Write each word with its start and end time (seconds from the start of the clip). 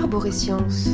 Arborescience. 0.00 0.88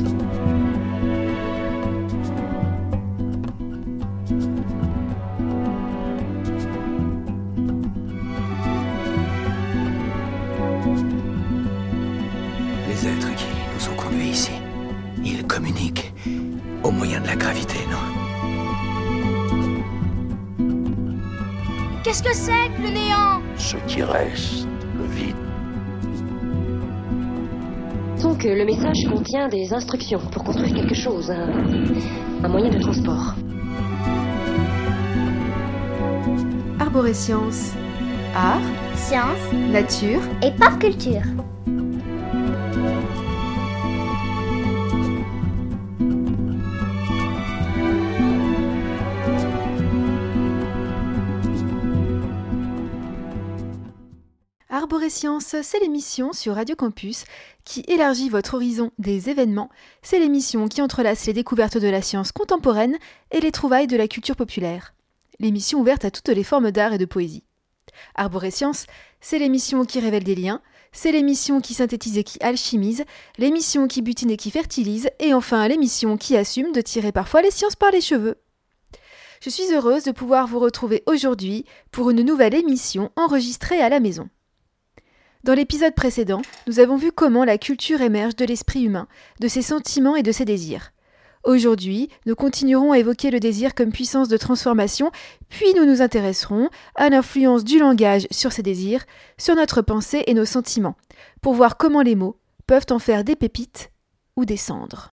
Les 12.89 13.07
êtres 13.07 13.33
qui 13.35 13.45
nous 13.73 13.89
ont 13.89 13.95
conduits 13.95 14.29
ici, 14.31 14.51
ils 15.23 15.47
communiquent 15.47 16.13
au 16.83 16.91
moyen 16.91 17.21
de 17.21 17.27
la 17.27 17.37
gravité, 17.37 17.77
non? 17.89 17.97
Qu'est-ce 22.03 22.23
que 22.23 22.35
c'est 22.35 22.69
que 22.75 22.81
le 22.81 22.89
néant? 22.89 23.41
Ce 23.55 23.77
qui 23.87 24.03
reste, 24.03 24.67
Donc 28.37 28.45
euh, 28.45 28.55
le 28.55 28.65
message 28.65 29.03
contient 29.09 29.47
des 29.47 29.73
instructions 29.73 30.19
pour 30.31 30.43
construire 30.43 30.71
quelque 30.71 30.93
chose, 30.93 31.31
un, 31.31 31.49
un 32.43 32.47
moyen 32.47 32.69
de 32.69 32.77
transport. 32.77 33.33
Arborescience. 36.79 37.71
Art, 38.35 38.61
Science 38.95 39.71
nature, 39.71 40.21
et 40.43 40.51
pop 40.51 40.77
culture. 40.79 41.36
Arborescience, 54.87 55.53
c'est 55.63 55.81
l'émission 55.81 56.31
sur 56.31 56.55
Radio 56.55 56.73
Campus 56.77 57.25
qui 57.65 57.83
élargit 57.89 58.29
votre 58.29 58.53
horizon 58.53 58.91
des 58.97 59.29
événements. 59.29 59.69
C'est 60.01 60.17
l'émission 60.17 60.69
qui 60.69 60.81
entrelace 60.81 61.25
les 61.25 61.33
découvertes 61.33 61.77
de 61.77 61.89
la 61.89 62.01
science 62.01 62.31
contemporaine 62.31 62.97
et 63.31 63.41
les 63.41 63.51
trouvailles 63.51 63.87
de 63.87 63.97
la 63.97 64.07
culture 64.07 64.37
populaire. 64.37 64.93
L'émission 65.39 65.81
ouverte 65.81 66.05
à 66.05 66.09
toutes 66.09 66.29
les 66.29 66.45
formes 66.45 66.71
d'art 66.71 66.93
et 66.93 66.97
de 66.97 67.03
poésie. 67.03 67.43
Arborescience, 68.15 68.85
c'est 69.19 69.39
l'émission 69.39 69.83
qui 69.83 69.99
révèle 69.99 70.23
des 70.23 70.35
liens, 70.35 70.61
c'est 70.93 71.11
l'émission 71.11 71.59
qui 71.59 71.73
synthétise 71.73 72.17
et 72.17 72.23
qui 72.23 72.41
alchimise, 72.41 73.03
l'émission 73.37 73.89
qui 73.89 74.01
butine 74.01 74.31
et 74.31 74.37
qui 74.37 74.51
fertilise, 74.51 75.09
et 75.19 75.33
enfin 75.33 75.67
l'émission 75.67 76.15
qui 76.15 76.37
assume 76.37 76.71
de 76.71 76.79
tirer 76.79 77.11
parfois 77.11 77.41
les 77.41 77.51
sciences 77.51 77.75
par 77.75 77.91
les 77.91 77.99
cheveux. 77.99 78.37
Je 79.41 79.49
suis 79.49 79.69
heureuse 79.73 80.05
de 80.05 80.11
pouvoir 80.13 80.47
vous 80.47 80.59
retrouver 80.59 81.03
aujourd'hui 81.07 81.65
pour 81.91 82.09
une 82.09 82.21
nouvelle 82.21 82.55
émission 82.55 83.11
enregistrée 83.17 83.81
à 83.81 83.89
la 83.89 83.99
maison. 83.99 84.29
Dans 85.47 85.53
l'épisode 85.53 85.95
précédent, 85.95 86.41
nous 86.67 86.81
avons 86.81 86.97
vu 86.97 87.13
comment 87.13 87.45
la 87.45 87.57
culture 87.57 88.01
émerge 88.01 88.35
de 88.35 88.43
l'esprit 88.43 88.83
humain, 88.83 89.07
de 89.39 89.47
ses 89.47 89.61
sentiments 89.61 90.17
et 90.17 90.21
de 90.21 90.33
ses 90.33 90.43
désirs. 90.43 90.91
Aujourd'hui, 91.45 92.09
nous 92.25 92.35
continuerons 92.35 92.91
à 92.91 92.99
évoquer 92.99 93.31
le 93.31 93.39
désir 93.39 93.73
comme 93.73 93.93
puissance 93.93 94.27
de 94.27 94.35
transformation, 94.35 95.09
puis 95.47 95.73
nous 95.73 95.85
nous 95.85 96.01
intéresserons 96.01 96.69
à 96.95 97.07
l'influence 97.07 97.63
du 97.63 97.79
langage 97.79 98.27
sur 98.29 98.51
ces 98.51 98.61
désirs, 98.61 99.05
sur 99.37 99.55
notre 99.55 99.81
pensée 99.81 100.21
et 100.27 100.33
nos 100.33 100.43
sentiments, 100.43 100.97
pour 101.41 101.53
voir 101.53 101.77
comment 101.77 102.01
les 102.01 102.15
mots 102.15 102.35
peuvent 102.65 102.87
en 102.89 102.99
faire 102.99 103.23
des 103.23 103.37
pépites 103.37 103.89
ou 104.35 104.43
des 104.43 104.57
cendres 104.57 105.11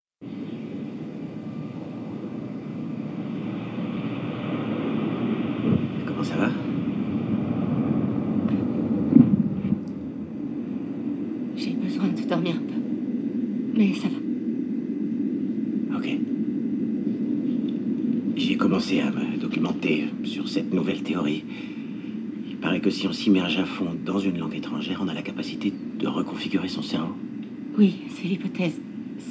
J'ai 11.55 11.75
besoin 12.07 12.23
de 12.23 12.29
dormir 12.29 12.55
un 12.55 12.59
peu. 12.59 12.73
Mais 13.75 13.93
ça 13.93 14.07
va. 14.07 15.97
Ok. 15.97 16.17
J'ai 18.35 18.57
commencé 18.57 18.99
à 18.99 19.11
me 19.11 19.37
documenter 19.37 20.05
sur 20.23 20.47
cette 20.47 20.73
nouvelle 20.73 21.03
théorie. 21.03 21.43
Il 22.49 22.57
paraît 22.57 22.81
que 22.81 22.89
si 22.89 23.07
on 23.07 23.13
s'immerge 23.13 23.57
à 23.57 23.65
fond 23.65 23.95
dans 24.05 24.19
une 24.19 24.37
langue 24.37 24.55
étrangère, 24.55 24.99
on 25.01 25.07
a 25.07 25.13
la 25.13 25.21
capacité 25.21 25.73
de 25.99 26.07
reconfigurer 26.07 26.67
son 26.67 26.81
cerveau. 26.81 27.13
Oui, 27.77 28.01
c'est 28.09 28.27
l'hypothèse 28.27 28.79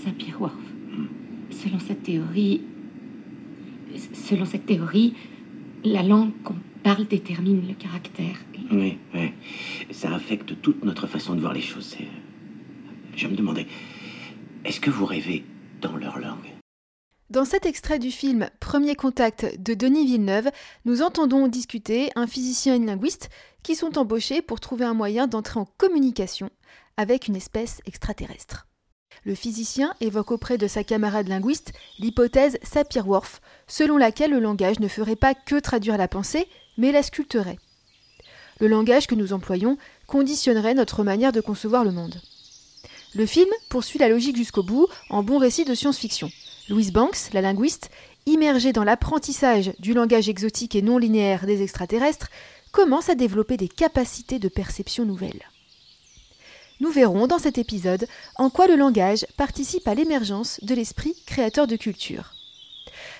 Sapir-Whorf. 0.05 0.53
Selon 1.51 1.79
cette 1.79 2.03
théorie, 2.03 2.63
selon 4.13 4.45
cette 4.45 4.67
théorie, 4.67 5.15
la 5.85 6.03
langue 6.03 6.31
qu'on 6.43 6.57
parle 6.83 7.07
détermine 7.07 7.63
le 7.69 7.75
caractère. 7.75 8.37
Oui, 8.71 8.97
oui. 9.15 9.31
Ça 9.91 10.15
affecte 10.15 10.61
toute 10.61 10.85
notre 10.85 11.07
façon 11.07 11.35
de 11.35 11.41
voir 11.41 11.53
les 11.53 11.61
choses. 11.61 11.97
Je 13.15 13.29
me 13.29 13.37
demandais, 13.37 13.67
est-ce 14.65 14.81
que 14.81 14.91
vous 14.91 15.07
rêvez 15.07 15.45
dans 15.81 15.97
leur 15.97 16.19
langue? 16.19 16.53
Dans 17.31 17.45
cet 17.45 17.67
extrait 17.67 17.99
du 17.99 18.11
film 18.11 18.51
Premier 18.61 18.95
contact 18.95 19.59
de 19.59 19.75
Denis 19.75 20.07
Villeneuve, 20.07 20.51
nous 20.85 21.03
entendons 21.03 21.49
discuter 21.49 22.11
un 22.15 22.27
physicien 22.27 22.75
et 22.75 22.77
une 22.77 22.87
linguiste 22.87 23.31
qui 23.63 23.75
sont 23.75 23.97
embauchés 23.97 24.43
pour 24.43 24.61
trouver 24.61 24.85
un 24.85 24.95
moyen 24.95 25.27
d'entrer 25.27 25.59
en 25.59 25.67
communication 25.79 26.51
avec 26.97 27.29
une 27.29 27.37
espèce 27.37 27.81
extraterrestre. 27.87 28.67
Le 29.25 29.35
physicien 29.35 29.95
évoque 30.01 30.33
auprès 30.33 30.59
de 30.59 30.67
sa 30.67 30.85
camarade 30.85 31.29
linguiste 31.29 31.73
l'hypothèse 31.99 32.59
Sapir-Whorf, 32.63 33.41
selon 33.67 33.97
laquelle 33.97 34.33
le 34.33 34.41
langage 34.41 34.81
ne 34.81 34.89
ferait 34.89 35.17
pas 35.17 35.35
que 35.35 35.59
traduire 35.59 35.97
la 35.97 36.09
pensée, 36.09 36.49
mais 36.77 36.93
la 36.93 37.03
sculpterait. 37.03 37.59
Le 38.59 38.69
langage 38.69 39.07
que 39.07 39.15
nous 39.15 39.33
employons 39.33 39.79
conditionnerait 40.07 40.75
notre 40.75 41.05
manière 41.05 41.33
de 41.33 41.41
concevoir 41.41 41.85
le 41.85 41.93
monde. 41.93 42.21
Le 43.15 43.27
film 43.27 43.51
poursuit 43.69 43.99
la 43.99 44.09
logique 44.09 44.37
jusqu'au 44.37 44.63
bout 44.63 44.87
en 45.11 45.23
bon 45.23 45.37
récit 45.37 45.67
de 45.67 45.75
science-fiction. 45.75 46.31
Louise 46.71 46.93
Banks, 46.93 47.33
la 47.35 47.43
linguiste, 47.43 47.91
immergée 48.25 48.73
dans 48.73 48.85
l'apprentissage 48.85 49.73
du 49.79 49.93
langage 49.93 50.31
exotique 50.31 50.75
et 50.75 50.81
non 50.81 50.97
linéaire 50.97 51.45
des 51.45 51.63
extraterrestres, 51.63 52.29
commence 52.73 53.11
à 53.11 53.15
développer 53.15 53.59
des 53.59 53.69
capacités 53.69 54.39
de 54.39 54.49
perception 54.49 55.05
nouvelles. 55.05 55.43
Nous 56.81 56.91
verrons 56.91 57.27
dans 57.27 57.39
cet 57.39 57.59
épisode 57.59 58.09
en 58.37 58.49
quoi 58.49 58.67
le 58.67 58.77
langage 58.77 59.27
participe 59.37 59.87
à 59.87 59.95
l'émergence 59.95 60.59
de 60.63 60.75
l'esprit 60.75 61.15
créateur 61.27 61.67
de 61.67 61.77
culture. 61.77 62.33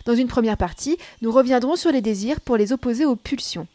Dans 0.07 0.15
une 0.15 0.27
première 0.27 0.57
partie, 0.57 0.97
nous 1.21 1.31
reviendrons 1.31 1.77
sur 1.77 1.93
les 1.93 2.01
désirs 2.01 2.41
pour 2.41 2.57
les 2.57 2.73
opposer 2.73 3.05
aux 3.05 3.15
pulsions. 3.15 3.69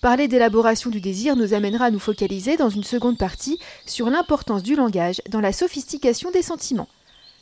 Parler 0.00 0.28
d'élaboration 0.28 0.88
du 0.88 0.98
désir 0.98 1.36
nous 1.36 1.52
amènera 1.52 1.86
à 1.86 1.90
nous 1.90 1.98
focaliser 1.98 2.56
dans 2.56 2.70
une 2.70 2.84
seconde 2.84 3.18
partie 3.18 3.58
sur 3.84 4.08
l'importance 4.08 4.62
du 4.62 4.74
langage 4.74 5.20
dans 5.28 5.42
la 5.42 5.52
sophistication 5.52 6.30
des 6.30 6.40
sentiments. 6.40 6.88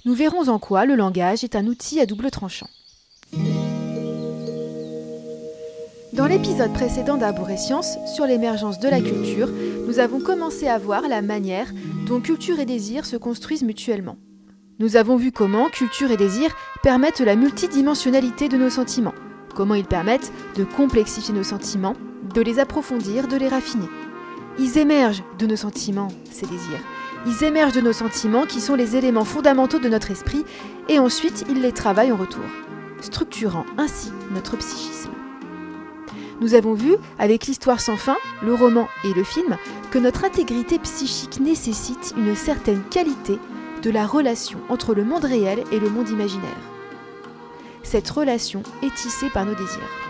Nous 0.04 0.14
verrons 0.14 0.48
en 0.48 0.58
quoi 0.58 0.84
le 0.84 0.97
langage 0.97 1.44
est 1.44 1.54
un 1.54 1.68
outil 1.68 2.00
à 2.00 2.06
double 2.06 2.32
tranchant. 2.32 2.66
Dans 6.12 6.26
l'épisode 6.26 6.72
précédent 6.72 7.16
d'Arborescience 7.16 7.97
sur 8.12 8.26
l'émergence 8.26 8.80
de 8.80 8.88
la 8.88 9.00
culture, 9.00 9.50
nous 9.86 10.00
avons 10.00 10.18
commencé 10.18 10.66
à 10.66 10.78
voir 10.78 11.02
la 11.02 11.22
manière 11.22 11.72
dont 12.08 12.20
culture 12.20 12.58
et 12.58 12.66
désir 12.66 13.06
se 13.06 13.16
construisent 13.16 13.62
mutuellement. 13.62 14.16
Nous 14.80 14.97
avons 14.97 15.16
vu 15.16 15.30
comment 15.30 15.68
culture 15.68 16.10
et 16.10 16.16
désir 16.16 16.56
permettent 16.82 17.20
la 17.20 17.36
multidimensionnalité 17.36 18.48
de 18.48 18.56
nos 18.56 18.70
sentiments, 18.70 19.14
comment 19.54 19.76
ils 19.76 19.84
permettent 19.84 20.32
de 20.56 20.64
complexifier 20.64 21.34
nos 21.34 21.44
sentiments, 21.44 21.94
de 22.34 22.41
les 22.41 22.59
approfondir, 22.59 23.28
de 23.28 23.37
les 23.37 23.49
raffiner. 23.49 23.89
Ils 24.59 24.78
émergent 24.78 25.22
de 25.39 25.47
nos 25.47 25.56
sentiments, 25.56 26.09
ces 26.31 26.47
désirs. 26.47 26.84
Ils 27.27 27.44
émergent 27.44 27.75
de 27.75 27.81
nos 27.81 27.93
sentiments 27.93 28.47
qui 28.47 28.61
sont 28.61 28.75
les 28.75 28.97
éléments 28.97 29.25
fondamentaux 29.25 29.78
de 29.78 29.89
notre 29.89 30.11
esprit 30.11 30.44
et 30.89 30.99
ensuite 30.99 31.44
ils 31.49 31.61
les 31.61 31.72
travaillent 31.72 32.12
en 32.12 32.16
retour, 32.16 32.44
structurant 33.00 33.66
ainsi 33.77 34.11
notre 34.33 34.56
psychisme. 34.56 35.11
Nous 36.41 36.55
avons 36.55 36.75
vu, 36.75 36.94
avec 37.19 37.47
l'histoire 37.47 37.81
sans 37.81 37.97
fin, 37.97 38.16
le 38.43 38.55
roman 38.55 38.89
et 39.05 39.12
le 39.12 39.25
film, 39.25 39.56
que 39.91 39.99
notre 39.99 40.25
intégrité 40.25 40.78
psychique 40.78 41.41
nécessite 41.41 42.15
une 42.16 42.36
certaine 42.36 42.83
qualité 42.91 43.39
de 43.83 43.91
la 43.91 44.07
relation 44.07 44.60
entre 44.69 44.95
le 44.95 45.04
monde 45.04 45.24
réel 45.24 45.65
et 45.72 45.81
le 45.81 45.91
monde 45.91 46.09
imaginaire. 46.09 46.48
Cette 47.83 48.09
relation 48.10 48.63
est 48.83 48.95
tissée 48.95 49.31
par 49.31 49.47
nos 49.47 49.54
désirs. 49.54 50.08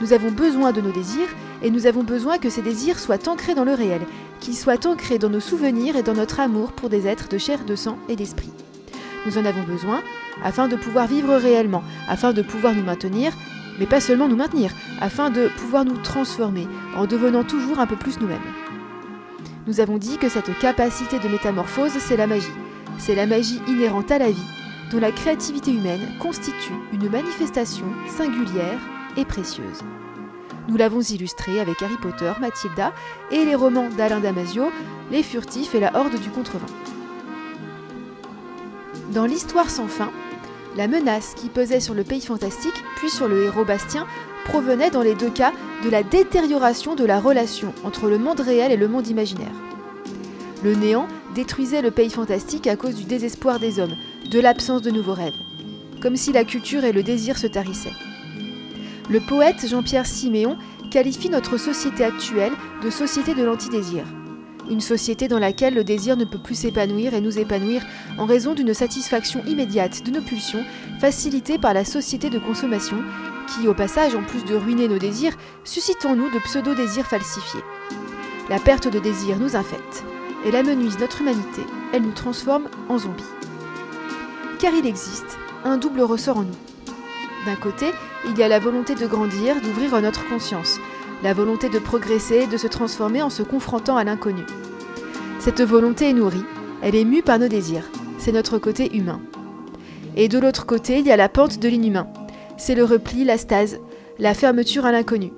Nous 0.00 0.12
avons 0.12 0.30
besoin 0.30 0.70
de 0.70 0.80
nos 0.80 0.92
désirs 0.92 1.28
et 1.60 1.70
nous 1.70 1.86
avons 1.86 2.04
besoin 2.04 2.38
que 2.38 2.50
ces 2.50 2.62
désirs 2.62 3.00
soient 3.00 3.28
ancrés 3.28 3.54
dans 3.54 3.64
le 3.64 3.74
réel, 3.74 4.02
qu'ils 4.38 4.56
soient 4.56 4.86
ancrés 4.86 5.18
dans 5.18 5.28
nos 5.28 5.40
souvenirs 5.40 5.96
et 5.96 6.04
dans 6.04 6.14
notre 6.14 6.38
amour 6.38 6.72
pour 6.72 6.88
des 6.88 7.08
êtres 7.08 7.28
de 7.28 7.38
chair, 7.38 7.64
de 7.64 7.74
sang 7.74 7.98
et 8.08 8.14
d'esprit. 8.14 8.52
Nous 9.26 9.38
en 9.38 9.44
avons 9.44 9.64
besoin 9.64 10.00
afin 10.44 10.68
de 10.68 10.76
pouvoir 10.76 11.08
vivre 11.08 11.34
réellement, 11.34 11.82
afin 12.08 12.32
de 12.32 12.42
pouvoir 12.42 12.74
nous 12.74 12.84
maintenir, 12.84 13.32
mais 13.80 13.86
pas 13.86 14.00
seulement 14.00 14.28
nous 14.28 14.36
maintenir, 14.36 14.70
afin 15.00 15.30
de 15.30 15.48
pouvoir 15.58 15.84
nous 15.84 15.98
transformer 15.98 16.68
en 16.96 17.06
devenant 17.06 17.42
toujours 17.42 17.80
un 17.80 17.86
peu 17.86 17.96
plus 17.96 18.20
nous-mêmes. 18.20 18.38
Nous 19.66 19.80
avons 19.80 19.98
dit 19.98 20.16
que 20.16 20.28
cette 20.28 20.56
capacité 20.60 21.18
de 21.18 21.28
métamorphose, 21.28 21.98
c'est 21.98 22.16
la 22.16 22.28
magie. 22.28 22.46
C'est 22.98 23.16
la 23.16 23.26
magie 23.26 23.60
inhérente 23.66 24.10
à 24.12 24.18
la 24.18 24.30
vie, 24.30 24.46
dont 24.92 25.00
la 25.00 25.12
créativité 25.12 25.72
humaine 25.72 26.08
constitue 26.20 26.72
une 26.92 27.10
manifestation 27.10 27.86
singulière 28.16 28.78
et 29.18 29.24
précieuse. 29.24 29.82
Nous 30.68 30.76
l'avons 30.76 31.00
illustré 31.00 31.60
avec 31.60 31.82
Harry 31.82 31.96
Potter, 32.00 32.32
Mathilda 32.40 32.92
et 33.30 33.44
les 33.44 33.54
romans 33.54 33.88
d'Alain 33.96 34.20
Damasio, 34.20 34.70
Les 35.10 35.22
Furtifs 35.22 35.74
et 35.74 35.80
la 35.80 35.94
Horde 35.94 36.18
du 36.18 36.30
Contrevent. 36.30 36.66
Dans 39.12 39.26
l'histoire 39.26 39.70
sans 39.70 39.88
fin, 39.88 40.10
la 40.76 40.86
menace 40.86 41.34
qui 41.34 41.48
pesait 41.48 41.80
sur 41.80 41.94
le 41.94 42.04
pays 42.04 42.20
fantastique, 42.20 42.84
puis 42.96 43.10
sur 43.10 43.28
le 43.28 43.42
héros 43.44 43.64
Bastien, 43.64 44.06
provenait 44.44 44.90
dans 44.90 45.02
les 45.02 45.14
deux 45.14 45.30
cas 45.30 45.52
de 45.84 45.90
la 45.90 46.02
détérioration 46.02 46.94
de 46.94 47.04
la 47.04 47.18
relation 47.18 47.72
entre 47.84 48.08
le 48.08 48.18
monde 48.18 48.40
réel 48.40 48.70
et 48.70 48.76
le 48.76 48.88
monde 48.88 49.08
imaginaire. 49.08 49.54
Le 50.62 50.74
néant 50.74 51.08
détruisait 51.34 51.82
le 51.82 51.90
pays 51.90 52.10
fantastique 52.10 52.66
à 52.66 52.76
cause 52.76 52.94
du 52.94 53.04
désespoir 53.04 53.58
des 53.58 53.80
hommes, 53.80 53.96
de 54.30 54.40
l'absence 54.40 54.82
de 54.82 54.90
nouveaux 54.90 55.14
rêves, 55.14 55.32
comme 56.02 56.16
si 56.16 56.32
la 56.32 56.44
culture 56.44 56.84
et 56.84 56.92
le 56.92 57.02
désir 57.02 57.38
se 57.38 57.46
tarissaient. 57.46 57.94
Le 59.10 59.20
poète 59.20 59.66
Jean-Pierre 59.66 60.04
Siméon 60.04 60.58
qualifie 60.90 61.30
notre 61.30 61.56
société 61.56 62.04
actuelle 62.04 62.52
de 62.82 62.90
société 62.90 63.34
de 63.34 63.42
l'antidésir. 63.42 64.04
Une 64.70 64.82
société 64.82 65.28
dans 65.28 65.38
laquelle 65.38 65.72
le 65.72 65.82
désir 65.82 66.14
ne 66.18 66.26
peut 66.26 66.42
plus 66.42 66.54
s'épanouir 66.54 67.14
et 67.14 67.22
nous 67.22 67.38
épanouir 67.38 67.82
en 68.18 68.26
raison 68.26 68.52
d'une 68.52 68.74
satisfaction 68.74 69.42
immédiate 69.46 70.04
de 70.04 70.10
nos 70.10 70.20
pulsions, 70.20 70.62
facilitée 71.00 71.56
par 71.56 71.72
la 71.72 71.86
société 71.86 72.28
de 72.28 72.38
consommation, 72.38 72.98
qui, 73.46 73.66
au 73.66 73.72
passage, 73.72 74.14
en 74.14 74.22
plus 74.22 74.44
de 74.44 74.54
ruiner 74.54 74.88
nos 74.88 74.98
désirs, 74.98 75.38
suscite 75.64 76.04
en 76.04 76.14
nous 76.14 76.30
de 76.30 76.38
pseudo-désirs 76.40 77.06
falsifiés. 77.06 77.64
La 78.50 78.58
perte 78.58 78.92
de 78.92 78.98
désir 78.98 79.38
nous 79.38 79.56
infecte, 79.56 80.04
elle 80.44 80.56
amenuise 80.56 80.98
notre 80.98 81.22
humanité, 81.22 81.62
elle 81.94 82.02
nous 82.02 82.12
transforme 82.12 82.68
en 82.90 82.98
zombies. 82.98 83.24
Car 84.58 84.74
il 84.74 84.86
existe 84.86 85.38
un 85.64 85.78
double 85.78 86.02
ressort 86.02 86.36
en 86.36 86.42
nous. 86.42 86.77
D'un 87.48 87.56
côté, 87.56 87.86
il 88.26 88.36
y 88.36 88.42
a 88.42 88.48
la 88.48 88.58
volonté 88.58 88.94
de 88.94 89.06
grandir, 89.06 89.62
d'ouvrir 89.62 89.98
notre 90.02 90.28
conscience, 90.28 90.78
la 91.22 91.32
volonté 91.32 91.70
de 91.70 91.78
progresser, 91.78 92.46
de 92.46 92.58
se 92.58 92.66
transformer 92.66 93.22
en 93.22 93.30
se 93.30 93.42
confrontant 93.42 93.96
à 93.96 94.04
l'inconnu. 94.04 94.42
Cette 95.38 95.62
volonté 95.62 96.10
est 96.10 96.12
nourrie, 96.12 96.44
elle 96.82 96.94
est 96.94 97.06
mue 97.06 97.22
par 97.22 97.38
nos 97.38 97.48
désirs, 97.48 97.90
c'est 98.18 98.32
notre 98.32 98.58
côté 98.58 98.94
humain. 98.94 99.22
Et 100.14 100.28
de 100.28 100.38
l'autre 100.38 100.66
côté, 100.66 100.98
il 100.98 101.06
y 101.06 101.10
a 101.10 101.16
la 101.16 101.30
pente 101.30 101.58
de 101.58 101.70
l'inhumain, 101.70 102.08
c'est 102.58 102.74
le 102.74 102.84
repli, 102.84 103.24
la 103.24 103.38
stase, 103.38 103.78
la 104.18 104.34
fermeture 104.34 104.84
à 104.84 104.92
l'inconnu. 104.92 105.32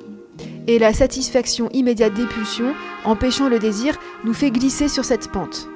Et 0.67 0.81
la 0.81 0.93
satisfaction 0.93 1.69
immédiate 1.73 2.15
des 2.15 2.27
pulsions, 2.27 2.75
empêchant 3.05 3.49
le 3.49 3.61
désir, 3.61 3.97
nous 4.25 4.35
fait 4.35 4.51
glisser 4.51 4.89
sur 4.89 5.05
cette 5.05 5.31
pente. 5.31 5.70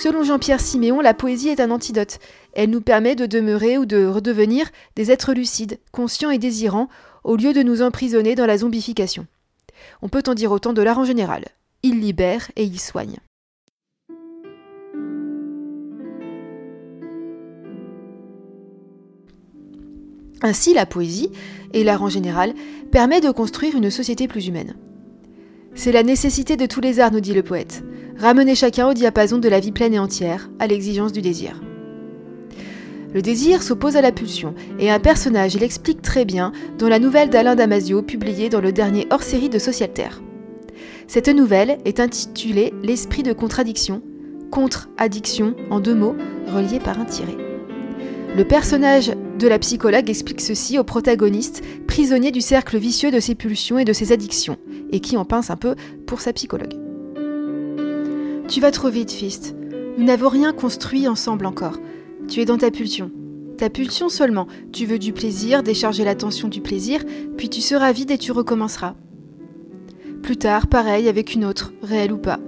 Selon 0.00 0.22
Jean-Pierre 0.22 0.60
Siméon, 0.60 1.00
la 1.00 1.12
poésie 1.12 1.48
est 1.48 1.58
un 1.58 1.72
antidote. 1.72 2.20
Elle 2.52 2.70
nous 2.70 2.80
permet 2.80 3.16
de 3.16 3.26
demeurer 3.26 3.78
ou 3.78 3.84
de 3.84 4.06
redevenir 4.06 4.68
des 4.94 5.10
êtres 5.10 5.32
lucides, 5.32 5.80
conscients 5.90 6.30
et 6.30 6.38
désirants, 6.38 6.88
au 7.24 7.34
lieu 7.34 7.52
de 7.52 7.64
nous 7.64 7.82
emprisonner 7.82 8.36
dans 8.36 8.46
la 8.46 8.58
zombification. 8.58 9.26
On 10.00 10.08
peut 10.08 10.22
en 10.28 10.34
dire 10.34 10.52
autant 10.52 10.72
de 10.72 10.82
l'art 10.82 11.00
en 11.00 11.04
général. 11.04 11.46
Il 11.82 11.98
libère 11.98 12.48
et 12.54 12.62
il 12.62 12.78
soigne. 12.78 13.16
Ainsi, 20.42 20.74
la 20.74 20.86
poésie, 20.86 21.32
et 21.72 21.82
l'art 21.82 22.04
en 22.04 22.08
général, 22.08 22.54
permet 22.92 23.20
de 23.20 23.32
construire 23.32 23.74
une 23.74 23.90
société 23.90 24.28
plus 24.28 24.46
humaine. 24.46 24.76
C'est 25.78 25.92
la 25.92 26.02
nécessité 26.02 26.56
de 26.56 26.66
tous 26.66 26.80
les 26.80 26.98
arts, 26.98 27.12
nous 27.12 27.20
dit 27.20 27.34
le 27.34 27.44
poète. 27.44 27.84
Ramener 28.18 28.56
chacun 28.56 28.88
au 28.88 28.94
diapason 28.94 29.38
de 29.38 29.48
la 29.48 29.60
vie 29.60 29.70
pleine 29.70 29.94
et 29.94 30.00
entière, 30.00 30.50
à 30.58 30.66
l'exigence 30.66 31.12
du 31.12 31.22
désir. 31.22 31.62
Le 33.14 33.22
désir 33.22 33.62
s'oppose 33.62 33.94
à 33.94 34.00
la 34.00 34.10
pulsion, 34.10 34.56
et 34.80 34.90
un 34.90 34.98
personnage 34.98 35.54
l'explique 35.54 36.02
très 36.02 36.24
bien 36.24 36.50
dans 36.80 36.88
la 36.88 36.98
nouvelle 36.98 37.30
d'Alain 37.30 37.54
Damasio 37.54 38.02
publiée 38.02 38.48
dans 38.48 38.60
le 38.60 38.72
dernier 38.72 39.06
hors-série 39.10 39.50
de 39.50 39.60
Social 39.60 39.92
Terre. 39.92 40.20
Cette 41.06 41.28
nouvelle 41.28 41.78
est 41.84 42.00
intitulée 42.00 42.74
L'esprit 42.82 43.22
de 43.22 43.32
contradiction, 43.32 44.02
contre-addiction 44.50 45.54
en 45.70 45.78
deux 45.78 45.94
mots, 45.94 46.16
reliés 46.52 46.80
par 46.80 46.98
un 46.98 47.04
tiré. 47.04 47.47
Le 48.36 48.44
personnage 48.44 49.10
de 49.38 49.48
la 49.48 49.58
psychologue 49.58 50.10
explique 50.10 50.40
ceci 50.40 50.78
au 50.78 50.84
protagoniste, 50.84 51.62
prisonnier 51.86 52.30
du 52.30 52.40
cercle 52.40 52.78
vicieux 52.78 53.10
de 53.10 53.20
ses 53.20 53.34
pulsions 53.34 53.78
et 53.78 53.84
de 53.84 53.92
ses 53.92 54.12
addictions, 54.12 54.58
et 54.90 55.00
qui 55.00 55.16
en 55.16 55.24
pince 55.24 55.50
un 55.50 55.56
peu 55.56 55.74
pour 56.06 56.20
sa 56.20 56.32
psychologue. 56.32 56.74
Tu 58.48 58.60
vas 58.60 58.70
trop 58.70 58.88
vite, 58.88 59.10
Fist. 59.10 59.54
Nous 59.96 60.04
n'avons 60.04 60.28
rien 60.28 60.52
construit 60.52 61.08
ensemble 61.08 61.46
encore. 61.46 61.78
Tu 62.28 62.40
es 62.40 62.44
dans 62.44 62.58
ta 62.58 62.70
pulsion. 62.70 63.10
Ta 63.56 63.70
pulsion 63.70 64.08
seulement. 64.08 64.46
Tu 64.72 64.86
veux 64.86 64.98
du 64.98 65.12
plaisir, 65.12 65.62
décharger 65.62 66.04
l'attention 66.04 66.48
du 66.48 66.60
plaisir, 66.60 67.02
puis 67.36 67.48
tu 67.48 67.60
seras 67.60 67.92
vide 67.92 68.12
et 68.12 68.18
tu 68.18 68.30
recommenceras. 68.30 68.94
Plus 70.22 70.36
tard, 70.36 70.68
pareil 70.68 71.08
avec 71.08 71.34
une 71.34 71.44
autre, 71.44 71.72
réelle 71.82 72.12
ou 72.12 72.18
pas. 72.18 72.38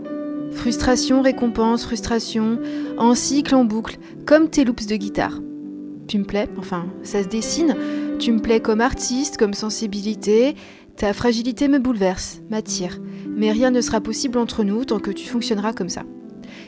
Frustration, 0.53 1.23
récompense, 1.23 1.85
frustration, 1.85 2.59
en 2.99 3.15
cycle, 3.15 3.55
en 3.55 3.65
boucle, 3.65 3.99
comme 4.27 4.49
tes 4.49 4.65
loops 4.65 4.87
de 4.87 4.97
guitare. 4.97 5.41
Tu 6.11 6.19
me 6.19 6.25
plais, 6.25 6.49
enfin, 6.59 6.87
ça 7.05 7.23
se 7.23 7.29
dessine. 7.29 7.77
Tu 8.19 8.33
me 8.33 8.41
plais 8.41 8.59
comme 8.59 8.81
artiste, 8.81 9.37
comme 9.37 9.55
sensibilité. 9.55 10.57
Ta 10.97 11.13
fragilité 11.13 11.69
me 11.69 11.79
bouleverse, 11.79 12.41
m'attire. 12.51 12.99
Mais 13.29 13.53
rien 13.53 13.71
ne 13.71 13.81
sera 13.81 14.01
possible 14.01 14.37
entre 14.39 14.65
nous 14.65 14.85
tant 14.85 14.99
que 14.99 15.13
tu 15.13 15.29
fonctionneras 15.29 15.73
comme 15.73 15.89
ça. 15.89 16.03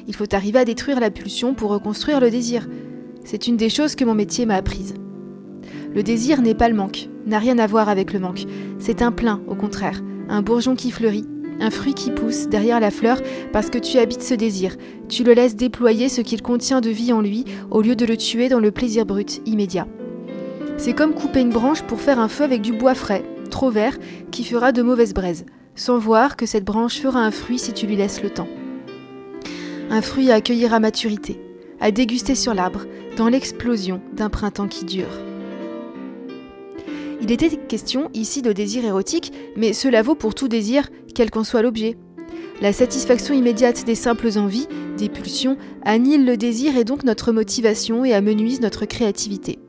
Il 0.06 0.14
faut 0.14 0.32
arriver 0.32 0.60
à 0.60 0.64
détruire 0.64 1.00
la 1.00 1.10
pulsion 1.10 1.54
pour 1.54 1.72
reconstruire 1.72 2.20
le 2.20 2.30
désir. 2.30 2.68
C'est 3.24 3.48
une 3.48 3.56
des 3.56 3.68
choses 3.68 3.96
que 3.96 4.04
mon 4.04 4.14
métier 4.14 4.46
m'a 4.46 4.54
apprise. 4.54 4.94
Le 5.92 6.04
désir 6.04 6.40
n'est 6.40 6.54
pas 6.54 6.68
le 6.68 6.76
manque, 6.76 7.08
n'a 7.26 7.40
rien 7.40 7.58
à 7.58 7.66
voir 7.66 7.88
avec 7.88 8.12
le 8.12 8.20
manque. 8.20 8.44
C'est 8.78 9.02
un 9.02 9.10
plein, 9.10 9.42
au 9.48 9.56
contraire, 9.56 10.02
un 10.28 10.42
bourgeon 10.42 10.76
qui 10.76 10.92
fleurit, 10.92 11.26
un 11.62 11.70
fruit 11.70 11.94
qui 11.94 12.10
pousse 12.10 12.48
derrière 12.48 12.80
la 12.80 12.90
fleur 12.90 13.20
parce 13.52 13.70
que 13.70 13.78
tu 13.78 13.98
habites 13.98 14.22
ce 14.22 14.34
désir. 14.34 14.76
Tu 15.08 15.24
le 15.24 15.32
laisses 15.32 15.56
déployer 15.56 16.08
ce 16.08 16.20
qu'il 16.20 16.42
contient 16.42 16.80
de 16.80 16.90
vie 16.90 17.12
en 17.12 17.20
lui 17.20 17.44
au 17.70 17.80
lieu 17.80 17.96
de 17.96 18.04
le 18.04 18.16
tuer 18.16 18.48
dans 18.48 18.60
le 18.60 18.70
plaisir 18.70 19.06
brut, 19.06 19.40
immédiat. 19.46 19.86
C'est 20.76 20.94
comme 20.94 21.14
couper 21.14 21.40
une 21.40 21.50
branche 21.52 21.82
pour 21.82 22.00
faire 22.00 22.18
un 22.18 22.28
feu 22.28 22.44
avec 22.44 22.60
du 22.60 22.72
bois 22.72 22.94
frais, 22.94 23.24
trop 23.50 23.70
vert, 23.70 23.96
qui 24.30 24.44
fera 24.44 24.72
de 24.72 24.82
mauvaises 24.82 25.14
braises, 25.14 25.44
sans 25.76 25.98
voir 25.98 26.36
que 26.36 26.46
cette 26.46 26.64
branche 26.64 26.98
fera 26.98 27.20
un 27.20 27.30
fruit 27.30 27.58
si 27.58 27.72
tu 27.72 27.86
lui 27.86 27.96
laisses 27.96 28.22
le 28.22 28.30
temps. 28.30 28.48
Un 29.90 30.02
fruit 30.02 30.30
à 30.30 30.34
accueillir 30.34 30.74
à 30.74 30.80
maturité, 30.80 31.40
à 31.80 31.90
déguster 31.90 32.34
sur 32.34 32.54
l'arbre, 32.54 32.86
dans 33.16 33.28
l'explosion 33.28 34.00
d'un 34.14 34.30
printemps 34.30 34.68
qui 34.68 34.84
dure. 34.84 35.31
Il 37.22 37.30
était 37.30 37.56
question 37.56 38.10
ici 38.14 38.42
de 38.42 38.52
désir 38.52 38.84
érotique, 38.84 39.32
mais 39.56 39.72
cela 39.72 40.02
vaut 40.02 40.16
pour 40.16 40.34
tout 40.34 40.48
désir, 40.48 40.88
quel 41.14 41.30
qu'en 41.30 41.44
soit 41.44 41.62
l'objet. 41.62 41.96
La 42.60 42.72
satisfaction 42.72 43.32
immédiate 43.32 43.84
des 43.84 43.94
simples 43.94 44.36
envies, 44.38 44.66
des 44.98 45.08
pulsions, 45.08 45.56
annihile 45.84 46.26
le 46.26 46.36
désir 46.36 46.76
et 46.76 46.82
donc 46.82 47.04
notre 47.04 47.30
motivation 47.30 48.04
et 48.04 48.12
amenuise 48.12 48.60
notre 48.60 48.86
créativité. 48.86 49.60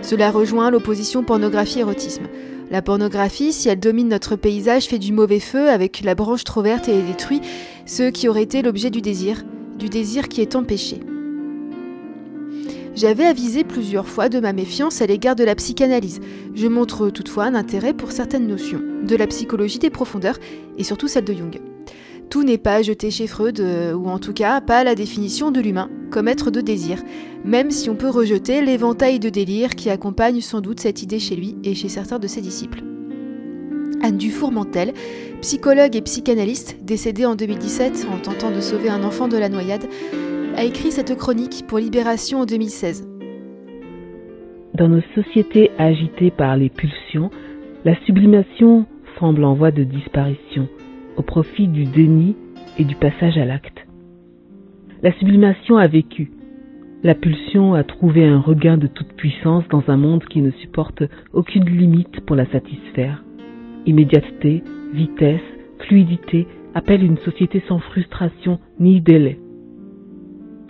Cela 0.00 0.30
rejoint 0.30 0.70
l'opposition 0.70 1.22
pornographie-érotisme. 1.22 2.28
La 2.70 2.80
pornographie, 2.80 3.52
si 3.52 3.68
elle 3.68 3.78
domine 3.78 4.08
notre 4.08 4.36
paysage, 4.36 4.86
fait 4.86 4.98
du 4.98 5.12
mauvais 5.12 5.40
feu 5.40 5.68
avec 5.68 6.00
la 6.02 6.14
branche 6.14 6.44
trop 6.44 6.62
verte 6.62 6.88
et 6.88 7.02
détruit 7.02 7.42
ceux 7.84 8.10
qui 8.10 8.26
auraient 8.26 8.42
été 8.42 8.62
l'objet 8.62 8.88
du 8.88 9.02
désir, 9.02 9.42
du 9.78 9.90
désir 9.90 10.28
qui 10.28 10.40
est 10.40 10.56
empêché. 10.56 11.00
J'avais 13.00 13.24
avisé 13.24 13.64
plusieurs 13.64 14.06
fois 14.06 14.28
de 14.28 14.40
ma 14.40 14.52
méfiance 14.52 15.00
à 15.00 15.06
l'égard 15.06 15.34
de 15.34 15.42
la 15.42 15.54
psychanalyse. 15.54 16.20
Je 16.54 16.66
montre 16.66 17.08
toutefois 17.08 17.44
un 17.44 17.54
intérêt 17.54 17.94
pour 17.94 18.12
certaines 18.12 18.46
notions, 18.46 18.82
de 19.02 19.16
la 19.16 19.26
psychologie 19.26 19.78
des 19.78 19.88
profondeurs 19.88 20.36
et 20.76 20.84
surtout 20.84 21.08
celle 21.08 21.24
de 21.24 21.32
Jung. 21.32 21.62
Tout 22.28 22.42
n'est 22.42 22.58
pas 22.58 22.82
jeté 22.82 23.10
chez 23.10 23.26
Freud, 23.26 23.58
euh, 23.58 23.94
ou 23.94 24.08
en 24.08 24.18
tout 24.18 24.34
cas 24.34 24.60
pas 24.60 24.84
la 24.84 24.94
définition 24.94 25.50
de 25.50 25.60
l'humain 25.60 25.88
comme 26.10 26.28
être 26.28 26.50
de 26.50 26.60
désir, 26.60 27.02
même 27.42 27.70
si 27.70 27.88
on 27.88 27.96
peut 27.96 28.10
rejeter 28.10 28.60
l'éventail 28.60 29.18
de 29.18 29.30
délire 29.30 29.76
qui 29.76 29.88
accompagne 29.88 30.42
sans 30.42 30.60
doute 30.60 30.80
cette 30.80 31.02
idée 31.02 31.20
chez 31.20 31.36
lui 31.36 31.56
et 31.64 31.74
chez 31.74 31.88
certains 31.88 32.18
de 32.18 32.26
ses 32.26 32.42
disciples. 32.42 32.82
Anne 34.02 34.18
Dufour-Mantel, 34.18 34.92
psychologue 35.40 35.96
et 35.96 36.02
psychanalyste, 36.02 36.76
décédée 36.82 37.24
en 37.24 37.34
2017 37.34 38.08
en 38.12 38.18
tentant 38.18 38.50
de 38.50 38.60
sauver 38.60 38.90
un 38.90 39.04
enfant 39.04 39.26
de 39.26 39.38
la 39.38 39.48
noyade, 39.48 39.86
a 40.60 40.64
écrit 40.64 40.90
cette 40.90 41.16
chronique 41.16 41.64
pour 41.66 41.78
Libération 41.78 42.40
en 42.40 42.44
2016. 42.44 43.08
Dans 44.74 44.90
nos 44.90 45.00
sociétés 45.14 45.70
agitées 45.78 46.30
par 46.30 46.54
les 46.58 46.68
pulsions, 46.68 47.30
la 47.86 47.98
sublimation 48.04 48.84
semble 49.18 49.44
en 49.44 49.54
voie 49.54 49.70
de 49.70 49.84
disparition 49.84 50.68
au 51.16 51.22
profit 51.22 51.66
du 51.66 51.86
déni 51.86 52.36
et 52.78 52.84
du 52.84 52.94
passage 52.94 53.38
à 53.38 53.46
l'acte. 53.46 53.86
La 55.02 55.12
sublimation 55.12 55.78
a 55.78 55.86
vécu. 55.86 56.30
La 57.04 57.14
pulsion 57.14 57.72
a 57.72 57.82
trouvé 57.82 58.26
un 58.26 58.40
regain 58.40 58.76
de 58.76 58.86
toute 58.86 59.14
puissance 59.14 59.64
dans 59.70 59.84
un 59.88 59.96
monde 59.96 60.24
qui 60.26 60.42
ne 60.42 60.50
supporte 60.50 61.02
aucune 61.32 61.70
limite 61.70 62.20
pour 62.26 62.36
la 62.36 62.44
satisfaire. 62.44 63.24
Immédiateté, 63.86 64.62
vitesse, 64.92 65.40
fluidité 65.86 66.46
appellent 66.74 67.04
une 67.04 67.16
société 67.16 67.62
sans 67.66 67.78
frustration 67.78 68.58
ni 68.78 69.00
délai. 69.00 69.38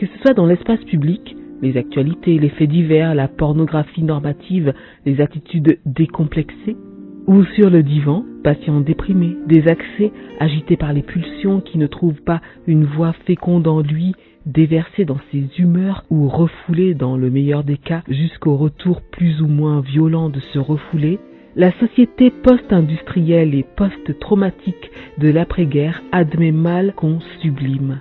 Que 0.01 0.07
ce 0.07 0.19
soit 0.23 0.33
dans 0.33 0.47
l'espace 0.47 0.83
public, 0.85 1.37
les 1.61 1.77
actualités, 1.77 2.39
les 2.39 2.49
faits 2.49 2.71
divers, 2.71 3.15
la 3.15 3.29
pornographie 3.29 4.03
normative, 4.03 4.73
les 5.05 5.21
attitudes 5.21 5.79
décomplexées, 5.85 6.79
ou 7.27 7.45
sur 7.45 7.69
le 7.69 7.83
divan, 7.83 8.25
patient 8.43 8.81
déprimé, 8.81 9.37
des 9.47 9.69
accès 9.69 10.11
agités 10.39 10.79
par 10.79 10.95
les 10.95 11.03
pulsions 11.03 11.61
qui 11.61 11.77
ne 11.77 11.87
trouvent 11.87 12.23
pas 12.23 12.41
une 12.67 12.87
voix 12.87 13.13
féconde 13.27 13.69
en 13.69 13.83
lui 13.83 14.15
déversé 14.47 15.05
dans 15.05 15.21
ses 15.31 15.45
humeurs 15.59 16.07
ou 16.09 16.29
refoulé 16.29 16.95
dans 16.95 17.19
le 17.19 17.29
meilleur 17.29 17.63
des 17.63 17.77
cas 17.77 18.03
jusqu'au 18.09 18.57
retour 18.57 19.03
plus 19.03 19.43
ou 19.43 19.49
moins 19.49 19.83
violent 19.83 20.31
de 20.31 20.41
ce 20.55 20.59
refoulé, 20.59 21.19
la 21.57 21.73
société 21.73 22.31
post-industrielle 22.31 23.55
et 23.55 23.67
post-traumatique 23.77 24.91
de 25.19 25.29
l'après-guerre 25.29 26.01
admet 26.11 26.53
mal 26.53 26.95
qu'on 26.95 27.21
sublime. 27.43 28.01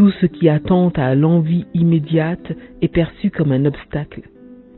Tout 0.00 0.12
ce 0.18 0.24
qui 0.24 0.48
attente 0.48 0.98
à 0.98 1.14
l'envie 1.14 1.66
immédiate 1.74 2.52
est 2.80 2.88
perçu 2.88 3.28
comme 3.28 3.52
un 3.52 3.66
obstacle. 3.66 4.22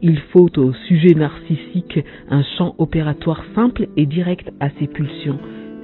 Il 0.01 0.19
faut 0.19 0.51
au 0.59 0.73
sujet 0.73 1.15
narcissique 1.15 2.01
un 2.29 2.43
champ 2.59 2.75
opératoire 2.79 3.45
simple 3.55 3.87
et 3.97 4.05
direct 4.05 4.51
à 4.59 4.71
ses 4.81 4.89
pulsions, 4.89 5.39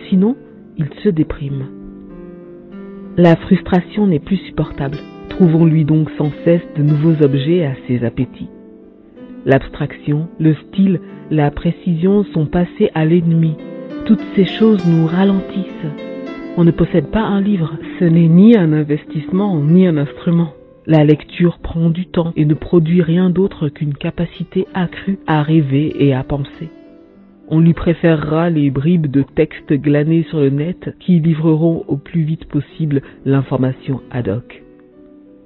sinon 0.08 0.34
il 0.76 0.88
se 1.04 1.08
déprime. 1.08 1.66
La 3.16 3.36
frustration 3.36 4.08
n'est 4.08 4.18
plus 4.18 4.38
supportable. 4.38 4.98
Trouvons-lui 5.28 5.84
donc 5.84 6.10
sans 6.18 6.32
cesse 6.44 6.66
de 6.76 6.82
nouveaux 6.82 7.24
objets 7.24 7.64
à 7.64 7.76
ses 7.86 8.04
appétits. 8.04 8.50
L'abstraction, 9.46 10.26
le 10.40 10.56
style, 10.66 11.00
la 11.30 11.52
précision 11.52 12.24
sont 12.34 12.46
passés 12.46 12.90
à 12.92 13.04
l'ennemi. 13.04 13.54
Toutes 14.04 14.24
ces 14.34 14.46
choses 14.46 14.84
nous 14.84 15.06
ralentissent. 15.06 16.17
On 16.60 16.64
ne 16.64 16.72
possède 16.72 17.12
pas 17.12 17.22
un 17.22 17.40
livre, 17.40 17.76
ce 18.00 18.04
n'est 18.04 18.26
ni 18.26 18.56
un 18.56 18.72
investissement 18.72 19.62
ni 19.62 19.86
un 19.86 19.96
instrument. 19.96 20.54
La 20.86 21.04
lecture 21.04 21.60
prend 21.60 21.88
du 21.88 22.06
temps 22.06 22.32
et 22.34 22.44
ne 22.44 22.54
produit 22.54 23.00
rien 23.00 23.30
d'autre 23.30 23.68
qu'une 23.68 23.94
capacité 23.94 24.66
accrue 24.74 25.20
à 25.28 25.44
rêver 25.44 25.94
et 26.04 26.14
à 26.14 26.24
penser. 26.24 26.68
On 27.46 27.60
lui 27.60 27.74
préférera 27.74 28.50
les 28.50 28.70
bribes 28.70 29.06
de 29.06 29.22
textes 29.22 29.72
glanés 29.72 30.24
sur 30.30 30.40
le 30.40 30.50
net 30.50 30.96
qui 30.98 31.20
livreront 31.20 31.84
au 31.86 31.96
plus 31.96 32.22
vite 32.22 32.46
possible 32.46 33.02
l'information 33.24 34.00
ad 34.10 34.26
hoc. 34.26 34.64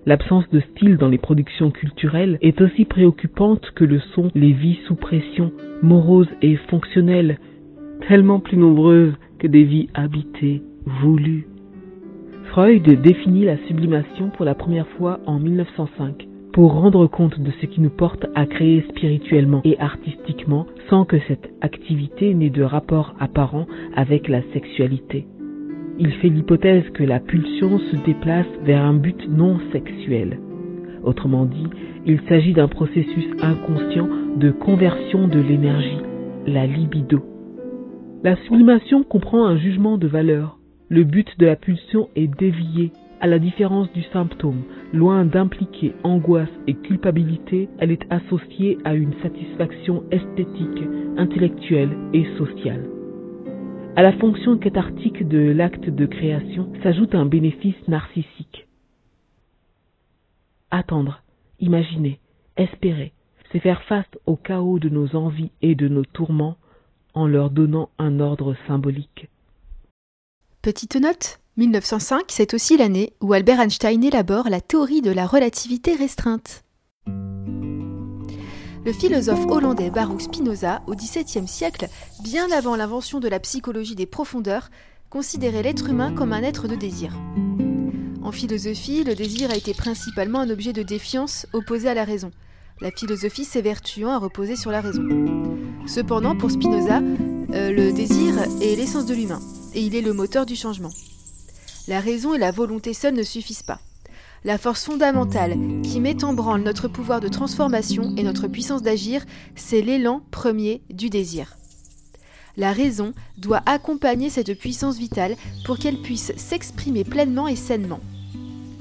L'absence 0.06 0.48
de 0.48 0.60
style 0.60 0.96
dans 0.96 1.10
les 1.10 1.18
productions 1.18 1.70
culturelles 1.70 2.38
est 2.40 2.58
aussi 2.62 2.86
préoccupante 2.86 3.70
que 3.74 3.84
le 3.84 4.00
sont 4.14 4.30
les 4.34 4.52
vies 4.52 4.80
sous 4.86 4.94
pression, 4.94 5.52
moroses 5.82 6.32
et 6.40 6.56
fonctionnelles, 6.70 7.36
tellement 8.08 8.40
plus 8.40 8.56
nombreuses 8.56 9.12
que 9.38 9.46
des 9.46 9.64
vies 9.64 9.90
habitées, 9.92 10.62
Freud 12.50 12.82
définit 13.02 13.44
la 13.44 13.56
sublimation 13.66 14.30
pour 14.30 14.44
la 14.44 14.54
première 14.54 14.88
fois 14.98 15.20
en 15.26 15.38
1905 15.38 16.26
pour 16.52 16.72
rendre 16.72 17.06
compte 17.06 17.40
de 17.40 17.50
ce 17.60 17.66
qui 17.66 17.80
nous 17.80 17.90
porte 17.90 18.26
à 18.34 18.46
créer 18.46 18.84
spirituellement 18.90 19.62
et 19.64 19.78
artistiquement 19.78 20.66
sans 20.90 21.04
que 21.04 21.18
cette 21.28 21.50
activité 21.62 22.34
n'ait 22.34 22.50
de 22.50 22.62
rapport 22.62 23.14
apparent 23.18 23.66
avec 23.94 24.28
la 24.28 24.42
sexualité. 24.52 25.26
Il 25.98 26.12
fait 26.14 26.28
l'hypothèse 26.28 26.88
que 26.94 27.04
la 27.04 27.20
pulsion 27.20 27.78
se 27.78 27.96
déplace 28.04 28.46
vers 28.64 28.82
un 28.82 28.94
but 28.94 29.28
non 29.30 29.58
sexuel. 29.72 30.40
Autrement 31.04 31.46
dit, 31.46 31.68
il 32.06 32.20
s'agit 32.28 32.52
d'un 32.52 32.68
processus 32.68 33.26
inconscient 33.40 34.08
de 34.36 34.50
conversion 34.50 35.28
de 35.28 35.40
l'énergie, 35.40 36.00
la 36.46 36.66
libido. 36.66 37.20
La 38.24 38.36
sublimation 38.44 39.04
comprend 39.04 39.46
un 39.46 39.56
jugement 39.56 39.96
de 39.96 40.06
valeur. 40.06 40.58
Le 40.92 41.04
but 41.04 41.38
de 41.38 41.46
la 41.46 41.56
pulsion 41.56 42.10
est 42.16 42.26
dévié, 42.26 42.92
à 43.22 43.26
la 43.26 43.38
différence 43.38 43.90
du 43.94 44.02
symptôme, 44.12 44.64
loin 44.92 45.24
d'impliquer 45.24 45.94
angoisse 46.04 46.52
et 46.66 46.74
culpabilité, 46.74 47.70
elle 47.78 47.92
est 47.92 48.04
associée 48.10 48.76
à 48.84 48.94
une 48.94 49.14
satisfaction 49.22 50.04
esthétique, 50.10 50.84
intellectuelle 51.16 51.96
et 52.12 52.26
sociale. 52.36 52.90
À 53.96 54.02
la 54.02 54.12
fonction 54.12 54.58
cathartique 54.58 55.26
de 55.26 55.38
l'acte 55.38 55.88
de 55.88 56.04
création 56.04 56.70
s'ajoute 56.82 57.14
un 57.14 57.24
bénéfice 57.24 57.88
narcissique. 57.88 58.68
Attendre, 60.70 61.22
imaginer, 61.58 62.18
espérer, 62.58 63.14
c'est 63.50 63.60
faire 63.60 63.82
face 63.84 64.18
au 64.26 64.36
chaos 64.36 64.78
de 64.78 64.90
nos 64.90 65.16
envies 65.16 65.52
et 65.62 65.74
de 65.74 65.88
nos 65.88 66.04
tourments 66.04 66.58
en 67.14 67.26
leur 67.26 67.48
donnant 67.48 67.88
un 67.98 68.20
ordre 68.20 68.54
symbolique. 68.66 69.30
Petite 70.62 70.94
note, 70.94 71.40
1905, 71.56 72.26
c'est 72.28 72.54
aussi 72.54 72.76
l'année 72.76 73.14
où 73.20 73.32
Albert 73.32 73.58
Einstein 73.58 74.04
élabore 74.04 74.48
la 74.48 74.60
théorie 74.60 75.02
de 75.02 75.10
la 75.10 75.26
relativité 75.26 75.96
restreinte. 75.96 76.62
Le 78.84 78.92
philosophe 78.92 79.44
hollandais 79.48 79.90
Baruch 79.90 80.20
Spinoza, 80.20 80.80
au 80.86 80.94
XVIIe 80.94 81.48
siècle, 81.48 81.88
bien 82.22 82.48
avant 82.52 82.76
l'invention 82.76 83.18
de 83.18 83.26
la 83.26 83.40
psychologie 83.40 83.96
des 83.96 84.06
profondeurs, 84.06 84.70
considérait 85.10 85.64
l'être 85.64 85.88
humain 85.88 86.14
comme 86.14 86.32
un 86.32 86.44
être 86.44 86.68
de 86.68 86.76
désir. 86.76 87.12
En 88.22 88.30
philosophie, 88.30 89.02
le 89.02 89.16
désir 89.16 89.50
a 89.50 89.56
été 89.56 89.74
principalement 89.74 90.38
un 90.38 90.50
objet 90.50 90.72
de 90.72 90.84
défiance 90.84 91.44
opposé 91.52 91.88
à 91.88 91.94
la 91.94 92.04
raison, 92.04 92.30
la 92.80 92.92
philosophie 92.92 93.44
s'évertuant 93.44 94.12
à 94.12 94.18
reposer 94.18 94.54
sur 94.54 94.70
la 94.70 94.80
raison. 94.80 95.02
Cependant, 95.88 96.36
pour 96.36 96.52
Spinoza, 96.52 97.00
euh, 97.52 97.72
le 97.72 97.92
désir 97.92 98.40
est 98.60 98.76
l'essence 98.76 99.06
de 99.06 99.14
l'humain, 99.14 99.40
et 99.74 99.80
il 99.80 99.94
est 99.94 100.02
le 100.02 100.12
moteur 100.12 100.46
du 100.46 100.56
changement. 100.56 100.92
La 101.88 102.00
raison 102.00 102.34
et 102.34 102.38
la 102.38 102.50
volonté 102.50 102.94
seules 102.94 103.14
ne 103.14 103.22
suffisent 103.22 103.62
pas. 103.62 103.80
La 104.44 104.58
force 104.58 104.84
fondamentale 104.84 105.56
qui 105.82 106.00
met 106.00 106.24
en 106.24 106.32
branle 106.32 106.62
notre 106.62 106.88
pouvoir 106.88 107.20
de 107.20 107.28
transformation 107.28 108.12
et 108.16 108.22
notre 108.22 108.48
puissance 108.48 108.82
d'agir, 108.82 109.24
c'est 109.54 109.82
l'élan 109.82 110.22
premier 110.30 110.82
du 110.90 111.10
désir. 111.10 111.56
La 112.56 112.72
raison 112.72 113.14
doit 113.38 113.62
accompagner 113.66 114.30
cette 114.30 114.58
puissance 114.58 114.98
vitale 114.98 115.36
pour 115.64 115.78
qu'elle 115.78 116.02
puisse 116.02 116.32
s'exprimer 116.36 117.04
pleinement 117.04 117.48
et 117.48 117.56
sainement. 117.56 118.00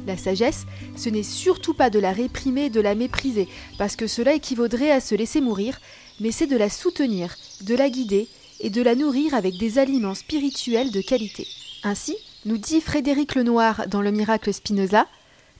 La 0.07 0.17
sagesse, 0.17 0.65
ce 0.95 1.09
n'est 1.09 1.23
surtout 1.23 1.73
pas 1.73 1.89
de 1.89 1.99
la 1.99 2.11
réprimer 2.11 2.65
et 2.65 2.69
de 2.69 2.81
la 2.81 2.95
mépriser, 2.95 3.47
parce 3.77 3.95
que 3.95 4.07
cela 4.07 4.33
équivaudrait 4.33 4.91
à 4.91 4.99
se 4.99 5.15
laisser 5.15 5.41
mourir, 5.41 5.79
mais 6.19 6.31
c'est 6.31 6.47
de 6.47 6.57
la 6.57 6.69
soutenir, 6.69 7.35
de 7.61 7.75
la 7.75 7.89
guider 7.89 8.27
et 8.61 8.69
de 8.69 8.81
la 8.81 8.95
nourrir 8.95 9.33
avec 9.33 9.57
des 9.57 9.77
aliments 9.77 10.15
spirituels 10.15 10.91
de 10.91 11.01
qualité. 11.01 11.47
Ainsi, 11.83 12.15
nous 12.45 12.57
dit 12.57 12.81
Frédéric 12.81 13.35
Lenoir 13.35 13.87
dans 13.87 14.01
Le 14.01 14.11
miracle 14.11 14.53
Spinoza, 14.53 15.07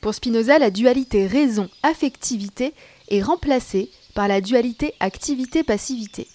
pour 0.01 0.15
Spinoza, 0.15 0.57
la 0.57 0.71
dualité 0.71 1.27
raison-affectivité 1.27 2.73
est 3.09 3.21
remplacée 3.21 3.91
par 4.15 4.27
la 4.27 4.41
dualité 4.41 4.95
activité-passivité. 4.99 6.27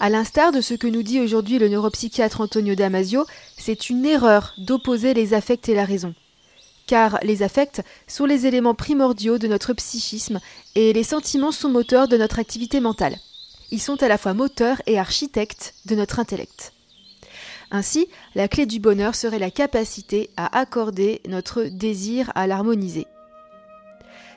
À 0.00 0.08
l'instar 0.08 0.52
de 0.52 0.60
ce 0.60 0.74
que 0.74 0.86
nous 0.86 1.02
dit 1.02 1.20
aujourd'hui 1.20 1.58
le 1.58 1.68
neuropsychiatre 1.68 2.40
Antonio 2.40 2.74
Damasio, 2.74 3.26
c'est 3.58 3.90
une 3.90 4.06
erreur 4.06 4.54
d'opposer 4.58 5.12
les 5.12 5.34
affects 5.34 5.68
et 5.68 5.74
la 5.74 5.84
raison. 5.84 6.14
Car 6.86 7.18
les 7.22 7.42
affects 7.42 7.82
sont 8.08 8.24
les 8.24 8.46
éléments 8.46 8.74
primordiaux 8.74 9.38
de 9.38 9.46
notre 9.46 9.74
psychisme 9.74 10.40
et 10.74 10.92
les 10.92 11.04
sentiments 11.04 11.52
sont 11.52 11.68
moteurs 11.68 12.08
de 12.08 12.16
notre 12.16 12.38
activité 12.38 12.80
mentale. 12.80 13.16
Ils 13.72 13.80
sont 13.80 14.02
à 14.02 14.08
la 14.08 14.18
fois 14.18 14.34
moteurs 14.34 14.82
et 14.86 14.98
architectes 14.98 15.74
de 15.86 15.94
notre 15.94 16.20
intellect. 16.20 16.74
Ainsi, 17.70 18.06
la 18.34 18.46
clé 18.46 18.66
du 18.66 18.80
bonheur 18.80 19.14
serait 19.14 19.38
la 19.38 19.50
capacité 19.50 20.28
à 20.36 20.58
accorder 20.58 21.22
notre 21.26 21.62
désir 21.62 22.30
à 22.34 22.46
l'harmoniser. 22.46 23.06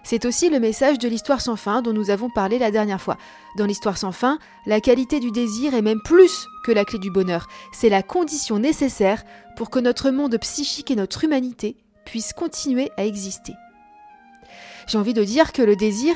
C'est 0.05 0.23
aussi 0.23 0.49
le 0.49 0.61
message 0.61 0.99
de 0.99 1.09
l'histoire 1.09 1.41
sans 1.41 1.57
fin 1.57 1.81
dont 1.81 1.91
nous 1.91 2.11
avons 2.11 2.29
parlé 2.29 2.59
la 2.59 2.71
dernière 2.71 3.01
fois. 3.01 3.17
Dans 3.57 3.65
l'histoire 3.65 3.97
sans 3.97 4.13
fin, 4.13 4.39
la 4.65 4.79
qualité 4.79 5.19
du 5.19 5.31
désir 5.31 5.73
est 5.73 5.81
même 5.81 6.01
plus 6.01 6.45
que 6.65 6.71
la 6.71 6.85
clé 6.85 6.97
du 6.97 7.11
bonheur. 7.11 7.47
C'est 7.73 7.89
la 7.89 8.03
condition 8.03 8.57
nécessaire 8.57 9.21
pour 9.57 9.69
que 9.69 9.79
notre 9.79 10.11
monde 10.11 10.37
psychique 10.37 10.91
et 10.91 10.95
notre 10.95 11.25
humanité 11.25 11.75
puissent 12.05 12.33
continuer 12.33 12.89
à 12.95 13.03
exister. 13.03 13.53
J'ai 14.87 14.97
envie 14.97 15.13
de 15.13 15.23
dire 15.25 15.51
que 15.51 15.61
le 15.61 15.75
désir, 15.75 16.15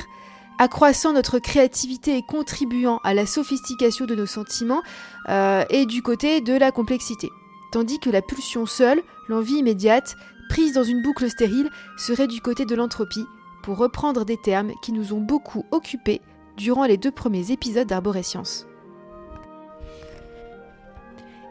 accroissant 0.60 1.14
notre 1.14 1.38
créativité 1.38 2.18
et 2.18 2.22
contribuant 2.22 3.00
à 3.02 3.14
la 3.14 3.24
sophistication 3.24 4.04
de 4.04 4.14
nos 4.14 4.26
sentiments, 4.26 4.82
euh, 5.30 5.64
est 5.70 5.86
du 5.86 6.02
côté 6.02 6.42
de 6.42 6.52
la 6.52 6.70
complexité. 6.70 7.30
Tandis 7.72 7.98
que 7.98 8.10
la 8.10 8.20
pulsion 8.20 8.66
seule, 8.66 9.00
l'envie 9.26 9.54
immédiate, 9.54 10.16
prise 10.50 10.74
dans 10.74 10.84
une 10.84 11.00
boucle 11.00 11.30
stérile, 11.30 11.70
serait 11.96 12.26
du 12.26 12.42
côté 12.42 12.66
de 12.66 12.74
l'entropie, 12.74 13.24
pour 13.62 13.78
reprendre 13.78 14.26
des 14.26 14.36
termes 14.36 14.72
qui 14.82 14.92
nous 14.92 15.14
ont 15.14 15.20
beaucoup 15.20 15.64
occupés 15.70 16.20
durant 16.58 16.84
les 16.84 16.98
deux 16.98 17.10
premiers 17.10 17.52
épisodes 17.52 17.88
d'Arborescience. 17.88 18.66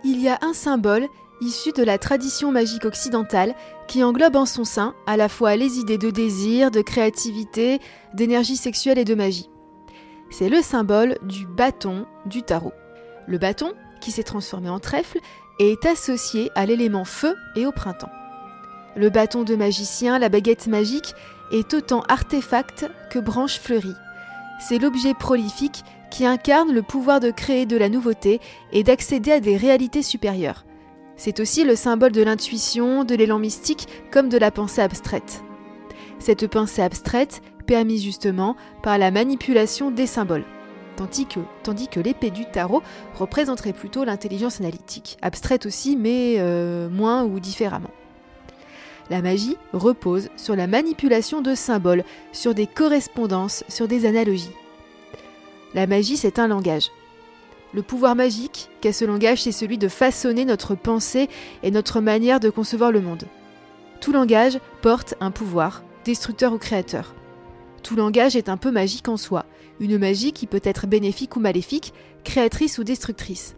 Il 0.03 0.21
y 0.21 0.29
a 0.29 0.37
un 0.41 0.53
symbole 0.53 1.07
issu 1.41 1.71
de 1.71 1.83
la 1.83 1.97
tradition 1.97 2.51
magique 2.51 2.85
occidentale 2.85 3.55
qui 3.87 4.03
englobe 4.03 4.35
en 4.35 4.45
son 4.45 4.65
sein 4.65 4.93
à 5.07 5.17
la 5.17 5.29
fois 5.29 5.55
les 5.55 5.79
idées 5.79 5.97
de 5.97 6.11
désir, 6.11 6.69
de 6.69 6.81
créativité, 6.81 7.79
d'énergie 8.13 8.57
sexuelle 8.57 8.97
et 8.97 9.05
de 9.05 9.15
magie. 9.15 9.49
C'est 10.29 10.49
le 10.49 10.61
symbole 10.61 11.17
du 11.23 11.45
bâton 11.45 12.05
du 12.25 12.43
tarot. 12.43 12.73
Le 13.27 13.37
bâton, 13.37 13.73
qui 14.01 14.11
s'est 14.11 14.23
transformé 14.23 14.69
en 14.69 14.79
trèfle, 14.79 15.19
est 15.59 15.85
associé 15.85 16.51
à 16.55 16.65
l'élément 16.65 17.05
feu 17.05 17.35
et 17.55 17.65
au 17.65 17.71
printemps. 17.71 18.11
Le 18.95 19.09
bâton 19.09 19.43
de 19.43 19.55
magicien, 19.55 20.19
la 20.19 20.29
baguette 20.29 20.67
magique, 20.67 21.13
est 21.51 21.73
autant 21.73 22.01
artefact 22.07 22.89
que 23.09 23.19
branche 23.19 23.59
fleurie. 23.59 23.95
C'est 24.59 24.79
l'objet 24.79 25.13
prolifique 25.13 25.83
qui 26.11 26.25
incarne 26.25 26.71
le 26.71 26.81
pouvoir 26.81 27.19
de 27.19 27.31
créer 27.31 27.65
de 27.65 27.77
la 27.77 27.89
nouveauté 27.89 28.39
et 28.71 28.83
d'accéder 28.83 29.31
à 29.31 29.39
des 29.39 29.57
réalités 29.57 30.01
supérieures. 30.01 30.65
C'est 31.17 31.39
aussi 31.39 31.63
le 31.63 31.75
symbole 31.75 32.11
de 32.11 32.23
l'intuition, 32.23 33.03
de 33.03 33.15
l'élan 33.15 33.39
mystique 33.39 33.87
comme 34.11 34.29
de 34.29 34.37
la 34.37 34.51
pensée 34.51 34.81
abstraite. 34.81 35.43
cette 36.19 36.47
pensée 36.47 36.81
abstraite 36.81 37.41
permise 37.69 38.03
justement 38.03 38.55
par 38.81 38.97
la 38.97 39.11
manipulation 39.11 39.91
des 39.91 40.07
symboles, 40.07 40.43
tandis 40.95 41.27
que, 41.27 41.39
tandis 41.61 41.88
que 41.88 41.99
l'épée 41.99 42.31
du 42.31 42.49
tarot 42.49 42.81
représenterait 43.13 43.73
plutôt 43.73 44.03
l'intelligence 44.03 44.59
analytique, 44.59 45.19
abstraite 45.21 45.67
aussi, 45.67 45.95
mais 45.95 46.38
euh, 46.39 46.89
moins 46.89 47.23
ou 47.23 47.39
différemment. 47.39 47.91
La 49.11 49.21
magie 49.21 49.55
repose 49.71 50.29
sur 50.35 50.55
la 50.55 50.65
manipulation 50.65 51.41
de 51.41 51.53
symboles, 51.53 52.03
sur 52.31 52.55
des 52.55 52.65
correspondances, 52.65 53.63
sur 53.67 53.88
des 53.88 54.07
analogies. 54.07 54.55
La 55.75 55.85
magie, 55.85 56.17
c'est 56.17 56.39
un 56.39 56.47
langage. 56.47 56.89
Le 57.75 57.83
pouvoir 57.83 58.15
magique 58.15 58.71
qu'a 58.81 58.93
ce 58.93 59.05
langage, 59.05 59.43
c'est 59.43 59.51
celui 59.51 59.77
de 59.77 59.89
façonner 59.89 60.43
notre 60.43 60.73
pensée 60.73 61.29
et 61.61 61.69
notre 61.69 62.01
manière 62.01 62.39
de 62.39 62.49
concevoir 62.49 62.91
le 62.91 63.01
monde. 63.01 63.25
Tout 64.01 64.11
langage 64.11 64.59
porte 64.81 65.13
un 65.19 65.29
pouvoir, 65.29 65.83
destructeur 66.03 66.51
ou 66.51 66.57
créateur. 66.57 67.13
Tout 67.83 67.95
langage 67.95 68.36
est 68.36 68.50
un 68.50 68.57
peu 68.57 68.71
magique 68.71 69.07
en 69.07 69.17
soi, 69.17 69.45
une 69.79 69.98
magie 69.98 70.31
qui 70.31 70.48
peut 70.48 70.62
être 70.63 70.88
bénéfique 70.88 71.36
ou 71.36 71.39
maléfique, 71.39 71.93
créatrice 72.24 72.77
ou 72.77 72.83
destructrice. 72.83 73.55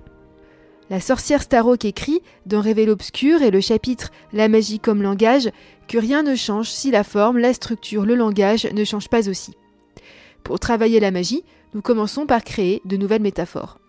La 0.89 0.99
sorcière 0.99 1.41
Starrock 1.41 1.85
écrit, 1.85 2.21
dans 2.45 2.61
Révél 2.61 2.89
obscur 2.89 3.41
et 3.41 3.51
le 3.51 3.61
chapitre 3.61 4.09
La 4.33 4.49
magie 4.49 4.79
comme 4.79 5.01
langage, 5.01 5.49
que 5.87 5.97
rien 5.97 6.21
ne 6.21 6.35
change 6.35 6.69
si 6.69 6.91
la 6.91 7.03
forme, 7.03 7.37
la 7.37 7.53
structure, 7.53 8.05
le 8.05 8.15
langage 8.15 8.65
ne 8.65 8.83
changent 8.83 9.09
pas 9.09 9.29
aussi. 9.29 9.53
Pour 10.43 10.59
travailler 10.59 10.99
la 10.99 11.11
magie, 11.11 11.43
nous 11.73 11.81
commençons 11.81 12.25
par 12.25 12.43
créer 12.43 12.81
de 12.85 12.97
nouvelles 12.97 13.21
métaphores. 13.21 13.79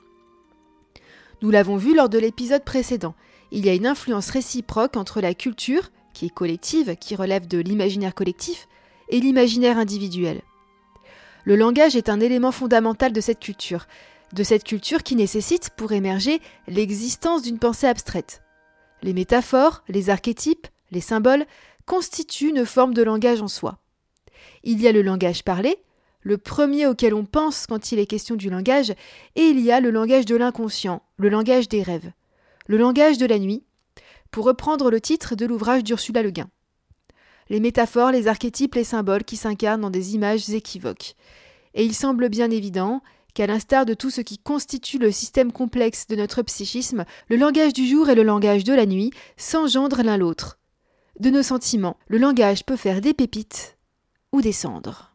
Nous 1.42 1.50
l'avons 1.50 1.76
vu 1.76 1.94
lors 1.94 2.08
de 2.08 2.18
l'épisode 2.18 2.64
précédent, 2.64 3.14
il 3.50 3.66
y 3.66 3.68
a 3.68 3.74
une 3.74 3.86
influence 3.86 4.30
réciproque 4.30 4.96
entre 4.96 5.20
la 5.20 5.34
culture, 5.34 5.90
qui 6.14 6.26
est 6.26 6.34
collective, 6.34 6.96
qui 6.96 7.16
relève 7.16 7.46
de 7.46 7.58
l'imaginaire 7.58 8.14
collectif, 8.14 8.66
et 9.12 9.20
l'imaginaire 9.20 9.78
individuel. 9.78 10.40
Le 11.44 11.54
langage 11.54 11.94
est 11.94 12.08
un 12.08 12.18
élément 12.18 12.50
fondamental 12.50 13.12
de 13.12 13.20
cette 13.20 13.38
culture, 13.38 13.86
de 14.32 14.42
cette 14.42 14.64
culture 14.64 15.02
qui 15.02 15.14
nécessite 15.14 15.70
pour 15.76 15.92
émerger 15.92 16.40
l'existence 16.66 17.42
d'une 17.42 17.58
pensée 17.58 17.86
abstraite. 17.86 18.42
Les 19.02 19.12
métaphores, 19.12 19.84
les 19.88 20.10
archétypes, 20.10 20.66
les 20.90 21.00
symboles 21.00 21.44
constituent 21.86 22.50
une 22.50 22.64
forme 22.64 22.94
de 22.94 23.02
langage 23.02 23.42
en 23.42 23.48
soi. 23.48 23.78
Il 24.64 24.80
y 24.80 24.88
a 24.88 24.92
le 24.92 25.02
langage 25.02 25.44
parlé, 25.44 25.76
le 26.22 26.38
premier 26.38 26.86
auquel 26.86 27.14
on 27.14 27.24
pense 27.24 27.66
quand 27.66 27.92
il 27.92 27.98
est 27.98 28.06
question 28.06 28.36
du 28.36 28.48
langage, 28.48 28.90
et 29.34 29.42
il 29.42 29.60
y 29.60 29.72
a 29.72 29.80
le 29.80 29.90
langage 29.90 30.24
de 30.24 30.36
l'inconscient, 30.36 31.02
le 31.16 31.28
langage 31.28 31.68
des 31.68 31.82
rêves, 31.82 32.12
le 32.66 32.78
langage 32.78 33.18
de 33.18 33.26
la 33.26 33.38
nuit, 33.38 33.64
pour 34.30 34.44
reprendre 34.46 34.90
le 34.90 35.00
titre 35.00 35.34
de 35.34 35.44
l'ouvrage 35.44 35.84
d'Ursula 35.84 36.22
Le 36.22 36.30
Guin. 36.30 36.48
Les 37.50 37.60
métaphores, 37.60 38.12
les 38.12 38.28
archétypes, 38.28 38.74
les 38.74 38.84
symboles 38.84 39.24
qui 39.24 39.36
s'incarnent 39.36 39.80
dans 39.80 39.90
des 39.90 40.14
images 40.14 40.50
équivoques. 40.50 41.14
Et 41.74 41.84
il 41.84 41.94
semble 41.94 42.28
bien 42.28 42.50
évident 42.50 43.02
qu'à 43.34 43.46
l'instar 43.46 43.86
de 43.86 43.94
tout 43.94 44.10
ce 44.10 44.20
qui 44.20 44.38
constitue 44.38 44.98
le 44.98 45.10
système 45.10 45.52
complexe 45.52 46.06
de 46.06 46.16
notre 46.16 46.42
psychisme, 46.42 47.04
le 47.28 47.36
langage 47.36 47.72
du 47.72 47.86
jour 47.86 48.08
et 48.08 48.14
le 48.14 48.22
langage 48.22 48.64
de 48.64 48.74
la 48.74 48.86
nuit 48.86 49.10
s'engendrent 49.36 50.02
l'un 50.02 50.16
l'autre. 50.16 50.58
De 51.18 51.30
nos 51.30 51.42
sentiments, 51.42 51.96
le 52.08 52.18
langage 52.18 52.64
peut 52.64 52.76
faire 52.76 53.00
des 53.00 53.14
pépites 53.14 53.78
ou 54.32 54.40
des 54.40 54.52
cendres. 54.52 55.14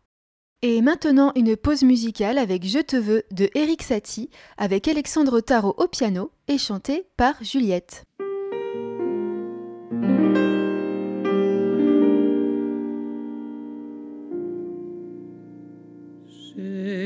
Et 0.64 0.82
maintenant 0.82 1.32
une 1.36 1.56
pause 1.56 1.84
musicale 1.84 2.40
avec 2.40 2.66
Je 2.66 2.80
te 2.80 2.96
veux 2.96 3.24
de 3.32 3.50
Eric 3.54 3.84
Satie 3.84 4.30
avec 4.58 4.88
Alexandre 4.88 5.40
Tarot 5.40 5.76
au 5.78 5.88
piano 5.88 6.32
et 6.48 6.58
chanté 6.58 7.06
par 7.16 7.36
Juliette. 7.44 8.06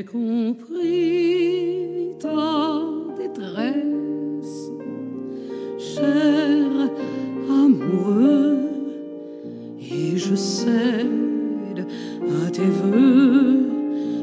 J'ai 0.01 0.07
compris 0.07 1.75
ta 2.19 2.81
détresse, 3.19 4.71
cher 5.77 6.65
amoureux, 7.47 8.57
et 9.79 10.17
je 10.17 10.33
cède 10.33 11.85
à 12.19 12.49
tes 12.49 12.71
voeux. 12.81 13.67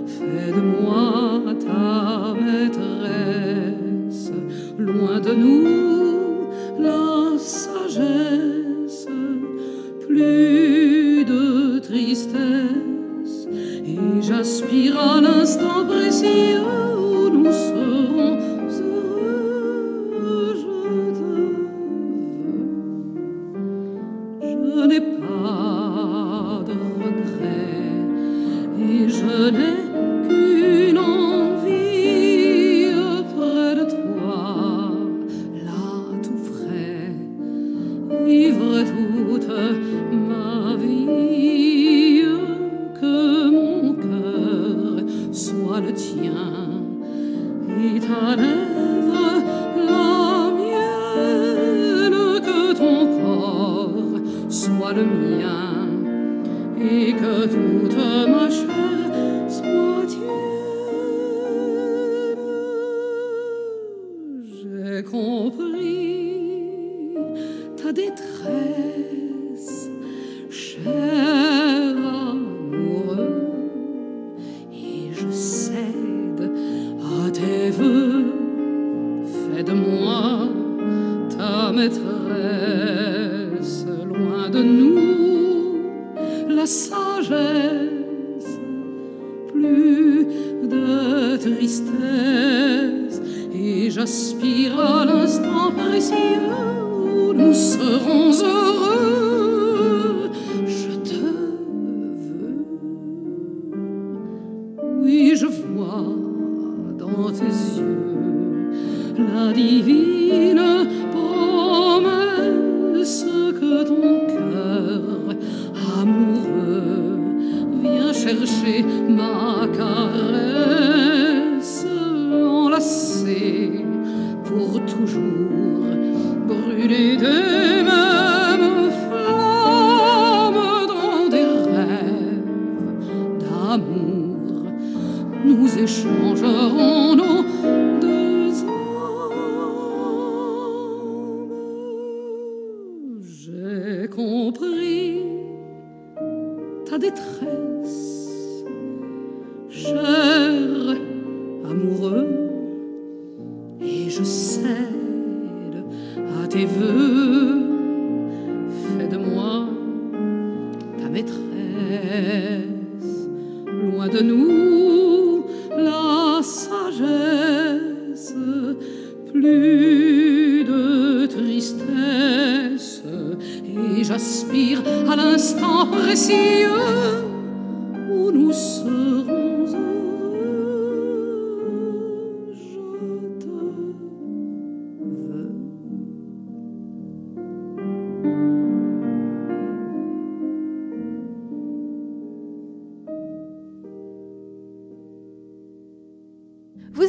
Fais 0.06 0.50
de 0.50 0.62
moi 0.82 1.54
ta 1.60 2.34
maîtresse, 2.34 4.32
loin 4.78 5.20
de 5.20 5.32
nous 5.32 6.48
la 6.80 7.38
sagesse, 7.38 9.06
plus 10.08 11.24
de 11.24 11.78
tristesse, 11.78 13.46
et 13.86 14.22
j'aspire 14.22 14.98
à 14.98 15.20
l'instant 15.20 15.27
précis 15.56 16.58
où 16.58 16.68
nous 16.68 16.87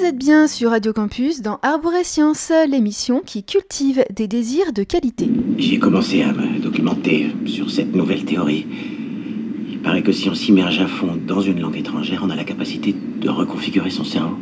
êtes 0.09 0.17
bien 0.17 0.47
sur 0.47 0.71
Radio 0.71 0.91
Campus 0.91 1.43
dans 1.43 1.59
Arborescience, 1.61 2.51
l'émission 2.67 3.21
qui 3.23 3.43
cultive 3.43 4.03
des 4.09 4.27
désirs 4.27 4.73
de 4.73 4.81
qualité. 4.81 5.29
J'ai 5.59 5.77
commencé 5.77 6.23
à 6.23 6.33
me 6.33 6.59
documenter 6.59 7.27
sur 7.45 7.69
cette 7.69 7.93
nouvelle 7.93 8.25
théorie. 8.25 8.65
Il 9.69 9.77
paraît 9.77 10.01
que 10.01 10.11
si 10.11 10.27
on 10.27 10.33
s'immerge 10.33 10.79
à 10.79 10.87
fond 10.87 11.15
dans 11.27 11.41
une 11.41 11.59
langue 11.59 11.77
étrangère, 11.77 12.21
on 12.25 12.31
a 12.31 12.35
la 12.35 12.43
capacité 12.43 12.95
de 13.21 13.29
reconfigurer 13.29 13.91
son 13.91 14.03
cerveau. 14.03 14.35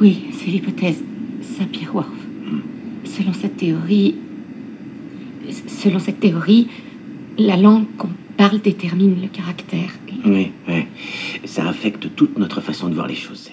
Oui, 0.00 0.26
c'est 0.38 0.46
l'hypothèse 0.46 1.02
Sapir-Whorf. 1.58 2.06
Selon 3.02 3.32
cette 3.32 3.56
théorie, 3.56 4.14
selon 5.66 5.98
cette 5.98 6.20
théorie, 6.20 6.68
la 7.36 7.56
langue 7.56 7.86
qu'on 7.98 8.10
parle 8.36 8.60
détermine 8.60 9.20
le 9.20 9.26
caractère. 9.26 9.90
Oui, 10.24 10.52
oui. 10.68 10.84
Ça 11.46 11.68
affecte 11.68 12.14
toute 12.14 12.38
notre 12.38 12.60
façon 12.60 12.88
de 12.88 12.94
voir 12.94 13.08
les 13.08 13.16
choses. 13.16 13.50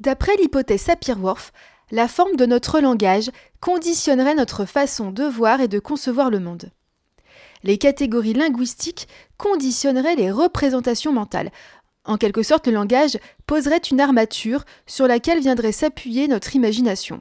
D'après 0.00 0.34
l'hypothèse 0.36 0.80
Sapir-Whorf, 0.80 1.52
la 1.90 2.08
forme 2.08 2.36
de 2.36 2.46
notre 2.46 2.80
langage 2.80 3.30
conditionnerait 3.60 4.34
notre 4.34 4.64
façon 4.64 5.10
de 5.10 5.24
voir 5.24 5.60
et 5.60 5.68
de 5.68 5.78
concevoir 5.78 6.30
le 6.30 6.40
monde. 6.40 6.70
Les 7.64 7.76
catégories 7.76 8.32
linguistiques 8.32 9.08
conditionneraient 9.36 10.16
les 10.16 10.30
représentations 10.30 11.12
mentales. 11.12 11.50
En 12.06 12.16
quelque 12.16 12.42
sorte, 12.42 12.66
le 12.66 12.72
langage 12.72 13.18
poserait 13.46 13.76
une 13.76 14.00
armature 14.00 14.64
sur 14.86 15.06
laquelle 15.06 15.40
viendrait 15.40 15.70
s'appuyer 15.70 16.28
notre 16.28 16.56
imagination. 16.56 17.20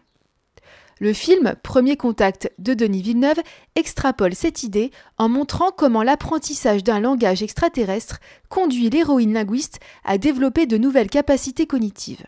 Le 1.01 1.11
film 1.11 1.55
Premier 1.61 1.97
contact 1.97 2.49
de 2.59 2.73
Denis 2.73 3.01
Villeneuve 3.01 3.41
extrapole 3.75 4.35
cette 4.35 4.63
idée 4.63 4.91
en 5.17 5.27
montrant 5.27 5.71
comment 5.71 6.03
l'apprentissage 6.03 6.85
d'un 6.85 7.01
langage 7.01 7.43
extraterrestre 7.43 8.19
conduit 8.47 8.89
l'héroïne 8.89 9.33
linguiste 9.33 9.81
à 10.05 10.17
développer 10.17 10.65
de 10.65 10.77
nouvelles 10.77 11.09
capacités 11.09 11.67
cognitives. 11.67 12.23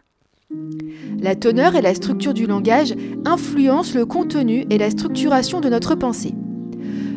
La 1.21 1.35
teneur 1.35 1.75
et 1.75 1.81
la 1.81 1.93
structure 1.93 2.33
du 2.33 2.47
langage 2.47 2.95
influencent 3.25 3.97
le 3.97 4.05
contenu 4.05 4.65
et 4.69 4.77
la 4.77 4.89
structuration 4.89 5.59
de 5.59 5.69
notre 5.69 5.95
pensée. 5.95 6.33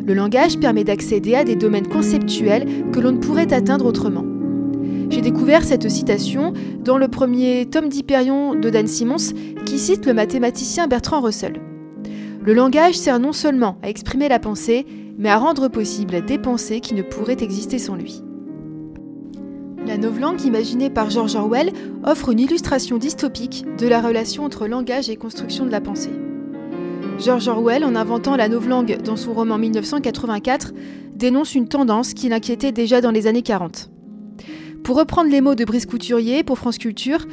Le 0.05 0.13
langage 0.13 0.59
permet 0.59 0.83
d'accéder 0.83 1.33
à 1.35 1.43
des 1.43 1.55
domaines 1.55 1.87
conceptuels 1.87 2.91
que 2.91 2.99
l'on 2.99 3.13
ne 3.13 3.17
pourrait 3.17 3.53
atteindre 3.53 3.85
autrement. 3.85 4.23
J'ai 5.09 5.21
découvert 5.21 5.63
cette 5.63 5.89
citation 5.89 6.53
dans 6.83 6.97
le 6.97 7.07
premier 7.07 7.65
tome 7.65 7.89
d'Hyperion 7.89 8.53
de 8.53 8.69
Dan 8.69 8.87
Simmons 8.87 9.33
qui 9.65 9.79
cite 9.79 10.05
le 10.05 10.13
mathématicien 10.13 10.87
Bertrand 10.87 11.21
Russell. 11.21 11.59
Le 12.43 12.53
langage 12.53 12.95
sert 12.95 13.19
non 13.19 13.33
seulement 13.33 13.77
à 13.81 13.89
exprimer 13.89 14.29
la 14.29 14.39
pensée, 14.39 14.85
mais 15.17 15.29
à 15.29 15.37
rendre 15.37 15.67
possible 15.67 16.23
des 16.25 16.37
pensées 16.37 16.79
qui 16.79 16.93
ne 16.93 17.01
pourraient 17.01 17.41
exister 17.41 17.79
sans 17.79 17.95
lui. 17.95 18.24
La 19.87 19.97
novlangue 19.97 20.43
imaginée 20.43 20.89
par 20.89 21.11
George 21.11 21.35
Orwell 21.35 21.71
offre 22.03 22.29
une 22.29 22.39
illustration 22.39 22.97
dystopique 22.97 23.65
de 23.77 23.87
la 23.87 24.01
relation 24.01 24.43
entre 24.43 24.67
langage 24.67 25.11
et 25.11 25.15
construction 25.15 25.63
de 25.63 25.69
la 25.69 25.79
pensée. 25.79 26.13
George 27.19 27.47
Orwell, 27.47 27.85
en 27.85 27.95
inventant 27.95 28.35
la 28.35 28.49
novlangue 28.49 28.97
dans 29.03 29.15
son 29.15 29.33
roman 29.33 29.59
1984, 29.59 30.73
dénonce 31.15 31.53
une 31.53 31.67
tendance 31.67 32.15
qui 32.15 32.29
l'inquiétait 32.29 32.71
déjà 32.71 32.99
dans 32.99 33.11
les 33.11 33.27
années 33.27 33.43
40. 33.43 33.91
Pour 34.83 34.97
reprendre 34.97 35.29
les 35.29 35.39
mots 35.39 35.55
de 35.55 35.65
Brice 35.65 35.85
Couturier 35.85 36.43
pour 36.43 36.57
France 36.57 36.79
Culture, 36.79 37.27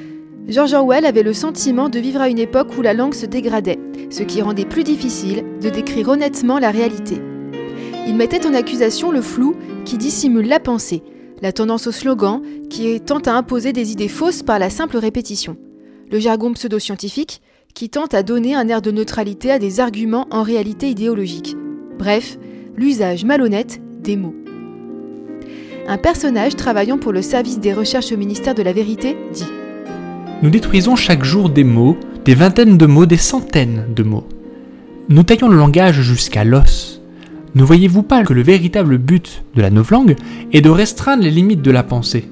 George 0.47 0.75
Orwell 0.75 1.07
avait 1.07 1.23
le 1.23 1.33
sentiment 1.33 1.89
de 1.89 1.99
vivre 1.99 2.21
à 2.21 2.29
une 2.29 2.39
époque 2.39 2.77
où 2.77 2.83
la 2.83 2.93
langue 2.93 3.15
se 3.15 3.27
dégradait, 3.27 3.79
ce 4.11 4.25
qui 4.25 4.43
rendait 4.43 4.67
plus 4.67 4.85
difficile 4.85 5.43
de 5.63 5.71
décrire 5.71 6.09
honnêtement 6.09 6.59
la 6.59 6.71
réalité. 6.71 7.17
Il 8.07 8.15
mettait 8.15 8.47
en 8.47 8.53
accusation 8.53 9.11
le 9.11 9.23
flou 9.23 9.55
qui 9.85 9.97
dissimule 9.97 10.49
la 10.49 10.61
pensée, 10.61 11.03
la 11.43 11.53
tendance 11.53 11.89
au 11.89 11.93
slogan 11.93 12.41
qui 12.71 13.01
tente 13.01 13.27
à 13.29 13.35
imposer 13.35 13.73
des 13.73 13.91
idées 13.93 14.09
fausses 14.09 14.45
par 14.45 14.61
la 14.61 14.71
simple 14.71 14.97
répétition, 14.97 15.57
le 16.11 16.21
jargon 16.21 16.53
pseudo-scientifique 16.53 17.43
qui 17.75 17.91
tente 17.91 18.15
à 18.15 18.23
donner 18.23 18.55
un 18.55 18.69
air 18.69 18.81
de 18.81 18.93
neutralité 18.93 19.51
à 19.51 19.59
des 19.59 19.81
arguments 19.81 20.29
en 20.31 20.43
réalité 20.43 20.89
idéologiques. 20.89 21.57
Bref, 21.99 22.39
l'usage 22.77 23.25
malhonnête 23.25 23.81
des 24.03 24.17
mots. 24.17 24.35
Un 25.89 25.99
personnage 25.99 26.55
travaillant 26.55 26.99
pour 26.99 27.13
le 27.13 27.23
service 27.23 27.59
des 27.59 27.73
recherches 27.73 28.13
au 28.13 28.17
ministère 28.17 28.55
de 28.55 28.63
la 28.63 28.73
Vérité 28.73 29.17
dit 29.33 29.49
Nous 30.43 30.51
détruisons 30.51 30.95
chaque 30.95 31.25
jour 31.25 31.51
des 31.51 31.65
mots, 31.65 31.97
des 32.25 32.37
vingtaines 32.37 32.79
de 32.79 32.87
mots, 32.87 33.07
des 33.07 33.17
centaines 33.17 33.87
de 33.93 34.05
mots. 34.05 34.29
Nous 35.09 35.25
taillons 35.25 35.49
le 35.49 35.57
langage 35.57 36.03
jusqu'à 36.03 36.45
l'os. 36.45 37.02
Ne 37.55 37.65
voyez-vous 37.65 38.03
pas 38.03 38.25
que 38.25 38.33
le 38.33 38.43
véritable 38.43 38.97
but 38.97 39.45
de 39.55 39.61
la 39.61 39.69
novlangue 39.69 40.17
est 40.53 40.63
de 40.63 40.71
restreindre 40.71 41.23
les 41.23 41.31
limites 41.31 41.61
de 41.61 41.71
la 41.71 41.83
pensée? 41.83 42.29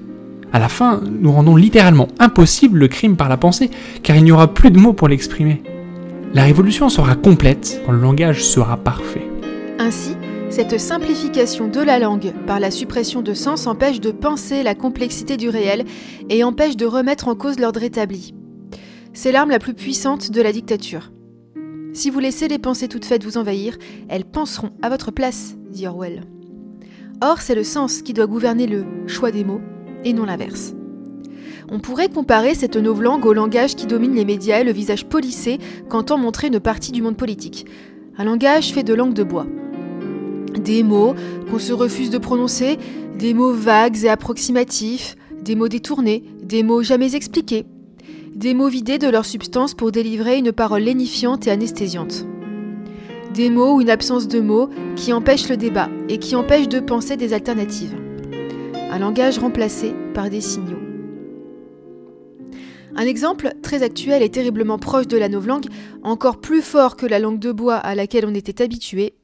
À 0.50 0.58
la 0.58 0.68
fin, 0.68 1.02
nous 1.04 1.30
rendons 1.30 1.56
littéralement 1.56 2.08
impossible 2.18 2.78
le 2.78 2.88
crime 2.88 3.16
par 3.16 3.28
la 3.28 3.36
pensée, 3.36 3.70
car 4.02 4.16
il 4.16 4.24
n'y 4.24 4.32
aura 4.32 4.54
plus 4.54 4.70
de 4.70 4.78
mots 4.78 4.94
pour 4.94 5.08
l'exprimer. 5.08 5.62
La 6.32 6.44
révolution 6.44 6.88
sera 6.88 7.16
complète 7.16 7.82
quand 7.84 7.92
le 7.92 8.00
langage 8.00 8.42
sera 8.42 8.78
parfait. 8.78 9.28
Ainsi, 9.78 10.16
cette 10.48 10.80
simplification 10.80 11.68
de 11.68 11.80
la 11.80 11.98
langue 11.98 12.32
par 12.46 12.58
la 12.58 12.70
suppression 12.70 13.20
de 13.20 13.34
sens 13.34 13.66
empêche 13.66 14.00
de 14.00 14.10
penser 14.10 14.62
la 14.62 14.74
complexité 14.74 15.36
du 15.36 15.50
réel 15.50 15.84
et 16.30 16.44
empêche 16.44 16.76
de 16.76 16.86
remettre 16.86 17.28
en 17.28 17.34
cause 17.34 17.60
l'ordre 17.60 17.82
établi. 17.82 18.34
C'est 19.12 19.32
l'arme 19.32 19.50
la 19.50 19.58
plus 19.58 19.74
puissante 19.74 20.30
de 20.30 20.40
la 20.40 20.52
dictature. 20.52 21.10
Si 21.92 22.10
vous 22.10 22.20
laissez 22.20 22.46
les 22.46 22.58
pensées 22.58 22.88
toutes 22.88 23.04
faites 23.04 23.24
vous 23.24 23.36
envahir, 23.36 23.76
elles 24.08 24.24
penseront 24.24 24.70
à 24.80 24.88
votre 24.88 25.10
place, 25.10 25.56
dit 25.70 25.86
Orwell. 25.86 26.22
Or, 27.20 27.40
c'est 27.40 27.54
le 27.54 27.64
sens 27.64 28.02
qui 28.02 28.12
doit 28.12 28.26
gouverner 28.26 28.66
le 28.66 28.84
choix 29.06 29.32
des 29.32 29.44
mots, 29.44 29.60
et 30.04 30.12
non 30.12 30.24
l'inverse. 30.24 30.74
On 31.70 31.80
pourrait 31.80 32.08
comparer 32.08 32.54
cette 32.54 32.76
novlangue 32.76 33.26
au 33.26 33.32
langage 33.32 33.74
qui 33.74 33.86
domine 33.86 34.14
les 34.14 34.24
médias 34.24 34.60
et 34.60 34.64
le 34.64 34.72
visage 34.72 35.06
polissé 35.06 35.58
qu'entend 35.88 36.16
montrer 36.16 36.46
une 36.46 36.60
partie 36.60 36.92
du 36.92 37.02
monde 37.02 37.16
politique. 37.16 37.66
Un 38.16 38.24
langage 38.24 38.72
fait 38.72 38.82
de 38.82 38.94
langue 38.94 39.14
de 39.14 39.24
bois. 39.24 39.46
Des 40.62 40.82
mots 40.82 41.14
qu'on 41.50 41.58
se 41.58 41.72
refuse 41.72 42.10
de 42.10 42.18
prononcer, 42.18 42.78
des 43.18 43.34
mots 43.34 43.52
vagues 43.52 44.04
et 44.04 44.08
approximatifs, 44.08 45.16
des 45.42 45.54
mots 45.54 45.68
détournés, 45.68 46.24
des 46.42 46.62
mots 46.62 46.82
jamais 46.82 47.14
expliqués, 47.14 47.66
des 48.34 48.54
mots 48.54 48.68
vidés 48.68 48.98
de 48.98 49.08
leur 49.08 49.24
substance 49.24 49.74
pour 49.74 49.92
délivrer 49.92 50.38
une 50.38 50.52
parole 50.52 50.82
lénifiante 50.82 51.46
et 51.46 51.50
anesthésiante. 51.50 52.26
Des 53.34 53.50
mots 53.50 53.76
ou 53.76 53.80
une 53.80 53.90
absence 53.90 54.28
de 54.28 54.40
mots 54.40 54.70
qui 54.96 55.12
empêchent 55.12 55.48
le 55.48 55.56
débat 55.56 55.88
et 56.08 56.18
qui 56.18 56.36
empêchent 56.36 56.68
de 56.68 56.80
penser 56.80 57.16
des 57.16 57.32
alternatives. 57.32 57.96
Un 58.90 58.98
langage 58.98 59.38
remplacé 59.38 59.94
par 60.14 60.30
des 60.30 60.40
signaux. 60.40 60.78
Un 62.96 63.04
exemple 63.04 63.52
très 63.62 63.82
actuel 63.82 64.22
et 64.22 64.30
terriblement 64.30 64.78
proche 64.78 65.06
de 65.06 65.16
la 65.16 65.28
novlangue, 65.28 65.66
encore 66.02 66.40
plus 66.40 66.62
fort 66.62 66.96
que 66.96 67.06
la 67.06 67.18
langue 67.18 67.38
de 67.38 67.52
bois 67.52 67.76
à 67.76 67.94
laquelle 67.94 68.26
on 68.26 68.34
était 68.34 68.62
habitué, 68.62 69.14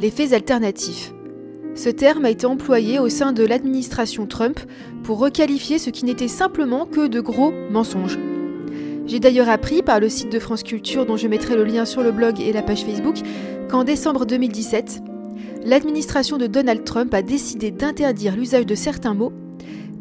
les 0.00 0.10
faits 0.10 0.32
alternatifs. 0.32 1.12
Ce 1.74 1.88
terme 1.88 2.24
a 2.24 2.30
été 2.30 2.46
employé 2.46 2.98
au 2.98 3.08
sein 3.08 3.32
de 3.32 3.44
l'administration 3.44 4.26
Trump 4.26 4.60
pour 5.02 5.18
requalifier 5.18 5.78
ce 5.78 5.90
qui 5.90 6.04
n'était 6.04 6.28
simplement 6.28 6.86
que 6.86 7.08
de 7.08 7.20
gros 7.20 7.52
mensonges. 7.70 8.18
J'ai 9.06 9.20
d'ailleurs 9.20 9.50
appris 9.50 9.82
par 9.82 10.00
le 10.00 10.08
site 10.08 10.32
de 10.32 10.38
France 10.38 10.62
Culture 10.62 11.04
dont 11.04 11.16
je 11.16 11.28
mettrai 11.28 11.56
le 11.56 11.64
lien 11.64 11.84
sur 11.84 12.02
le 12.02 12.10
blog 12.10 12.40
et 12.40 12.52
la 12.52 12.62
page 12.62 12.84
Facebook 12.84 13.16
qu'en 13.68 13.84
décembre 13.84 14.24
2017, 14.24 15.02
l'administration 15.64 16.38
de 16.38 16.46
Donald 16.46 16.84
Trump 16.84 17.12
a 17.12 17.22
décidé 17.22 17.70
d'interdire 17.70 18.34
l'usage 18.34 18.66
de 18.66 18.74
certains 18.74 19.14
mots 19.14 19.32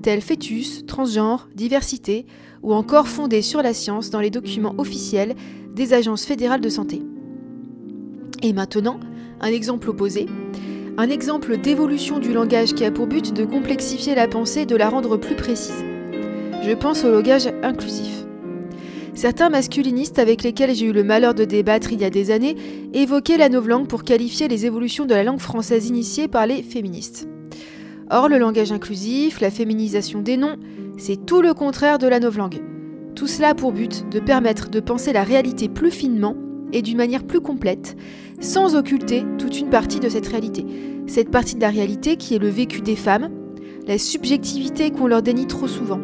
tels 0.03 0.21
fœtus, 0.21 0.85
transgenre, 0.85 1.47
diversité 1.55 2.25
ou 2.61 2.73
encore 2.73 3.07
fondés 3.07 3.41
sur 3.41 3.61
la 3.61 3.73
science 3.73 4.09
dans 4.09 4.19
les 4.19 4.29
documents 4.29 4.75
officiels 4.77 5.33
des 5.73 5.93
agences 5.93 6.25
fédérales 6.25 6.61
de 6.61 6.69
santé. 6.69 7.01
Et 8.43 8.53
maintenant, 8.53 8.99
un 9.41 9.47
exemple 9.47 9.89
opposé, 9.89 10.27
un 10.97 11.09
exemple 11.09 11.57
d'évolution 11.57 12.19
du 12.19 12.33
langage 12.33 12.73
qui 12.73 12.85
a 12.85 12.91
pour 12.91 13.07
but 13.07 13.33
de 13.33 13.45
complexifier 13.45 14.13
la 14.13 14.27
pensée 14.27 14.61
et 14.61 14.65
de 14.65 14.75
la 14.75 14.89
rendre 14.89 15.17
plus 15.17 15.35
précise. 15.35 15.83
Je 16.61 16.73
pense 16.73 17.03
au 17.03 17.11
langage 17.11 17.47
inclusif. 17.63 18.22
Certains 19.15 19.49
masculinistes 19.49 20.17
avec 20.17 20.41
lesquels 20.41 20.73
j'ai 20.73 20.87
eu 20.87 20.91
le 20.91 21.03
malheur 21.03 21.35
de 21.35 21.45
débattre 21.45 21.93
il 21.93 22.01
y 22.01 22.05
a 22.05 22.09
des 22.09 22.31
années 22.31 22.55
évoquaient 22.93 23.37
la 23.37 23.47
novlangue 23.47 23.87
pour 23.87 24.03
qualifier 24.03 24.47
les 24.47 24.65
évolutions 24.65 25.05
de 25.05 25.13
la 25.13 25.23
langue 25.23 25.39
française 25.39 25.87
initiées 25.87 26.27
par 26.27 26.47
les 26.47 26.63
féministes. 26.63 27.27
Or, 28.09 28.27
le 28.27 28.39
langage 28.39 28.71
inclusif, 28.71 29.39
la 29.39 29.51
féminisation 29.51 30.21
des 30.21 30.37
noms, 30.37 30.57
C'est 30.97 31.25
tout 31.25 31.41
le 31.41 31.53
contraire 31.53 31.97
de 31.97 32.07
la 32.07 32.19
novlangue. 32.19 32.61
Tout 33.15 33.27
cela 33.27 33.55
pour 33.55 33.71
but 33.71 34.07
de 34.09 34.19
permettre 34.19 34.69
de 34.69 34.79
penser 34.79 35.13
la 35.13 35.23
réalité 35.23 35.69
plus 35.69 35.91
finement 35.91 36.35
et 36.71 36.81
d'une 36.81 36.97
manière 36.97 37.23
plus 37.23 37.41
complète, 37.41 37.95
sans 38.39 38.75
occulter 38.75 39.23
toute 39.37 39.59
une 39.59 39.69
partie 39.69 39.99
de 39.99 40.09
cette 40.09 40.27
réalité. 40.27 40.65
Cette 41.07 41.29
partie 41.29 41.55
de 41.55 41.61
la 41.61 41.69
réalité 41.69 42.15
qui 42.15 42.35
est 42.35 42.39
le 42.39 42.49
vécu 42.49 42.81
des 42.81 42.95
femmes, 42.95 43.29
la 43.87 43.97
subjectivité 43.97 44.91
qu'on 44.91 45.07
leur 45.07 45.21
dénie 45.21 45.47
trop 45.47 45.67
souvent. 45.67 45.99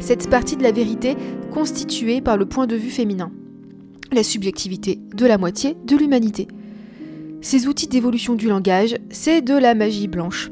Cette 0.00 0.30
partie 0.30 0.56
de 0.56 0.62
la 0.62 0.72
vérité 0.72 1.14
constituée 1.52 2.20
par 2.20 2.36
le 2.36 2.46
point 2.46 2.66
de 2.66 2.74
vue 2.74 2.90
féminin. 2.90 3.30
La 4.12 4.24
subjectivité 4.24 4.98
de 5.14 5.26
la 5.26 5.38
moitié 5.38 5.76
de 5.84 5.96
l'humanité. 5.96 6.48
Ces 7.42 7.68
outils 7.68 7.86
d'évolution 7.86 8.34
du 8.34 8.48
langage, 8.48 8.96
c'est 9.10 9.42
de 9.42 9.54
la 9.54 9.74
magie 9.74 10.08
blanche. 10.08 10.50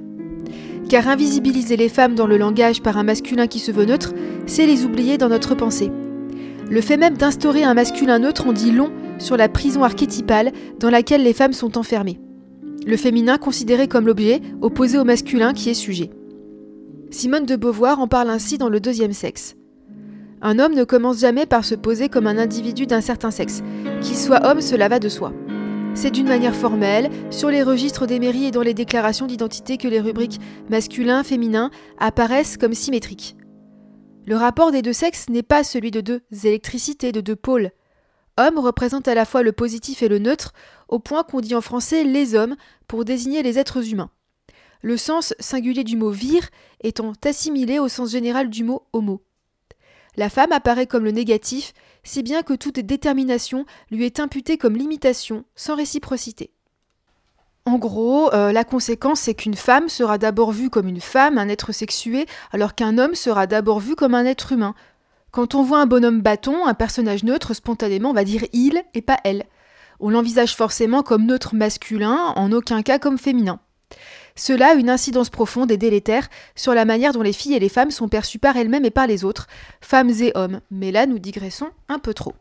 Car 0.88 1.08
invisibiliser 1.08 1.76
les 1.76 1.88
femmes 1.88 2.14
dans 2.14 2.26
le 2.26 2.36
langage 2.36 2.82
par 2.82 2.98
un 2.98 3.02
masculin 3.02 3.46
qui 3.46 3.58
se 3.58 3.72
veut 3.72 3.84
neutre, 3.84 4.14
c'est 4.46 4.66
les 4.66 4.84
oublier 4.84 5.18
dans 5.18 5.28
notre 5.28 5.54
pensée. 5.54 5.90
Le 6.70 6.80
fait 6.80 6.96
même 6.96 7.16
d'instaurer 7.16 7.64
un 7.64 7.74
masculin 7.74 8.18
neutre 8.18 8.46
en 8.46 8.52
dit 8.52 8.70
long 8.70 8.90
sur 9.18 9.36
la 9.36 9.48
prison 9.48 9.82
archétypale 9.82 10.52
dans 10.78 10.90
laquelle 10.90 11.22
les 11.22 11.32
femmes 11.32 11.52
sont 11.52 11.78
enfermées. 11.78 12.20
Le 12.86 12.96
féminin 12.96 13.38
considéré 13.38 13.88
comme 13.88 14.06
l'objet, 14.06 14.40
opposé 14.60 14.98
au 14.98 15.04
masculin 15.04 15.52
qui 15.52 15.70
est 15.70 15.74
sujet. 15.74 16.10
Simone 17.10 17.46
de 17.46 17.56
Beauvoir 17.56 18.00
en 18.00 18.06
parle 18.06 18.28
ainsi 18.28 18.58
dans 18.58 18.68
Le 18.68 18.80
deuxième 18.80 19.14
sexe. 19.14 19.56
Un 20.42 20.58
homme 20.58 20.74
ne 20.74 20.84
commence 20.84 21.20
jamais 21.20 21.46
par 21.46 21.64
se 21.64 21.74
poser 21.74 22.10
comme 22.10 22.26
un 22.26 22.36
individu 22.36 22.86
d'un 22.86 23.00
certain 23.00 23.30
sexe. 23.30 23.62
Qu'il 24.02 24.16
soit 24.16 24.46
homme, 24.46 24.60
cela 24.60 24.88
va 24.88 24.98
de 24.98 25.08
soi. 25.08 25.32
C'est 25.94 26.10
d'une 26.10 26.28
manière 26.28 26.54
formelle, 26.54 27.08
sur 27.30 27.48
les 27.48 27.62
registres 27.62 28.06
des 28.06 28.20
mairies 28.20 28.44
et 28.44 28.50
dans 28.50 28.62
les 28.62 28.74
déclarations 28.74 29.26
d'identité 29.26 29.78
que 29.78 29.88
les 29.88 30.00
rubriques 30.00 30.38
masculin, 30.68 31.24
féminin 31.24 31.70
apparaissent 31.98 32.58
comme 32.58 32.74
symétriques. 32.74 33.36
Le 34.26 34.36
rapport 34.36 34.70
des 34.70 34.82
deux 34.82 34.92
sexes 34.92 35.30
n'est 35.30 35.42
pas 35.42 35.64
celui 35.64 35.90
de 35.90 36.02
deux 36.02 36.20
électricités, 36.44 37.10
de 37.10 37.22
deux 37.22 37.36
pôles. 37.36 37.70
Homme 38.36 38.58
représente 38.58 39.08
à 39.08 39.14
la 39.14 39.24
fois 39.24 39.42
le 39.42 39.52
positif 39.52 40.02
et 40.02 40.08
le 40.08 40.18
neutre, 40.18 40.52
au 40.88 40.98
point 40.98 41.22
qu'on 41.24 41.40
dit 41.40 41.54
en 41.54 41.62
français 41.62 42.04
les 42.04 42.34
hommes 42.34 42.54
pour 42.86 43.06
désigner 43.06 43.42
les 43.42 43.58
êtres 43.58 43.90
humains. 43.90 44.10
Le 44.82 44.96
sens 44.96 45.34
singulier 45.40 45.84
du 45.84 45.96
mot 45.96 46.10
vir 46.10 46.48
étant 46.82 47.12
assimilé 47.24 47.78
au 47.78 47.88
sens 47.88 48.10
général 48.10 48.48
du 48.48 48.64
mot 48.64 48.86
homo. 48.92 49.22
La 50.16 50.28
femme 50.28 50.52
apparaît 50.52 50.86
comme 50.86 51.04
le 51.04 51.10
négatif, 51.10 51.72
si 52.02 52.22
bien 52.22 52.42
que 52.42 52.54
toute 52.54 52.80
détermination 52.80 53.66
lui 53.90 54.04
est 54.04 54.20
imputée 54.20 54.58
comme 54.58 54.76
limitation, 54.76 55.44
sans 55.54 55.76
réciprocité. 55.76 56.50
En 57.66 57.78
gros, 57.78 58.32
euh, 58.32 58.50
la 58.50 58.64
conséquence, 58.64 59.20
c'est 59.20 59.34
qu'une 59.34 59.54
femme 59.54 59.88
sera 59.88 60.16
d'abord 60.16 60.52
vue 60.52 60.70
comme 60.70 60.88
une 60.88 61.00
femme, 61.00 61.38
un 61.38 61.48
être 61.48 61.72
sexué, 61.72 62.26
alors 62.50 62.74
qu'un 62.74 62.96
homme 62.98 63.14
sera 63.14 63.46
d'abord 63.46 63.78
vu 63.78 63.94
comme 63.94 64.14
un 64.14 64.24
être 64.24 64.52
humain. 64.52 64.74
Quand 65.32 65.54
on 65.54 65.62
voit 65.62 65.80
un 65.80 65.86
bonhomme 65.86 66.22
bâton, 66.22 66.66
un 66.66 66.74
personnage 66.74 67.24
neutre, 67.24 67.52
spontanément, 67.52 68.10
on 68.10 68.14
va 68.14 68.24
dire 68.24 68.44
il 68.52 68.82
et 68.94 69.02
pas 69.02 69.18
elle. 69.22 69.44
On 70.00 70.10
l'envisage 70.10 70.56
forcément 70.56 71.02
comme 71.02 71.26
neutre 71.26 71.54
masculin, 71.54 72.32
en 72.36 72.52
aucun 72.52 72.82
cas 72.82 72.98
comme 72.98 73.18
féminin. 73.18 73.60
Cela 74.38 74.68
a 74.68 74.74
une 74.74 74.88
incidence 74.88 75.30
profonde 75.30 75.72
et 75.72 75.76
délétère 75.76 76.28
sur 76.54 76.72
la 76.72 76.84
manière 76.84 77.12
dont 77.12 77.22
les 77.22 77.32
filles 77.32 77.54
et 77.54 77.58
les 77.58 77.68
femmes 77.68 77.90
sont 77.90 78.08
perçues 78.08 78.38
par 78.38 78.56
elles-mêmes 78.56 78.84
et 78.84 78.90
par 78.92 79.08
les 79.08 79.24
autres, 79.24 79.48
femmes 79.80 80.10
et 80.20 80.30
hommes. 80.36 80.60
Mais 80.70 80.92
là, 80.92 81.06
nous 81.06 81.18
digressons 81.18 81.70
un 81.88 81.98
peu 81.98 82.14
trop. 82.14 82.34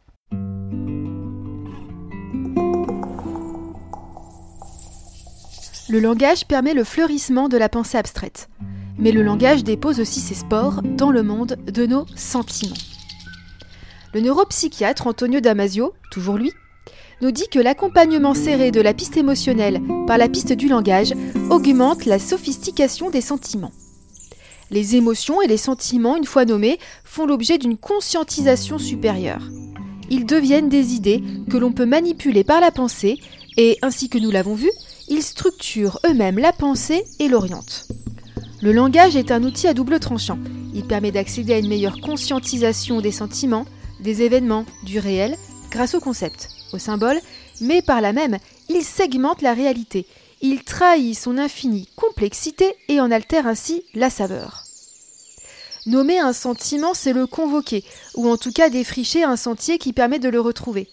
Le 5.90 6.00
langage 6.00 6.46
permet 6.46 6.76
le 6.76 6.84
fleurissement 6.84 7.50
de 7.50 7.58
la 7.58 7.68
pensée 7.68 7.98
abstraite. 7.98 8.48
Mais 9.00 9.12
le 9.12 9.24
langage 9.24 9.64
dépose 9.64 10.00
aussi 10.00 10.20
ses 10.20 10.36
spores 10.36 10.84
dans 10.84 11.10
le 11.10 11.24
monde 11.24 11.58
de 11.66 11.88
nos 11.88 12.06
sentiments. 12.16 12.76
Le 14.14 14.22
neuropsychiatre 14.22 15.08
Antonio 15.08 15.40
Damasio, 15.40 15.96
toujours 16.12 16.38
lui, 16.38 16.52
nous 17.22 17.32
dit 17.32 17.48
que 17.50 17.60
l'accompagnement 17.60 18.34
serré 18.34 18.72
de 18.72 18.82
la 18.82 18.94
piste 18.94 19.18
émotionnelle 19.18 19.82
par 20.06 20.18
la 20.18 20.30
piste 20.30 20.54
du 20.54 20.68
langage 20.68 21.14
augmente 21.50 22.06
la 22.06 22.20
sophistication 22.20 23.10
des 23.10 23.22
sentiments. 23.22 23.72
Les 24.70 24.96
émotions 24.96 25.42
et 25.42 25.48
les 25.48 25.58
sentiments, 25.58 26.18
une 26.18 26.26
fois 26.26 26.46
nommés, 26.46 26.78
font 27.04 27.26
l'objet 27.26 27.58
d'une 27.58 27.78
conscientisation 27.78 28.78
supérieure. 28.78 29.42
Ils 30.10 30.26
deviennent 30.26 30.70
des 30.70 30.94
idées 30.94 31.24
que 31.50 31.58
l'on 31.58 31.72
peut 31.72 31.86
manipuler 31.86 32.44
par 32.44 32.62
la 32.62 32.72
pensée 32.72 33.18
et, 33.58 33.78
ainsi 33.82 34.10
que 34.10 34.18
nous 34.18 34.32
l'avons 34.32 34.54
vu, 34.56 34.70
ils 35.08 35.24
structurent 35.24 36.00
eux-mêmes 36.06 36.38
la 36.38 36.54
pensée 36.54 37.04
et 37.20 37.30
l'orientent. 37.30 37.88
Le 38.62 38.72
langage 38.74 39.16
est 39.16 39.32
un 39.32 39.44
outil 39.44 39.68
à 39.68 39.74
double 39.74 40.00
tranchant. 40.00 40.38
Il 40.74 40.84
permet 40.84 41.12
d'accéder 41.12 41.54
à 41.54 41.60
une 41.60 41.70
meilleure 41.70 42.02
conscientisation 42.02 43.02
des 43.02 43.12
sentiments, 43.12 43.66
des 44.02 44.22
événements, 44.22 44.66
du 44.84 45.00
réel, 45.00 45.36
grâce 45.72 45.96
au 45.96 46.00
concept 46.00 46.50
au 46.74 46.78
symbole, 46.78 47.20
mais 47.62 47.82
par 47.82 48.02
là 48.02 48.14
même, 48.14 48.38
il 48.70 48.84
segmente 48.84 49.42
la 49.42 49.54
réalité. 49.54 50.06
Il 50.42 50.64
trahit 50.64 51.18
son 51.18 51.38
infinie 51.38 51.90
complexité 51.96 52.76
et 52.90 53.00
en 53.02 53.12
altère 53.12 53.48
ainsi 53.48 53.84
la 53.94 54.10
saveur. 54.10 54.64
Nommer 55.88 56.20
un 56.20 56.34
sentiment, 56.34 56.94
c'est 56.94 57.14
le 57.14 57.28
convoquer, 57.28 57.84
ou 58.16 58.30
en 58.30 58.38
tout 58.38 58.52
cas 58.52 58.70
défricher 58.70 59.24
un 59.24 59.38
sentier 59.38 59.78
qui 59.78 59.94
permet 59.94 60.20
de 60.20 60.30
le 60.30 60.42
retrouver. 60.42 60.90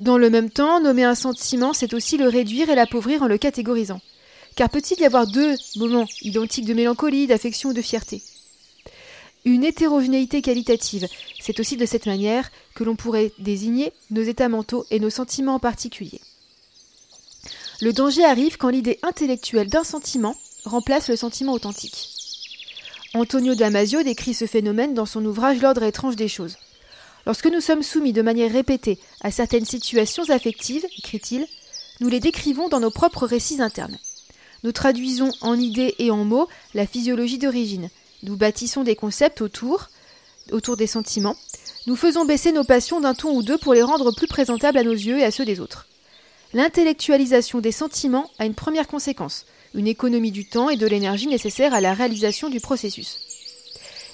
Dans 0.00 0.16
le 0.18 0.30
même 0.30 0.50
temps, 0.50 0.80
nommer 0.80 1.04
un 1.04 1.14
sentiment, 1.14 1.72
c'est 1.72 1.94
aussi 1.94 2.16
le 2.16 2.28
réduire 2.28 2.70
et 2.70 2.74
l'appauvrir 2.74 3.22
en 3.22 3.28
le 3.28 3.38
catégorisant. 3.38 4.00
Car 4.56 4.68
peut-il 4.68 4.98
y 5.00 5.04
avoir 5.04 5.26
deux 5.26 5.54
moments 5.76 6.06
identiques 6.22 6.64
de 6.64 6.74
mélancolie, 6.74 7.26
d'affection 7.26 7.70
ou 7.70 7.72
de 7.72 7.82
fierté? 7.82 8.22
Une 9.44 9.64
hétérogénéité 9.64 10.42
qualitative. 10.42 11.08
C'est 11.40 11.58
aussi 11.60 11.76
de 11.76 11.86
cette 11.86 12.06
manière 12.06 12.50
que 12.74 12.84
l'on 12.84 12.96
pourrait 12.96 13.32
désigner 13.38 13.92
nos 14.10 14.22
états 14.22 14.48
mentaux 14.48 14.86
et 14.90 15.00
nos 15.00 15.10
sentiments 15.10 15.56
en 15.56 15.58
particulier. 15.58 16.20
Le 17.80 17.92
danger 17.92 18.24
arrive 18.24 18.56
quand 18.56 18.68
l'idée 18.68 18.98
intellectuelle 19.02 19.68
d'un 19.68 19.84
sentiment 19.84 20.36
remplace 20.64 21.08
le 21.08 21.16
sentiment 21.16 21.52
authentique. 21.52 22.10
Antonio 23.14 23.54
Damasio 23.54 24.02
décrit 24.02 24.34
ce 24.34 24.46
phénomène 24.46 24.94
dans 24.94 25.06
son 25.06 25.24
ouvrage 25.24 25.60
L'ordre 25.60 25.82
étrange 25.82 26.16
des 26.16 26.28
choses. 26.28 26.56
Lorsque 27.26 27.46
nous 27.46 27.60
sommes 27.60 27.82
soumis 27.82 28.12
de 28.12 28.22
manière 28.22 28.52
répétée 28.52 28.98
à 29.20 29.30
certaines 29.30 29.64
situations 29.64 30.30
affectives, 30.30 30.86
écrit-il, 30.98 31.46
nous 32.00 32.08
les 32.08 32.20
décrivons 32.20 32.68
dans 32.68 32.80
nos 32.80 32.90
propres 32.90 33.26
récits 33.26 33.60
internes. 33.60 33.98
Nous 34.64 34.72
traduisons 34.72 35.30
en 35.40 35.58
idées 35.58 35.94
et 35.98 36.10
en 36.10 36.24
mots 36.24 36.48
la 36.74 36.86
physiologie 36.86 37.38
d'origine, 37.38 37.90
nous 38.22 38.36
bâtissons 38.36 38.84
des 38.84 38.96
concepts 38.96 39.40
autour, 39.40 39.88
des 40.76 40.86
sentiments. 40.86 41.36
Nous 41.86 41.96
faisons 41.96 42.24
baisser 42.24 42.52
nos 42.52 42.64
passions 42.64 43.00
d'un 43.00 43.14
ton 43.14 43.34
ou 43.34 43.42
deux 43.42 43.58
pour 43.58 43.74
les 43.74 43.82
rendre 43.82 44.12
plus 44.12 44.26
présentables 44.26 44.78
à 44.78 44.84
nos 44.84 44.92
yeux 44.92 45.18
et 45.18 45.24
à 45.24 45.30
ceux 45.30 45.44
des 45.44 45.60
autres. 45.60 45.86
L'intellectualisation 46.54 47.60
des 47.60 47.72
sentiments 47.72 48.30
a 48.38 48.44
une 48.44 48.54
première 48.54 48.86
conséquence, 48.86 49.46
une 49.74 49.88
économie 49.88 50.32
du 50.32 50.44
temps 50.44 50.68
et 50.68 50.76
de 50.76 50.86
l'énergie 50.86 51.26
nécessaire 51.26 51.74
à 51.74 51.80
la 51.80 51.94
réalisation 51.94 52.48
du 52.48 52.60
processus. 52.60 53.18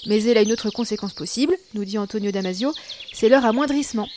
Mais 0.07 0.23
elle 0.25 0.39
a 0.39 0.43
une 0.43 0.53
autre 0.53 0.71
conséquence 0.71 1.13
possible, 1.13 1.57
nous 1.75 1.85
dit 1.85 1.99
Antonio 1.99 2.31
Damasio, 2.31 2.73
c'est 3.13 3.29
leur 3.29 3.45
amoindrissement. 3.45 4.09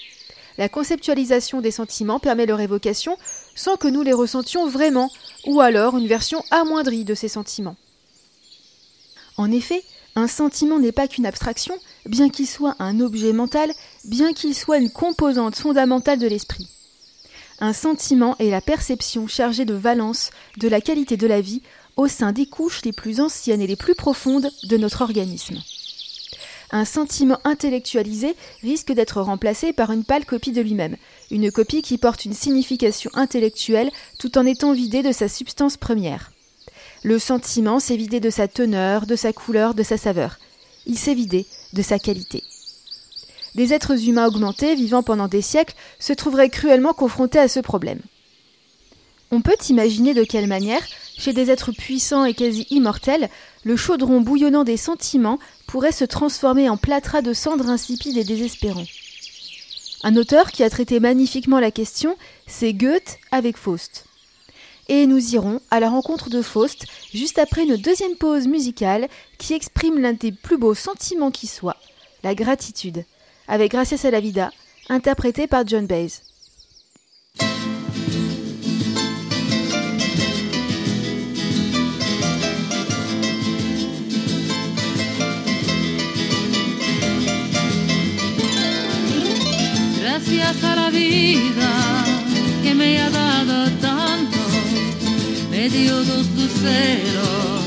La 0.57 0.69
conceptualisation 0.69 1.61
des 1.61 1.71
sentiments 1.71 2.19
permet 2.19 2.45
leur 2.45 2.59
évocation 2.59 3.17
sans 3.55 3.77
que 3.77 3.87
nous 3.87 4.03
les 4.03 4.13
ressentions 4.13 4.67
vraiment, 4.67 5.09
ou 5.47 5.59
alors 5.59 5.97
une 5.97 6.07
version 6.07 6.43
amoindrie 6.51 7.03
de 7.03 7.15
ces 7.15 7.29
sentiments. 7.29 7.75
En 9.37 9.51
effet, 9.51 9.83
un 10.15 10.27
sentiment 10.27 10.79
n'est 10.79 10.91
pas 10.91 11.07
qu'une 11.07 11.25
abstraction, 11.25 11.75
bien 12.05 12.29
qu'il 12.29 12.47
soit 12.47 12.75
un 12.79 12.99
objet 12.99 13.33
mental, 13.33 13.71
bien 14.03 14.33
qu'il 14.33 14.53
soit 14.55 14.77
une 14.77 14.91
composante 14.91 15.55
fondamentale 15.55 16.19
de 16.19 16.27
l'esprit. 16.27 16.67
Un 17.59 17.73
sentiment 17.73 18.35
est 18.39 18.49
la 18.49 18.59
perception 18.59 19.27
chargée 19.27 19.65
de 19.65 19.75
valence 19.75 20.31
de 20.57 20.67
la 20.67 20.81
qualité 20.81 21.15
de 21.15 21.27
la 21.27 21.41
vie 21.41 21.61
au 21.95 22.07
sein 22.07 22.31
des 22.31 22.47
couches 22.47 22.81
les 22.83 22.91
plus 22.91 23.19
anciennes 23.19 23.61
et 23.61 23.67
les 23.67 23.75
plus 23.75 23.95
profondes 23.95 24.49
de 24.63 24.77
notre 24.77 25.01
organisme. 25.01 25.59
Un 26.71 26.85
sentiment 26.85 27.37
intellectualisé 27.43 28.35
risque 28.61 28.93
d'être 28.93 29.21
remplacé 29.21 29.73
par 29.73 29.91
une 29.91 30.05
pâle 30.05 30.25
copie 30.25 30.53
de 30.53 30.61
lui-même, 30.61 30.97
une 31.29 31.51
copie 31.51 31.81
qui 31.81 31.97
porte 31.97 32.25
une 32.25 32.33
signification 32.33 33.11
intellectuelle 33.13 33.91
tout 34.19 34.37
en 34.37 34.45
étant 34.45 34.73
vidée 34.73 35.03
de 35.03 35.11
sa 35.11 35.27
substance 35.27 35.77
première. 35.77 36.30
Le 37.03 37.17
sentiment 37.17 37.79
s'est 37.79 37.95
vidé 37.95 38.19
de 38.19 38.29
sa 38.29 38.47
teneur, 38.47 39.07
de 39.07 39.15
sa 39.15 39.33
couleur, 39.33 39.73
de 39.73 39.81
sa 39.81 39.97
saveur. 39.97 40.37
Il 40.85 40.97
s'est 40.97 41.15
vidé 41.15 41.47
de 41.73 41.81
sa 41.81 41.97
qualité. 41.97 42.43
Des 43.55 43.73
êtres 43.73 44.07
humains 44.07 44.27
augmentés, 44.27 44.75
vivant 44.75 45.01
pendant 45.01 45.27
des 45.27 45.41
siècles, 45.41 45.75
se 45.99 46.13
trouveraient 46.13 46.49
cruellement 46.49 46.93
confrontés 46.93 47.39
à 47.39 47.47
ce 47.47 47.59
problème. 47.59 47.99
On 49.31 49.41
peut 49.41 49.57
imaginer 49.69 50.13
de 50.13 50.23
quelle 50.23 50.47
manière, 50.47 50.85
chez 51.17 51.33
des 51.33 51.49
êtres 51.49 51.71
puissants 51.71 52.25
et 52.25 52.33
quasi 52.33 52.67
immortels, 52.69 53.29
le 53.63 53.75
chaudron 53.75 54.21
bouillonnant 54.21 54.63
des 54.63 54.77
sentiments 54.77 55.39
pourrait 55.67 55.91
se 55.91 56.05
transformer 56.05 56.69
en 56.69 56.77
plâtras 56.77 57.21
de 57.21 57.33
cendres 57.33 57.69
insipides 57.69 58.17
et 58.17 58.23
désespérants. 58.23 58.85
Un 60.03 60.15
auteur 60.17 60.51
qui 60.51 60.63
a 60.63 60.69
traité 60.69 60.99
magnifiquement 60.99 61.59
la 61.59 61.71
question, 61.71 62.17
c'est 62.47 62.73
Goethe 62.73 63.19
avec 63.31 63.57
Faust. 63.57 64.05
Et 64.91 65.07
nous 65.07 65.35
irons 65.35 65.61
à 65.71 65.79
la 65.79 65.89
rencontre 65.89 66.29
de 66.29 66.41
Faust 66.41 66.85
juste 67.13 67.39
après 67.39 67.63
une 67.63 67.77
deuxième 67.77 68.17
pause 68.17 68.45
musicale 68.45 69.07
qui 69.37 69.53
exprime 69.53 69.97
l'un 69.97 70.11
des 70.11 70.33
plus 70.33 70.57
beaux 70.57 70.75
sentiments 70.75 71.31
qui 71.31 71.47
soit, 71.47 71.77
la 72.23 72.35
gratitude, 72.35 73.05
avec 73.47 73.71
Gracias 73.71 74.05
a 74.05 74.11
la 74.11 74.19
Vida, 74.19 74.51
interprété 74.89 75.47
par 75.47 75.65
John 75.65 75.87
Baez. 75.87 76.09
Gracias 90.01 90.63
a 90.65 90.75
la 90.75 90.89
vida 90.89 91.69
que 92.61 92.73
me 92.73 93.20
me 95.61 95.69
dio 95.69 95.95
dos 96.03 96.25
luceros 96.39 97.61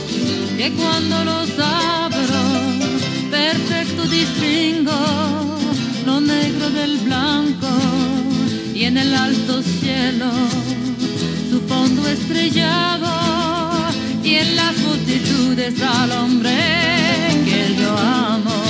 que 0.59 0.72
cuando 0.72 1.24
los 1.24 1.48
abro, 1.61 2.42
perfecto 3.30 4.02
distingo 4.07 4.98
lo 6.04 6.20
negro 6.20 6.70
del 6.70 6.98
blanco 6.98 7.68
y 8.74 8.83
en 8.87 8.96
el 8.98 9.14
alto 9.14 9.62
cielo 9.62 10.28
su 11.48 11.61
fondo 11.68 12.09
estrellado 12.09 13.12
y 14.24 14.35
en 14.42 14.57
las 14.57 14.76
multitudes 14.78 15.80
al 15.80 16.11
hombre 16.11 16.57
que 17.44 17.76
yo 17.80 17.96
amo. 17.96 18.61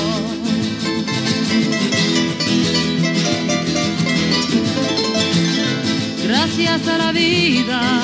Gracias 6.26 6.88
a 6.88 6.98
la 6.98 7.12
vida 7.12 8.03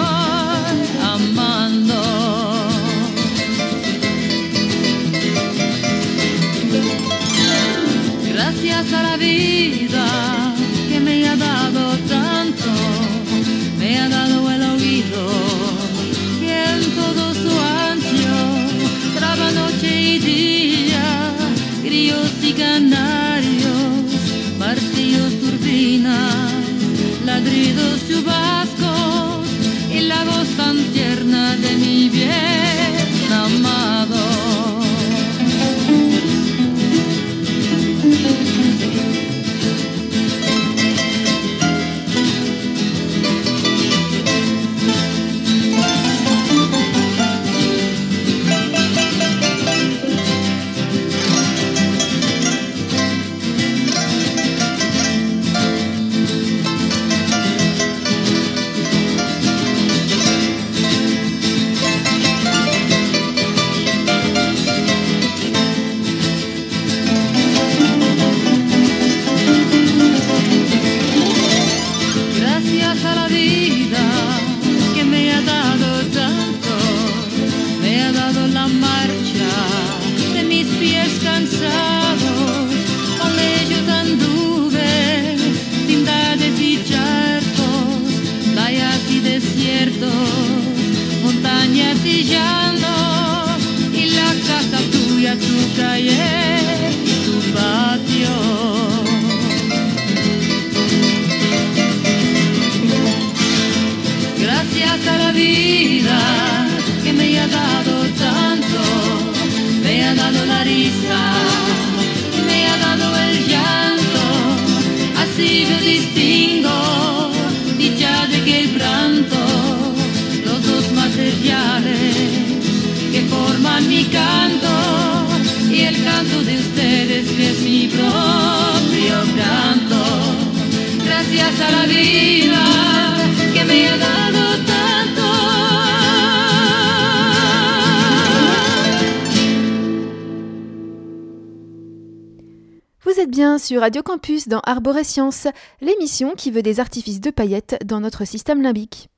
êtes 143.21 143.29
bien 143.29 143.59
sur 143.59 143.81
Radio 143.81 144.01
Campus 144.01 144.47
dans 144.47 144.61
Arborescience, 144.61 145.47
l'émission 145.79 146.33
qui 146.33 146.49
veut 146.49 146.63
des 146.63 146.79
artifices 146.79 147.21
de 147.21 147.29
paillettes 147.29 147.77
dans 147.85 147.99
notre 147.99 148.25
système 148.25 148.63
limbique. 148.63 149.09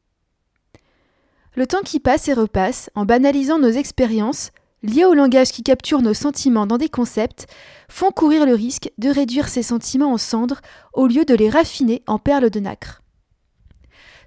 Le 1.55 1.65
temps 1.65 1.83
qui 1.85 2.01
passe 2.01 2.27
et 2.27 2.33
repasse, 2.33 2.89
en 2.95 3.05
banalisant 3.05 3.59
nos 3.59 3.69
expériences, 3.69 4.51
liées 4.81 5.05
au 5.05 5.13
langage 5.13 5.53
qui 5.53 5.63
capture 5.63 6.01
nos 6.01 6.13
sentiments 6.13 6.67
dans 6.67 6.77
des 6.77 6.89
concepts, 6.89 7.47
font 7.87 8.11
courir 8.11 8.45
le 8.45 8.55
risque 8.55 8.91
de 8.97 9.07
réduire 9.07 9.47
ces 9.47 9.63
sentiments 9.63 10.11
en 10.11 10.17
cendres 10.17 10.59
au 10.91 11.07
lieu 11.07 11.23
de 11.23 11.35
les 11.35 11.49
raffiner 11.49 12.03
en 12.05 12.19
perles 12.19 12.49
de 12.49 12.59
nacre. 12.59 13.01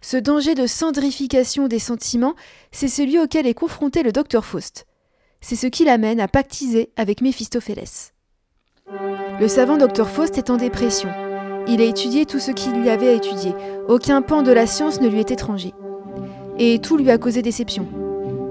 Ce 0.01 0.17
danger 0.17 0.55
de 0.55 0.67
cendrification 0.67 1.69
des 1.69 1.81
sentiments, 1.81 2.35
c'est 2.73 2.89
celui 2.89 3.19
auquel 3.19 3.47
est 3.47 3.53
confronté 3.53 4.03
le 4.03 4.12
docteur 4.12 4.47
Faust. 4.47 4.87
C'est 5.43 5.57
ce 5.57 5.66
qui 5.66 5.85
l'amène 5.85 6.20
à 6.20 6.29
pactiser 6.29 6.93
avec 6.97 7.20
Méphistophélès. 7.20 8.14
Le 9.41 9.49
savant 9.49 9.76
docteur 9.76 10.09
Faust 10.09 10.39
est 10.39 10.49
en 10.49 10.57
dépression. 10.57 11.09
Il 11.66 11.80
a 11.80 11.84
étudié 11.84 12.24
tout 12.24 12.39
ce 12.39 12.53
qu'il 12.53 12.84
y 12.84 12.89
avait 12.89 13.09
à 13.09 13.12
étudier. 13.12 13.53
Aucun 13.89 14.22
pan 14.22 14.43
de 14.43 14.53
la 14.53 14.66
science 14.66 15.01
ne 15.01 15.09
lui 15.09 15.18
est 15.18 15.32
étranger. 15.32 15.74
Et 16.59 16.78
tout 16.78 16.97
lui 16.97 17.11
a 17.11 17.18
causé 17.18 17.43
déception. 17.43 17.89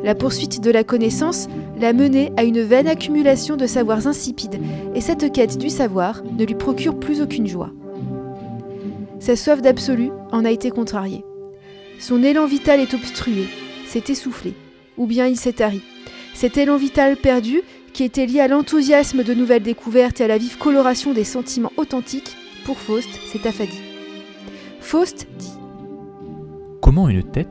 La 0.03 0.13
poursuite 0.13 0.59
de 0.61 0.69
la 0.71 0.83
connaissance 0.83 1.47
l'a 1.79 1.93
mené 1.93 2.33
à 2.35 2.43
une 2.43 2.61
vaine 2.61 2.87
accumulation 2.87 3.55
de 3.55 3.65
savoirs 3.65 4.07
insipides, 4.07 4.61
et 4.93 5.01
cette 5.01 5.31
quête 5.31 5.57
du 5.57 5.69
savoir 5.69 6.21
ne 6.37 6.45
lui 6.45 6.55
procure 6.55 6.99
plus 6.99 7.21
aucune 7.21 7.47
joie. 7.47 7.71
Sa 9.19 9.35
soif 9.35 9.61
d'absolu 9.61 10.11
en 10.31 10.43
a 10.43 10.51
été 10.51 10.69
contrariée. 10.69 11.23
Son 11.97 12.21
élan 12.21 12.45
vital 12.45 12.81
est 12.81 12.93
obstrué, 12.93 13.47
s'est 13.87 14.03
essoufflé, 14.09 14.53
ou 14.97 15.07
bien 15.07 15.27
il 15.27 15.37
s'est 15.37 15.53
tari. 15.53 15.81
Cet 16.35 16.57
élan 16.57 16.75
vital 16.75 17.15
perdu, 17.15 17.61
qui 17.95 18.03
était 18.03 18.25
lié 18.25 18.41
à 18.41 18.49
l'enthousiasme 18.49 19.23
de 19.23 19.33
nouvelles 19.33 19.63
découvertes 19.63 20.19
et 20.19 20.25
à 20.25 20.27
la 20.27 20.37
vive 20.37 20.57
coloration 20.57 21.13
des 21.13 21.23
sentiments 21.23 21.71
authentiques, 21.77 22.35
pour 22.65 22.77
Faust, 22.77 23.07
s'est 23.31 23.47
affadi. 23.47 23.79
Faust 24.81 25.27
dit 25.39 25.53
Comment 26.81 27.07
une 27.07 27.23
tête 27.23 27.47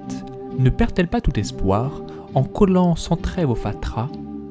ne 0.58 0.68
perd-elle 0.68 1.08
pas 1.08 1.22
tout 1.22 1.40
espoir 1.40 2.02
en 2.34 2.42
collant 2.42 2.94
sans 2.94 3.16
trêve 3.16 3.48
au 3.48 3.54
fatras 3.54 4.10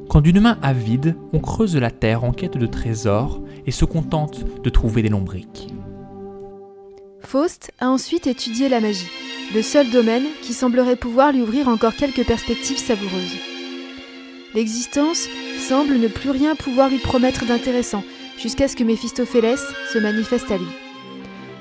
quand 0.09 0.21
d'une 0.21 0.39
main 0.39 0.57
avide, 0.63 1.15
on 1.31 1.39
creuse 1.39 1.75
la 1.75 1.91
terre 1.91 2.23
en 2.23 2.31
quête 2.31 2.57
de 2.57 2.65
trésors 2.65 3.39
et 3.67 3.71
se 3.71 3.85
contente 3.85 4.45
de 4.63 4.69
trouver 4.71 5.03
des 5.03 5.09
lombriques? 5.09 5.67
Faust 7.19 7.71
a 7.79 7.89
ensuite 7.89 8.25
étudié 8.25 8.67
la 8.67 8.81
magie, 8.81 9.11
le 9.53 9.61
seul 9.61 9.91
domaine 9.91 10.25
qui 10.41 10.53
semblerait 10.53 10.95
pouvoir 10.95 11.31
lui 11.31 11.43
ouvrir 11.43 11.67
encore 11.67 11.95
quelques 11.95 12.25
perspectives 12.25 12.79
savoureuses. 12.79 13.52
L'existence 14.55 15.27
semble 15.67 15.97
ne 15.97 16.07
plus 16.07 16.29
rien 16.29 16.55
pouvoir 16.55 16.89
lui 16.89 16.99
promettre 16.99 17.45
d'intéressant, 17.45 18.03
jusqu'à 18.37 18.67
ce 18.67 18.75
que 18.75 18.83
Méphistophélès 18.83 19.59
se 19.91 19.97
manifeste 19.97 20.51
à 20.51 20.57
lui. 20.57 20.67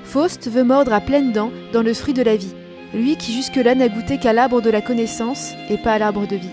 Faust 0.03 0.47
veut 0.49 0.63
mordre 0.63 0.93
à 0.93 1.01
pleines 1.01 1.31
dents 1.31 1.51
dans 1.71 1.81
le 1.81 1.93
fruit 1.95 2.13
de 2.13 2.21
la 2.21 2.35
vie, 2.35 2.53
lui 2.93 3.15
qui 3.15 3.33
jusque-là 3.33 3.73
n'a 3.73 3.89
goûté 3.89 4.19
qu'à 4.19 4.33
l'arbre 4.33 4.61
de 4.61 4.69
la 4.69 4.81
connaissance 4.81 5.53
et 5.71 5.77
pas 5.77 5.93
à 5.93 5.99
l'arbre 5.99 6.27
de 6.27 6.35
vie. 6.35 6.51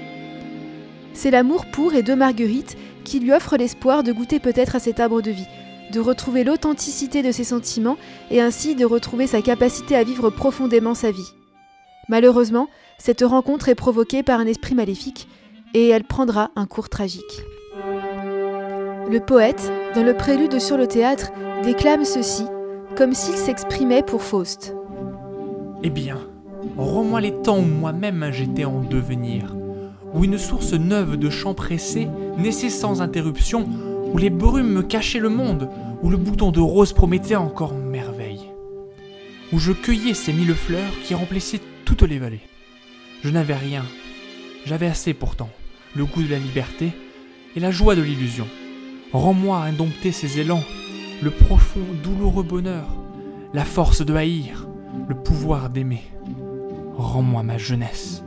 C'est 1.12 1.30
l'amour 1.30 1.66
pour 1.66 1.93
et 1.93 2.03
de 2.03 2.14
Marguerite 2.14 2.78
qui 3.05 3.20
lui 3.20 3.32
offre 3.32 3.59
l'espoir 3.59 4.03
de 4.03 4.12
goûter 4.12 4.38
peut-être 4.38 4.76
à 4.76 4.78
cet 4.78 4.99
arbre 4.99 5.20
de 5.20 5.30
vie, 5.30 5.49
de 5.93 6.01
retrouver 6.01 6.45
l'authenticité 6.45 7.22
de 7.22 7.32
ses 7.32 7.45
sentiments 7.45 7.99
et 8.30 8.41
ainsi 8.41 8.74
de 8.74 8.86
retrouver 8.86 9.26
sa 9.26 9.43
capacité 9.43 9.95
à 9.97 10.05
vivre 10.05 10.30
profondément 10.30 10.95
sa 10.95 11.11
vie. 11.11 11.34
Malheureusement, 12.09 12.68
cette 12.99 13.22
rencontre 13.22 13.68
est 13.68 13.74
provoquée 13.74 14.22
par 14.22 14.41
un 14.41 14.47
esprit 14.47 14.74
maléfique 14.74 15.28
et 15.75 15.89
elle 15.89 16.05
prendra 16.05 16.51
un 16.57 16.66
cours 16.66 16.89
tragique. 16.89 17.45
Le 19.11 19.18
poète, 19.18 19.73
dans 19.95 20.05
le 20.05 20.14
prélude 20.14 20.61
sur 20.61 20.77
le 20.77 20.87
théâtre, 20.87 21.31
déclame 21.62 22.05
ceci, 22.05 22.45
comme 22.97 23.14
s'il 23.14 23.37
s'exprimait 23.37 24.03
pour 24.03 24.23
Faust. 24.23 24.75
Eh 25.83 25.91
bien, 25.91 26.18
rends-moi 26.77 27.21
les 27.21 27.35
temps 27.43 27.59
où 27.59 27.62
moi-même 27.62 28.31
j'étais 28.33 28.64
en 28.64 28.81
devenir, 28.81 29.57
où 30.14 30.25
une 30.25 30.39
source 30.39 30.75
neuve 30.75 31.16
de 31.16 31.31
chants 31.31 31.55
pressés 31.55 32.09
naissait 32.39 32.68
sans 32.68 33.03
interruption, 33.03 33.68
où 34.12 34.18
les 34.18 34.31
brumes 34.31 34.73
me 34.73 34.83
cachaient 34.83 35.18
le 35.18 35.29
monde, 35.29 35.68
où 36.03 36.11
le 36.11 36.16
bouton 36.16 36.51
de 36.51 36.61
rose 36.61 36.93
promettait 36.93 37.37
encore 37.37 37.75
merveille, 37.75 38.51
où 39.53 39.59
je 39.59 39.73
cueillais 39.73 40.14
ces 40.14 40.33
mille 40.33 40.55
fleurs 40.55 40.93
qui 41.05 41.14
remplissaient 41.14 41.61
toutes 41.85 42.03
les 42.03 42.18
vallées. 42.18 42.41
Je 43.23 43.31
n'avais 43.31 43.55
rien, 43.55 43.85
j'avais 44.64 44.87
assez 44.87 45.14
pourtant, 45.14 45.51
le 45.95 46.05
goût 46.05 46.22
de 46.22 46.30
la 46.30 46.38
liberté 46.38 46.93
et 47.57 47.61
la 47.61 47.70
joie 47.70 47.97
de 47.97 48.03
l'illusion. 48.03 48.47
Rends-moi 49.12 49.59
indompter 49.59 50.12
ces 50.12 50.38
élans, 50.38 50.62
le 51.22 51.30
profond, 51.30 51.80
douloureux 52.03 52.45
bonheur, 52.45 52.86
la 53.53 53.64
force 53.64 54.05
de 54.05 54.14
haïr, 54.14 54.68
le 55.09 55.14
pouvoir 55.14 55.70
d'aimer. 55.70 56.03
Rends-moi 56.97 57.43
ma 57.43 57.59
jeunesse. 57.59 58.22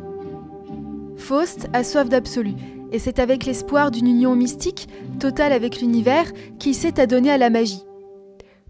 Faust 1.18 1.70
a 1.72 1.84
soif 1.84 2.10
d'absolu, 2.10 2.54
et 2.92 3.00
c'est 3.00 3.20
avec 3.20 3.46
l'espoir 3.46 3.92
d'une 3.92 4.08
union 4.08 4.36
mystique, 4.36 4.90
totale 5.20 5.54
avec 5.54 5.80
l'univers, 5.80 6.32
qu'il 6.60 6.76
s'est 6.76 7.00
adonné 7.00 7.32
à 7.32 7.38
la 7.38 7.50
magie. 7.50 7.84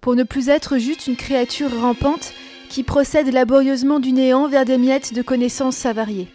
Pour 0.02 0.16
ne 0.16 0.24
plus 0.24 0.50
être 0.50 0.78
juste 0.78 1.08
une 1.08 1.16
créature 1.16 1.80
rampante 1.82 2.34
qui 2.70 2.84
procède 2.84 3.32
laborieusement 3.34 4.00
du 4.00 4.12
néant 4.12 4.48
vers 4.48 4.66
des 4.66 4.78
miettes 4.78 5.14
de 5.14 5.22
connaissances 5.22 5.86
avariées. 5.86 6.28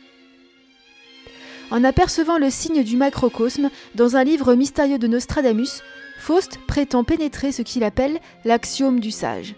En 1.71 1.85
apercevant 1.85 2.39
le 2.39 2.49
signe 2.49 2.83
du 2.83 2.97
macrocosme 2.97 3.69
dans 3.95 4.16
un 4.16 4.25
livre 4.25 4.55
mystérieux 4.55 4.99
de 4.99 5.07
Nostradamus, 5.07 5.83
Faust 6.19 6.59
prétend 6.66 7.05
pénétrer 7.05 7.53
ce 7.53 7.62
qu'il 7.62 7.85
appelle 7.85 8.19
l'axiome 8.45 9.01
du 9.01 9.11
sage. 9.11 9.55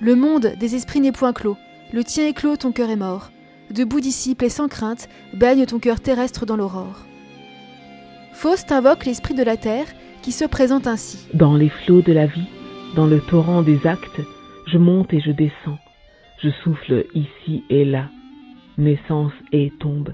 Le 0.00 0.16
monde 0.16 0.54
des 0.58 0.74
esprits 0.74 1.00
n'est 1.00 1.12
point 1.12 1.32
clos, 1.32 1.56
le 1.92 2.02
tien 2.02 2.26
est 2.26 2.32
clos, 2.32 2.56
ton 2.56 2.72
cœur 2.72 2.90
est 2.90 2.96
mort. 2.96 3.30
Debout 3.70 4.00
disciple 4.00 4.44
et 4.44 4.48
sans 4.48 4.66
crainte, 4.66 5.08
baigne 5.32 5.64
ton 5.64 5.78
cœur 5.78 6.00
terrestre 6.00 6.44
dans 6.44 6.56
l'aurore. 6.56 7.06
Faust 8.32 8.72
invoque 8.72 9.06
l'esprit 9.06 9.34
de 9.34 9.44
la 9.44 9.56
terre 9.56 9.86
qui 10.22 10.32
se 10.32 10.44
présente 10.44 10.86
ainsi. 10.86 11.18
Dans 11.34 11.56
les 11.56 11.68
flots 11.68 12.02
de 12.02 12.12
la 12.12 12.26
vie, 12.26 12.48
dans 12.96 13.06
le 13.06 13.20
torrent 13.20 13.62
des 13.62 13.86
actes, 13.86 14.20
je 14.66 14.78
monte 14.78 15.12
et 15.12 15.20
je 15.20 15.30
descends. 15.30 15.78
Je 16.42 16.50
souffle 16.64 17.06
ici 17.14 17.62
et 17.70 17.84
là, 17.84 18.08
naissance 18.76 19.32
et 19.52 19.72
tombe. 19.78 20.12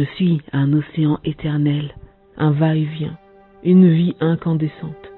Je 0.00 0.06
suis 0.16 0.40
un 0.54 0.72
océan 0.72 1.18
éternel, 1.26 1.94
un 2.38 2.52
va-et-vient, 2.52 3.18
une 3.62 3.92
vie 3.92 4.14
incandescente. 4.20 5.12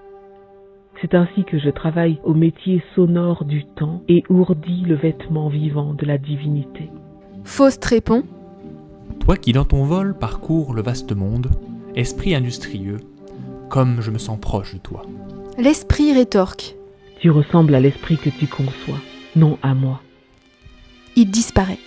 C'est 1.00 1.14
ainsi 1.14 1.44
que 1.44 1.56
je 1.60 1.70
travaille 1.70 2.18
au 2.24 2.34
métier 2.34 2.82
sonore 2.96 3.44
du 3.44 3.64
temps 3.64 4.02
et 4.08 4.24
ourdis 4.28 4.82
le 4.84 4.96
vêtement 4.96 5.48
vivant 5.48 5.94
de 5.94 6.04
la 6.04 6.18
divinité. 6.18 6.90
Faust 7.44 7.84
répond 7.84 8.24
Toi 9.20 9.36
qui 9.36 9.52
dans 9.52 9.64
ton 9.64 9.84
vol 9.84 10.18
parcours 10.18 10.74
le 10.74 10.82
vaste 10.82 11.14
monde, 11.14 11.52
esprit 11.94 12.34
industrieux, 12.34 12.98
comme 13.68 14.00
je 14.00 14.10
me 14.10 14.18
sens 14.18 14.40
proche 14.40 14.74
de 14.74 14.80
toi. 14.80 15.02
L'esprit 15.58 16.12
rétorque. 16.12 16.74
Tu 17.20 17.30
ressembles 17.30 17.76
à 17.76 17.80
l'esprit 17.80 18.16
que 18.16 18.30
tu 18.30 18.48
conçois, 18.48 18.98
non 19.36 19.58
à 19.62 19.74
moi. 19.74 20.00
Il 21.14 21.30
disparaît. 21.30 21.78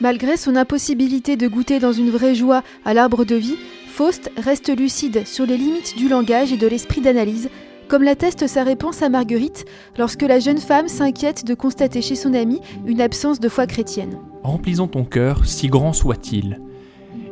Malgré 0.00 0.36
son 0.36 0.56
impossibilité 0.56 1.36
de 1.36 1.46
goûter 1.46 1.78
dans 1.78 1.92
une 1.92 2.10
vraie 2.10 2.34
joie 2.34 2.62
à 2.84 2.94
l'arbre 2.94 3.24
de 3.24 3.36
vie, 3.36 3.56
Faust 3.86 4.30
reste 4.36 4.76
lucide 4.76 5.24
sur 5.24 5.46
les 5.46 5.56
limites 5.56 5.96
du 5.96 6.08
langage 6.08 6.52
et 6.52 6.56
de 6.56 6.66
l'esprit 6.66 7.00
d'analyse, 7.00 7.48
comme 7.86 8.02
l'atteste 8.02 8.48
sa 8.48 8.64
réponse 8.64 9.02
à 9.02 9.08
Marguerite 9.08 9.66
lorsque 9.96 10.22
la 10.22 10.40
jeune 10.40 10.58
femme 10.58 10.88
s'inquiète 10.88 11.44
de 11.44 11.54
constater 11.54 12.02
chez 12.02 12.16
son 12.16 12.34
ami 12.34 12.60
une 12.86 13.00
absence 13.00 13.38
de 13.38 13.48
foi 13.48 13.68
chrétienne. 13.68 14.18
Remplisons 14.42 14.88
ton 14.88 15.04
cœur, 15.04 15.46
si 15.46 15.68
grand 15.68 15.92
soit-il. 15.92 16.60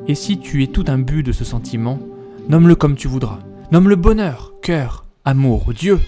Et 0.06 0.14
si 0.14 0.38
tu 0.38 0.62
es 0.62 0.68
tout 0.68 0.84
un 0.86 0.98
but 0.98 1.24
de 1.24 1.32
ce 1.32 1.44
sentiment, 1.44 1.98
nomme-le 2.48 2.76
comme 2.76 2.94
tu 2.94 3.08
voudras. 3.08 3.40
Nomme-le 3.72 3.96
bonheur, 3.96 4.54
cœur, 4.62 5.04
amour, 5.24 5.72
Dieu. 5.74 5.98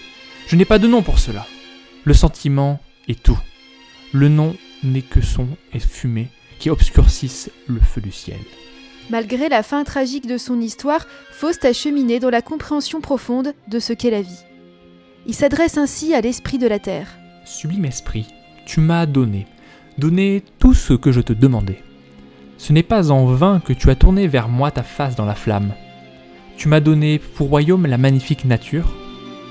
Je 0.46 0.54
n'ai 0.54 0.64
pas 0.64 0.78
de 0.78 0.86
nom 0.86 1.02
pour 1.02 1.18
cela. 1.18 1.46
Le 2.04 2.14
sentiment 2.14 2.78
est 3.08 3.20
tout. 3.20 3.38
Le 4.12 4.28
nom 4.28 4.54
n'est 4.84 5.02
que 5.02 5.20
son 5.20 5.48
et 5.72 5.80
fumée 5.80 6.28
qui 6.58 6.70
obscurcissent 6.70 7.50
le 7.66 7.80
feu 7.80 8.00
du 8.00 8.12
ciel. 8.12 8.38
Malgré 9.10 9.48
la 9.48 9.62
fin 9.62 9.84
tragique 9.84 10.26
de 10.26 10.38
son 10.38 10.60
histoire, 10.60 11.06
Faust 11.30 11.64
a 11.64 11.72
cheminé 11.72 12.20
dans 12.20 12.30
la 12.30 12.42
compréhension 12.42 13.00
profonde 13.00 13.52
de 13.68 13.78
ce 13.78 13.92
qu'est 13.92 14.10
la 14.10 14.22
vie. 14.22 14.44
Il 15.26 15.34
s'adresse 15.34 15.76
ainsi 15.76 16.14
à 16.14 16.20
l'esprit 16.20 16.58
de 16.58 16.66
la 16.66 16.78
terre. 16.78 17.08
Sublime 17.44 17.84
esprit, 17.84 18.26
tu 18.66 18.80
m'as 18.80 19.06
donné, 19.06 19.46
donné 19.98 20.42
tout 20.58 20.74
ce 20.74 20.94
que 20.94 21.12
je 21.12 21.20
te 21.20 21.32
demandais. 21.32 21.82
Ce 22.56 22.72
n'est 22.72 22.82
pas 22.82 23.10
en 23.10 23.26
vain 23.26 23.60
que 23.60 23.72
tu 23.72 23.90
as 23.90 23.94
tourné 23.94 24.26
vers 24.26 24.48
moi 24.48 24.70
ta 24.70 24.82
face 24.82 25.16
dans 25.16 25.26
la 25.26 25.34
flamme. 25.34 25.74
Tu 26.56 26.68
m'as 26.68 26.80
donné 26.80 27.18
pour 27.18 27.48
royaume 27.48 27.86
la 27.86 27.98
magnifique 27.98 28.44
nature, 28.44 28.94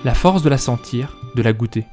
la 0.04 0.14
force 0.14 0.42
de 0.42 0.50
la 0.50 0.58
sentir, 0.58 1.18
de 1.36 1.42
la 1.42 1.54
goûter. 1.54 1.86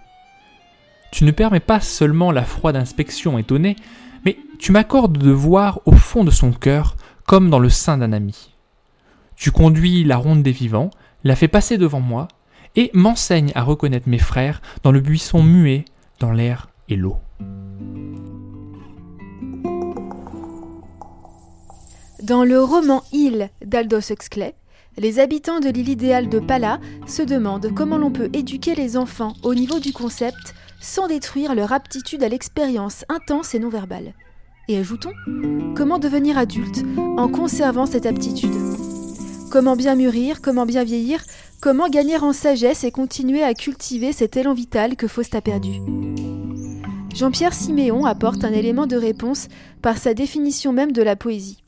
Tu 1.11 1.25
ne 1.25 1.31
permets 1.31 1.61
pas 1.61 1.81
seulement 1.81 2.33
la 2.33 2.45
froide 2.45 2.77
inspection 2.77 3.39
étonnée, 3.39 3.77
mais 4.25 4.39
tu 4.59 4.73
m'accordes 4.73 5.19
de 5.19 5.31
voir 5.31 5.81
au 5.87 5.93
fond 5.93 6.25
de 6.25 6.31
son 6.31 6.53
cœur 6.53 6.97
comme 7.27 7.51
dans 7.51 7.59
le 7.59 7.71
sein 7.71 7.99
d'un 7.99 8.13
ami. 8.13 8.51
Tu 9.37 9.51
conduis 9.51 10.05
la 10.05 10.17
ronde 10.17 10.43
des 10.43 10.53
vivants, 10.53 10.91
la 11.25 11.37
fais 11.37 11.49
passer 11.49 11.79
devant 11.79 12.01
moi, 12.01 12.29
et 12.77 12.91
m'enseignes 12.93 13.53
à 13.55 13.63
reconnaître 13.63 14.09
mes 14.09 14.19
frères 14.19 14.61
dans 14.83 14.93
le 14.93 15.01
buisson 15.01 15.43
muet, 15.43 15.85
dans 16.19 16.33
l'air 16.33 16.69
et 16.89 16.97
l'eau. 16.97 17.17
Dans 22.23 22.45
le 22.45 22.63
roman 22.63 23.03
Île 23.13 23.51
d'Aldous 23.65 24.13
Huxley, 24.13 24.55
les 24.99 25.19
habitants 25.19 25.61
de 25.61 25.69
l'île 25.69 25.89
idéale 25.89 26.29
de 26.29 26.39
Pala 26.39 26.81
se 27.07 27.23
demandent 27.23 27.73
comment 27.75 27.97
l'on 27.97 28.11
peut 28.11 28.29
éduquer 28.33 28.75
les 28.75 28.97
enfants 28.97 29.35
au 29.43 29.55
niveau 29.55 29.79
du 29.79 29.93
concept 29.93 30.55
sans 30.81 31.07
détruire 31.07 31.55
leur 31.55 31.73
aptitude 31.73 32.23
à 32.25 32.29
l'expérience 32.29 33.05
intense 33.09 33.55
et 33.55 33.59
non 33.59 33.69
verbale. 33.69 34.15
Et 34.69 34.79
ajoutons, 34.79 35.13
comment 35.77 35.99
devenir 35.99 36.39
adulte 36.39 36.83
en 36.97 37.29
conservant 37.29 37.87
cette 37.87 38.07
aptitude? 38.07 38.55
Comment 39.51 39.77
bien 39.77 39.97
mûrir, 39.97 40.41
comment 40.41 40.67
bien 40.67 40.85
vieillir, 40.85 41.23
comment 41.61 41.89
gagner 41.89 42.19
en 42.19 42.33
sagesse 42.33 42.85
et 42.85 42.93
continuer 42.93 43.43
à 43.43 43.55
cultiver 43.55 44.13
cet 44.13 44.37
élan 44.37 44.55
vital 44.55 44.97
que 44.97 45.09
Faust 45.09 45.35
a 45.35 45.41
perdu? 45.41 45.81
Jean-Pierre 47.15 47.55
Siméon 47.55 48.05
apporte 48.07 48.45
un 48.45 48.53
élément 48.53 48.87
de 48.87 48.97
réponse 48.97 49.49
par 49.83 49.99
sa 49.99 50.15
définition 50.15 50.73
même 50.73 50.93
de 50.93 51.03
la 51.03 51.17
poésie. 51.17 51.59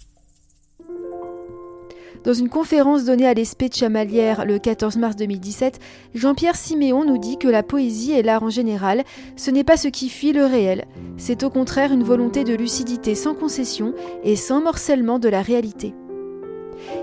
Dans 2.24 2.32
une 2.32 2.48
conférence 2.48 3.04
donnée 3.04 3.26
à 3.26 3.34
l'ESP 3.34 3.64
de 3.64 3.74
Chamalières 3.74 4.44
le 4.44 4.60
14 4.60 4.96
mars 4.96 5.16
2017, 5.16 5.80
Jean-Pierre 6.14 6.54
Siméon 6.54 7.04
nous 7.04 7.18
dit 7.18 7.36
que 7.36 7.48
la 7.48 7.64
poésie 7.64 8.12
et 8.12 8.22
l'art 8.22 8.44
en 8.44 8.50
général, 8.50 9.02
ce 9.34 9.50
n'est 9.50 9.64
pas 9.64 9.76
ce 9.76 9.88
qui 9.88 10.08
fuit 10.08 10.32
le 10.32 10.44
réel, 10.44 10.84
c'est 11.16 11.42
au 11.42 11.50
contraire 11.50 11.92
une 11.92 12.04
volonté 12.04 12.44
de 12.44 12.54
lucidité 12.54 13.16
sans 13.16 13.34
concession 13.34 13.92
et 14.22 14.36
sans 14.36 14.62
morcellement 14.62 15.18
de 15.18 15.28
la 15.28 15.42
réalité. 15.42 15.94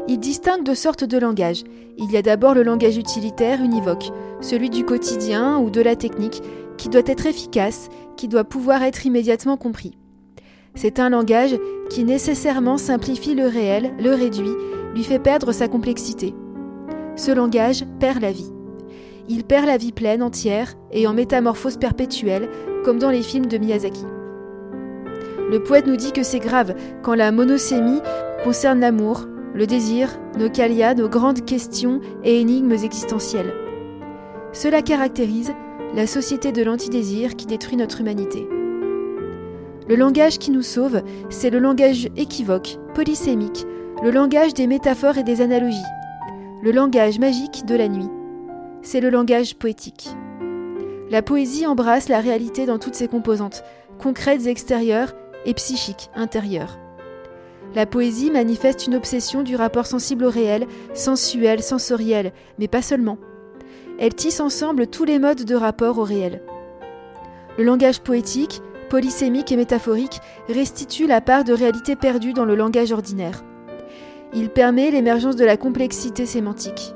Il 0.08 0.20
distingue 0.20 0.64
deux 0.64 0.76
sortes 0.76 1.04
de 1.04 1.18
langage. 1.18 1.64
Il 1.98 2.10
y 2.12 2.18
a 2.18 2.22
d'abord 2.22 2.54
le 2.54 2.64
langage 2.64 2.98
utilitaire 2.98 3.62
univoque, 3.62 4.12
celui 4.40 4.70
du 4.70 4.86
quotidien 4.86 5.58
ou 5.60 5.70
de 5.70 5.82
la 5.82 5.98
technique, 5.98 6.42
qui 6.78 6.88
doit 6.88 7.02
être 7.06 7.26
efficace, 7.26 7.90
qui 8.16 8.30
doit 8.30 8.46
pouvoir 8.46 8.84
être 8.84 9.06
immédiatement 9.06 9.58
compris. 9.58 9.98
C'est 10.76 11.00
un 11.00 11.10
langage 11.10 11.58
qui 11.90 12.06
nécessairement 12.06 12.78
simplifie 12.78 13.36
le 13.36 13.48
réel, 13.48 13.92
le 14.00 14.14
réduit 14.14 14.54
lui 14.94 15.04
fait 15.04 15.20
perdre 15.20 15.52
sa 15.52 15.68
complexité. 15.68 16.34
Ce 17.16 17.32
langage 17.32 17.86
perd 18.00 18.22
la 18.22 18.32
vie. 18.32 18.52
Il 19.28 19.44
perd 19.44 19.68
la 19.68 19.78
vie 19.78 19.92
pleine, 19.92 20.24
entière, 20.24 20.76
et 20.92 21.06
en 21.06 21.14
métamorphose 21.14 21.78
perpétuelle, 21.78 22.50
comme 22.84 22.98
dans 22.98 23.12
les 23.12 23.22
films 23.22 23.46
de 23.46 23.58
Miyazaki. 23.58 24.06
Le 25.52 25.62
poète 25.62 25.88
nous 25.88 25.96
dit 25.96 26.12
que 26.12 26.24
c'est 26.24 26.40
grave 26.40 26.76
quand 27.04 27.16
la 27.16 27.32
monosémie 27.32 28.02
concerne 28.44 28.80
l'amour, 28.80 29.28
le 29.54 29.68
désir, 29.68 30.20
nos 30.38 30.50
calias, 30.50 30.94
nos 30.94 31.10
grandes 31.10 31.44
questions 31.44 32.02
et 32.24 32.40
énigmes 32.40 32.72
existentielles. 32.72 33.54
Cela 34.52 34.82
caractérise 34.82 35.52
la 35.96 36.08
société 36.08 36.52
de 36.52 36.64
l'antidésir 36.64 37.36
qui 37.36 37.46
détruit 37.46 37.78
notre 37.78 38.02
humanité. 38.02 38.48
Le 39.88 39.96
langage 39.96 40.38
qui 40.38 40.52
nous 40.52 40.62
sauve, 40.62 41.02
c'est 41.30 41.50
le 41.50 41.60
langage 41.60 42.10
équivoque, 42.16 42.78
polysémique, 42.94 43.66
le 44.02 44.12
langage 44.12 44.54
des 44.54 44.66
métaphores 44.66 45.18
et 45.18 45.24
des 45.24 45.42
analogies, 45.42 45.78
le 46.62 46.72
langage 46.72 47.20
magique 47.20 47.66
de 47.66 47.76
la 47.76 47.90
nuit. 47.90 48.08
C'est 48.82 49.02
le 49.02 49.10
langage 49.10 49.56
poétique. 49.56 50.10
La 51.10 51.22
poésie 51.22 51.68
embrasse 51.68 52.08
la 52.08 52.22
réalité 52.22 52.66
dans 52.66 52.80
toutes 52.80 52.96
ses 52.96 53.10
composantes, 53.10 53.62
concrètes 54.02 54.48
extérieures 54.48 55.14
et 55.46 55.54
psychiques 55.54 56.10
intérieures. 56.16 56.80
La 57.76 57.86
poésie 57.86 58.32
manifeste 58.32 58.88
une 58.88 58.96
obsession 58.96 59.44
du 59.44 59.58
rapport 59.58 59.86
sensible 59.86 60.24
au 60.24 60.30
réel, 60.30 60.66
sensuel, 60.94 61.62
sensoriel, 61.62 62.32
mais 62.58 62.70
pas 62.70 62.82
seulement. 62.82 63.18
Elle 64.00 64.16
tisse 64.16 64.40
ensemble 64.40 64.88
tous 64.88 65.04
les 65.04 65.20
modes 65.20 65.44
de 65.44 65.56
rapport 65.56 65.98
au 65.98 66.04
réel. 66.04 66.42
Le 67.58 67.66
langage 67.66 68.00
poétique, 68.00 68.62
polysémique 68.90 69.52
et 69.52 69.58
métaphorique, 69.58 70.22
restitue 70.48 71.06
la 71.06 71.20
part 71.20 71.44
de 71.44 71.52
réalité 71.52 71.98
perdue 71.98 72.32
dans 72.32 72.46
le 72.46 72.56
langage 72.56 72.94
ordinaire. 72.94 73.44
Il 74.34 74.52
permet 74.52 74.92
l'émergence 74.92 75.36
de 75.36 75.46
la 75.46 75.58
complexité 75.58 76.28
sémantique. 76.28 76.94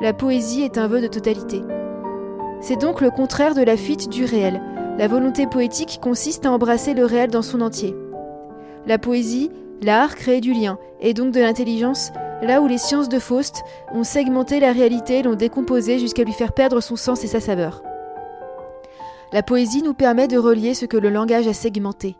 La 0.00 0.12
poésie 0.12 0.62
est 0.62 0.78
un 0.78 0.86
vœu 0.86 1.00
de 1.00 1.08
totalité. 1.08 1.60
C'est 2.60 2.80
donc 2.80 3.00
le 3.00 3.10
contraire 3.10 3.56
de 3.56 3.62
la 3.62 3.76
fuite 3.76 4.08
du 4.08 4.24
réel. 4.24 4.62
La 4.96 5.08
volonté 5.08 5.48
poétique 5.48 5.98
consiste 6.00 6.46
à 6.46 6.52
embrasser 6.52 6.94
le 6.94 7.04
réel 7.04 7.30
dans 7.30 7.42
son 7.42 7.60
entier. 7.62 7.96
La 8.86 8.98
poésie, 8.98 9.50
l'art 9.82 10.14
crée 10.14 10.40
du 10.40 10.52
lien, 10.52 10.78
et 11.00 11.14
donc 11.14 11.32
de 11.32 11.40
l'intelligence, 11.40 12.12
là 12.42 12.60
où 12.60 12.68
les 12.68 12.78
sciences 12.78 13.08
de 13.08 13.18
Faust 13.18 13.64
ont 13.92 14.04
segmenté 14.04 14.60
la 14.60 14.70
réalité, 14.70 15.24
l'ont 15.24 15.34
décomposée 15.34 15.98
jusqu'à 15.98 16.22
lui 16.22 16.32
faire 16.32 16.52
perdre 16.52 16.80
son 16.80 16.94
sens 16.94 17.24
et 17.24 17.28
sa 17.28 17.40
saveur. 17.40 17.82
La 19.32 19.42
poésie 19.42 19.82
nous 19.82 19.94
permet 19.94 20.28
de 20.28 20.38
relier 20.38 20.74
ce 20.74 20.86
que 20.86 20.96
le 20.96 21.10
langage 21.10 21.48
a 21.48 21.54
segmenté. 21.54 22.16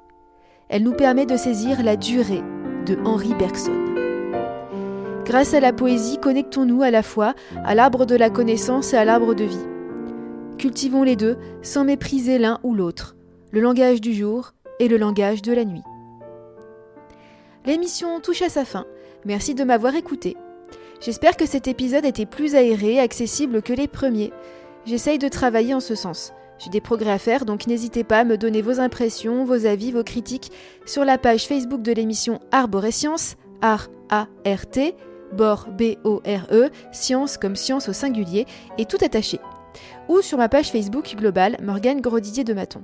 Elle 0.69 0.83
nous 0.83 0.95
permet 0.95 1.27
de 1.27 1.37
saisir 1.37 1.83
la 1.85 1.97
durée 1.97 2.43
de 2.87 2.99
Henri 3.05 3.35
Bergson. 3.35 3.92
Grâce 5.25 5.55
à 5.55 5.61
la 5.61 5.73
poésie, 5.73 6.19
connectons-nous 6.19 6.83
à 6.83 6.91
la 6.91 7.05
fois 7.05 7.35
à 7.65 7.77
l'arbre 7.77 8.07
de 8.07 8.17
la 8.17 8.29
connaissance 8.29 8.93
et 8.93 8.97
à 8.97 9.05
l'arbre 9.05 9.35
de 9.35 9.45
vie. 9.45 9.67
Cultivons 10.59 11.05
les 11.05 11.15
deux 11.15 11.37
sans 11.63 11.85
mépriser 11.85 12.39
l'un 12.39 12.59
ou 12.65 12.75
l'autre, 12.75 13.15
le 13.53 13.61
langage 13.61 14.01
du 14.01 14.15
jour 14.15 14.53
et 14.81 14.89
le 14.89 14.97
langage 14.97 15.41
de 15.41 15.53
la 15.53 15.65
nuit. 15.65 15.83
L'émission 17.65 18.21
touche 18.21 18.43
à 18.43 18.49
sa 18.49 18.65
fin. 18.65 18.85
Merci 19.25 19.55
de 19.55 19.63
m'avoir 19.63 19.95
écouté. 19.95 20.37
J'espère 21.01 21.37
que 21.37 21.47
cet 21.47 21.69
épisode 21.69 22.05
était 22.05 22.27
plus 22.27 22.57
aéré 22.57 22.95
et 22.95 23.01
accessible 23.01 23.63
que 23.63 23.73
les 23.73 23.89
premiers. 23.89 24.33
J'essaye 24.87 25.19
de 25.19 25.29
travailler 25.29 25.75
en 25.75 25.81
ce 25.81 25.95
sens. 25.95 26.33
J'ai 26.59 26.71
des 26.71 26.81
progrès 26.81 27.13
à 27.13 27.19
faire, 27.19 27.45
donc 27.45 27.69
n'hésitez 27.69 28.03
pas 28.03 28.19
à 28.19 28.25
me 28.25 28.37
donner 28.37 28.63
vos 28.63 28.81
impressions, 28.81 29.45
vos 29.45 29.67
avis, 29.67 29.93
vos 29.93 30.05
critiques 30.05 30.51
sur 30.85 31.05
la 31.05 31.19
page 31.19 31.47
Facebook 31.47 31.83
de 31.83 31.93
l'émission 31.93 32.41
Arborescience, 32.51 33.37
Art 33.61 33.89
A-R-T, 34.11 34.97
Bor 35.33 35.69
B-O-R-E, 35.71 36.71
Science 36.93 37.37
comme 37.39 37.57
science 37.57 37.89
au 37.89 37.93
singulier, 37.93 38.47
et 38.79 38.87
tout 38.87 38.99
attaché. 39.03 39.41
Ou 40.09 40.21
sur 40.21 40.39
ma 40.39 40.49
page 40.49 40.71
Facebook 40.71 41.15
globale, 41.17 41.57
Morgane 41.63 42.01
Grodidier 42.01 42.45
de 42.45 42.55
Maton. 42.55 42.83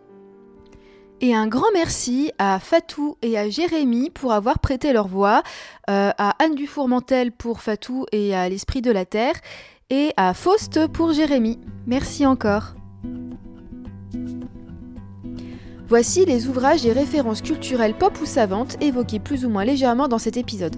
Et 1.20 1.34
un 1.34 1.48
grand 1.48 1.70
merci 1.74 2.30
à 2.38 2.60
Fatou 2.60 3.16
et 3.22 3.36
à 3.36 3.50
Jérémy 3.50 4.10
pour 4.10 4.32
avoir 4.32 4.60
prêté 4.60 4.92
leur 4.92 5.08
voix, 5.08 5.42
euh, 5.90 6.10
à 6.16 6.36
Anne 6.42 6.54
Dufourmentel 6.54 7.32
pour 7.32 7.60
Fatou 7.60 8.06
et 8.12 8.36
à 8.36 8.48
l'Esprit 8.48 8.82
de 8.82 8.92
la 8.92 9.04
Terre, 9.04 9.34
et 9.90 10.12
à 10.16 10.32
Faust 10.32 10.86
pour 10.88 11.12
Jérémy. 11.12 11.58
Merci 11.86 12.24
encore. 12.24 12.74
Voici 15.88 16.24
les 16.24 16.46
ouvrages 16.46 16.84
et 16.84 16.92
références 16.92 17.42
culturelles 17.42 17.96
pop 17.96 18.20
ou 18.20 18.26
savantes 18.26 18.76
évoqués 18.82 19.18
plus 19.18 19.44
ou 19.44 19.48
moins 19.48 19.64
légèrement 19.64 20.06
dans 20.06 20.18
cet 20.18 20.36
épisode. 20.36 20.76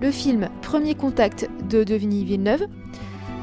Le 0.00 0.10
film 0.10 0.48
Premier 0.62 0.94
contact 0.94 1.50
de 1.68 1.84
Denis 1.84 2.24
Villeneuve, 2.24 2.66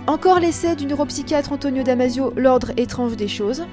encore 0.07 0.39
l'essai 0.39 0.75
du 0.75 0.87
neuropsychiatre 0.87 1.51
Antonio 1.51 1.83
Damasio 1.83 2.33
L'ordre 2.35 2.71
étrange 2.77 3.15
des 3.15 3.27
choses, 3.27 3.65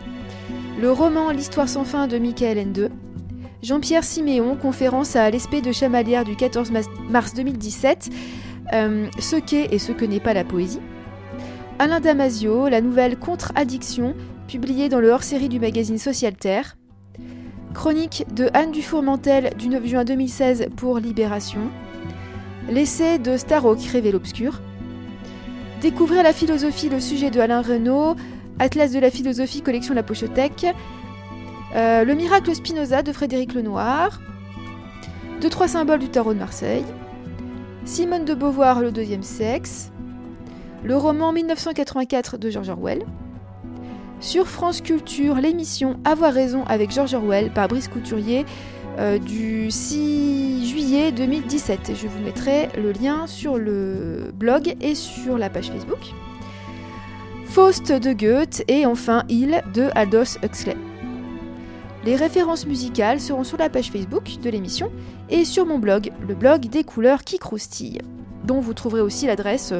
le 0.78 0.92
roman 0.92 1.30
L'histoire 1.30 1.68
sans 1.68 1.84
fin 1.84 2.08
de 2.08 2.18
Michael 2.18 2.58
N2, 2.58 2.90
Jean-Pierre 3.62 4.04
Siméon, 4.04 4.56
conférence 4.56 5.16
à 5.16 5.30
l'ESP 5.30 5.62
de 5.62 5.72
Chamalières 5.72 6.24
du 6.24 6.36
14 6.36 6.72
mars 7.08 7.32
2017, 7.34 8.10
euh, 8.74 9.06
Ce 9.18 9.36
qu'est 9.36 9.72
et 9.72 9.78
ce 9.78 9.92
que 9.92 10.04
n'est 10.04 10.20
pas 10.20 10.34
la 10.34 10.44
poésie, 10.44 10.80
Alain 11.78 12.00
Damasio, 12.00 12.68
la 12.68 12.82
nouvelle 12.82 13.18
Contre-addiction, 13.18 14.14
publiée 14.46 14.90
dans 14.90 15.00
le 15.00 15.08
hors-série 15.08 15.48
du 15.48 15.58
magazine 15.58 15.98
Social 15.98 16.34
Terre, 16.34 16.76
Chronique 17.72 18.26
de 18.34 18.50
Anne 18.52 18.72
Dufourmentel 18.72 19.54
du 19.56 19.68
9 19.68 19.86
juin 19.86 20.04
2016 20.04 20.68
pour 20.76 20.98
Libération, 20.98 21.70
l'essai 22.68 23.18
de 23.18 23.36
qui 23.76 23.88
révèle 23.88 24.12
l'obscur, 24.12 24.60
Découvrir 25.80 26.22
la 26.22 26.32
philosophie, 26.32 26.88
le 26.88 26.98
sujet 26.98 27.30
de 27.30 27.38
Alain 27.40 27.60
Renaud, 27.60 28.16
Atlas 28.58 28.90
de 28.90 28.98
la 28.98 29.10
philosophie, 29.10 29.60
collection 29.60 29.92
La 29.92 30.02
Pochotech, 30.02 30.64
euh, 31.74 32.04
Le 32.04 32.14
miracle 32.14 32.54
Spinoza 32.54 33.02
de 33.02 33.12
Frédéric 33.12 33.52
Lenoir, 33.52 34.20
Deux 35.42 35.50
trois 35.50 35.68
symboles 35.68 35.98
du 35.98 36.08
tarot 36.08 36.32
de 36.32 36.38
Marseille, 36.38 36.84
Simone 37.84 38.24
de 38.24 38.32
Beauvoir, 38.32 38.80
Le 38.80 38.92
deuxième 38.92 39.22
sexe, 39.22 39.90
le 40.82 40.96
roman 40.96 41.32
1984 41.32 42.38
de 42.38 42.48
George 42.48 42.70
Orwell, 42.70 43.04
sur 44.20 44.48
France 44.48 44.80
Culture, 44.80 45.34
l'émission 45.34 46.00
Avoir 46.06 46.32
raison 46.32 46.64
avec 46.64 46.90
George 46.90 47.12
Orwell 47.12 47.50
par 47.52 47.68
Brice 47.68 47.88
Couturier 47.88 48.46
euh, 48.98 49.18
du 49.18 49.70
6 49.70 50.68
juillet 50.68 51.12
2017. 51.12 51.92
Je 51.94 52.06
vous 52.06 52.20
mettrai 52.20 52.68
le 52.76 52.92
lien 52.92 53.26
sur 53.26 53.58
le 53.58 54.30
blog 54.34 54.74
et 54.80 54.94
sur 54.94 55.38
la 55.38 55.50
page 55.50 55.70
Facebook. 55.70 56.12
Faust 57.46 57.92
de 57.92 58.12
Goethe 58.12 58.62
et 58.68 58.86
enfin 58.86 59.24
Il 59.28 59.62
de 59.74 59.88
Aldous 59.94 60.38
Huxley. 60.42 60.76
Les 62.04 62.16
références 62.16 62.66
musicales 62.66 63.20
seront 63.20 63.44
sur 63.44 63.58
la 63.58 63.70
page 63.70 63.90
Facebook 63.90 64.40
de 64.42 64.50
l'émission 64.50 64.92
et 65.30 65.44
sur 65.44 65.64
mon 65.64 65.78
blog, 65.78 66.10
le 66.26 66.34
blog 66.34 66.66
des 66.66 66.84
couleurs 66.84 67.24
qui 67.24 67.38
croustillent, 67.38 68.02
dont 68.44 68.60
vous 68.60 68.74
trouverez 68.74 69.00
aussi 69.00 69.26
l'adresse 69.26 69.72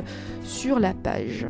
sur 0.43 0.79
la 0.79 0.95
page. 0.95 1.47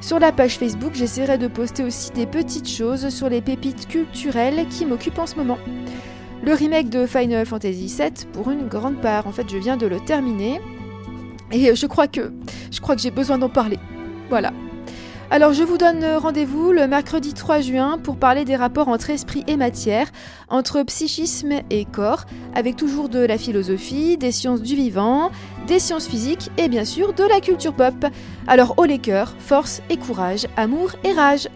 Sur 0.00 0.20
la 0.20 0.30
page 0.30 0.58
Facebook, 0.58 0.92
j'essaierai 0.94 1.38
de 1.38 1.48
poster 1.48 1.82
aussi 1.82 2.12
des 2.12 2.26
petites 2.26 2.68
choses 2.68 3.08
sur 3.08 3.28
les 3.28 3.40
pépites 3.40 3.88
culturelles 3.88 4.66
qui 4.68 4.86
m'occupent 4.86 5.18
en 5.18 5.26
ce 5.26 5.34
moment. 5.34 5.58
Le 6.48 6.54
remake 6.54 6.88
de 6.88 7.04
Final 7.04 7.44
Fantasy 7.44 7.94
VII 7.94 8.26
pour 8.32 8.50
une 8.50 8.68
grande 8.68 9.02
part. 9.02 9.26
En 9.26 9.32
fait, 9.32 9.50
je 9.50 9.58
viens 9.58 9.76
de 9.76 9.86
le 9.86 10.00
terminer 10.00 10.62
et 11.52 11.76
je 11.76 11.86
crois 11.86 12.08
que 12.08 12.32
je 12.70 12.80
crois 12.80 12.96
que 12.96 13.02
j'ai 13.02 13.10
besoin 13.10 13.36
d'en 13.36 13.50
parler. 13.50 13.78
Voilà. 14.30 14.54
Alors 15.30 15.52
je 15.52 15.62
vous 15.62 15.76
donne 15.76 16.02
rendez-vous 16.16 16.72
le 16.72 16.86
mercredi 16.86 17.34
3 17.34 17.60
juin 17.60 17.98
pour 17.98 18.16
parler 18.16 18.46
des 18.46 18.56
rapports 18.56 18.88
entre 18.88 19.10
esprit 19.10 19.44
et 19.46 19.58
matière, 19.58 20.06
entre 20.48 20.82
psychisme 20.84 21.52
et 21.68 21.84
corps, 21.84 22.24
avec 22.54 22.76
toujours 22.76 23.10
de 23.10 23.18
la 23.18 23.36
philosophie, 23.36 24.16
des 24.16 24.32
sciences 24.32 24.62
du 24.62 24.74
vivant, 24.74 25.30
des 25.66 25.78
sciences 25.78 26.08
physiques 26.08 26.48
et 26.56 26.70
bien 26.70 26.86
sûr 26.86 27.12
de 27.12 27.24
la 27.24 27.40
culture 27.40 27.74
pop. 27.74 28.06
Alors 28.46 28.72
haut 28.78 28.86
les 28.86 29.00
cœurs, 29.00 29.34
force 29.38 29.82
et 29.90 29.98
courage, 29.98 30.46
amour 30.56 30.92
et 31.04 31.12
rage. 31.12 31.46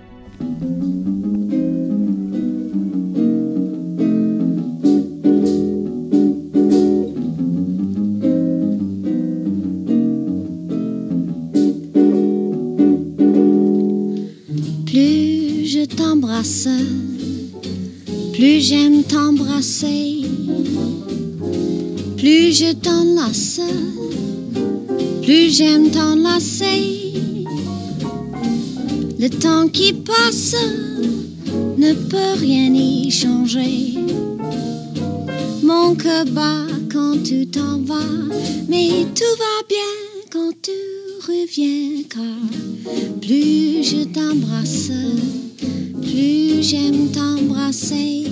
Plus 18.32 18.61
j'aime 18.61 19.05
t'embrasser. 19.05 20.22
Plus 22.16 22.53
je 22.53 22.72
t'enlace, 22.72 23.61
plus 25.22 25.51
j'aime 25.51 25.90
t'enlacer. 25.90 27.12
Le 29.20 29.28
temps 29.28 29.68
qui 29.68 29.93
passe 29.93 30.57
ne 31.78 31.93
peut 31.93 32.40
rien 32.40 32.74
y 32.74 33.09
changer. 33.11 33.95
Mon 35.62 35.95
cœur 35.95 36.24
bat 36.26 36.66
quand 36.93 37.22
tu 37.22 37.47
t'en 37.47 37.78
vas, 37.82 38.18
mais 38.68 39.07
tout 39.14 39.36
va 39.38 39.57
bien 39.68 39.93
quand 40.32 40.53
tu 40.61 40.72
reviens, 41.28 42.03
car 42.11 42.90
plus 43.20 43.84
je 43.84 44.03
t'embrasse, 44.05 44.90
plus 46.12 46.62
j'aime 46.62 47.08
t'embrasser. 47.10 48.24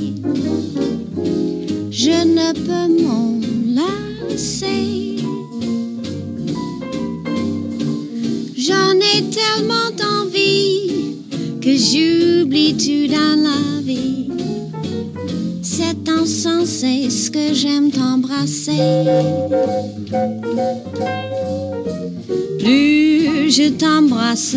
Je 1.91 2.19
ne 2.37 2.53
peux 2.53 3.03
m'en 3.03 3.41
lasser. 3.79 5.17
J'en 8.57 8.93
ai 9.13 9.23
tellement 9.39 9.91
envie 10.21 11.17
que 11.63 11.75
j'oublie 11.75 12.77
tout 12.77 13.07
dans 13.11 13.37
la 13.49 13.81
vie? 13.83 14.29
C'est 15.63 16.07
insensé 16.09 17.09
ce 17.09 17.31
que 17.31 17.55
j'aime 17.55 17.91
t'embrasser? 17.91 18.83
Plus 22.59 23.51
je 23.51 23.71
t'embrasse, 23.71 24.57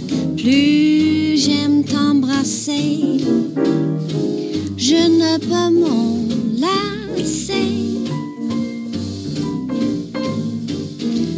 plus 0.37 1.37
j'aime 1.37 1.83
t'embrasser. 1.83 3.17
Je 4.77 4.95
ne 4.95 5.37
peux 5.37 5.69
m'en 5.79 6.17
lasser. 6.59 7.91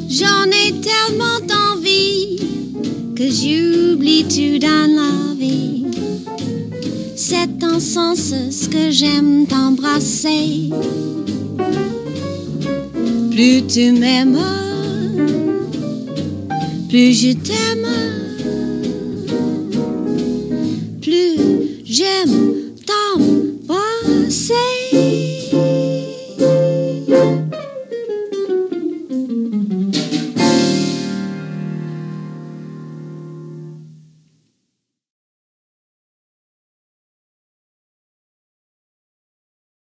J'en 0.09 0.45
ai 0.51 0.71
tellement 0.82 1.39
envie 1.71 2.38
que 3.15 3.30
j'oublie 3.30 4.24
tout 4.24 4.59
dans 4.59 4.89
la 4.95 5.34
vie? 5.36 5.86
C'est 7.15 7.63
en 7.63 7.80
sens 7.80 8.34
ce 8.51 8.69
que 8.69 8.91
j'aime 8.91 9.45
t'embrasser. 9.47 10.69
Plus 13.32 13.63
tu 13.67 13.91
m'aimes, 13.91 14.39
plus 16.89 17.13
je 17.13 17.34
t'aime. 17.34 18.22
Plus 21.94 21.98
j'aime 21.98 22.74
t'embrasser. 22.88 24.72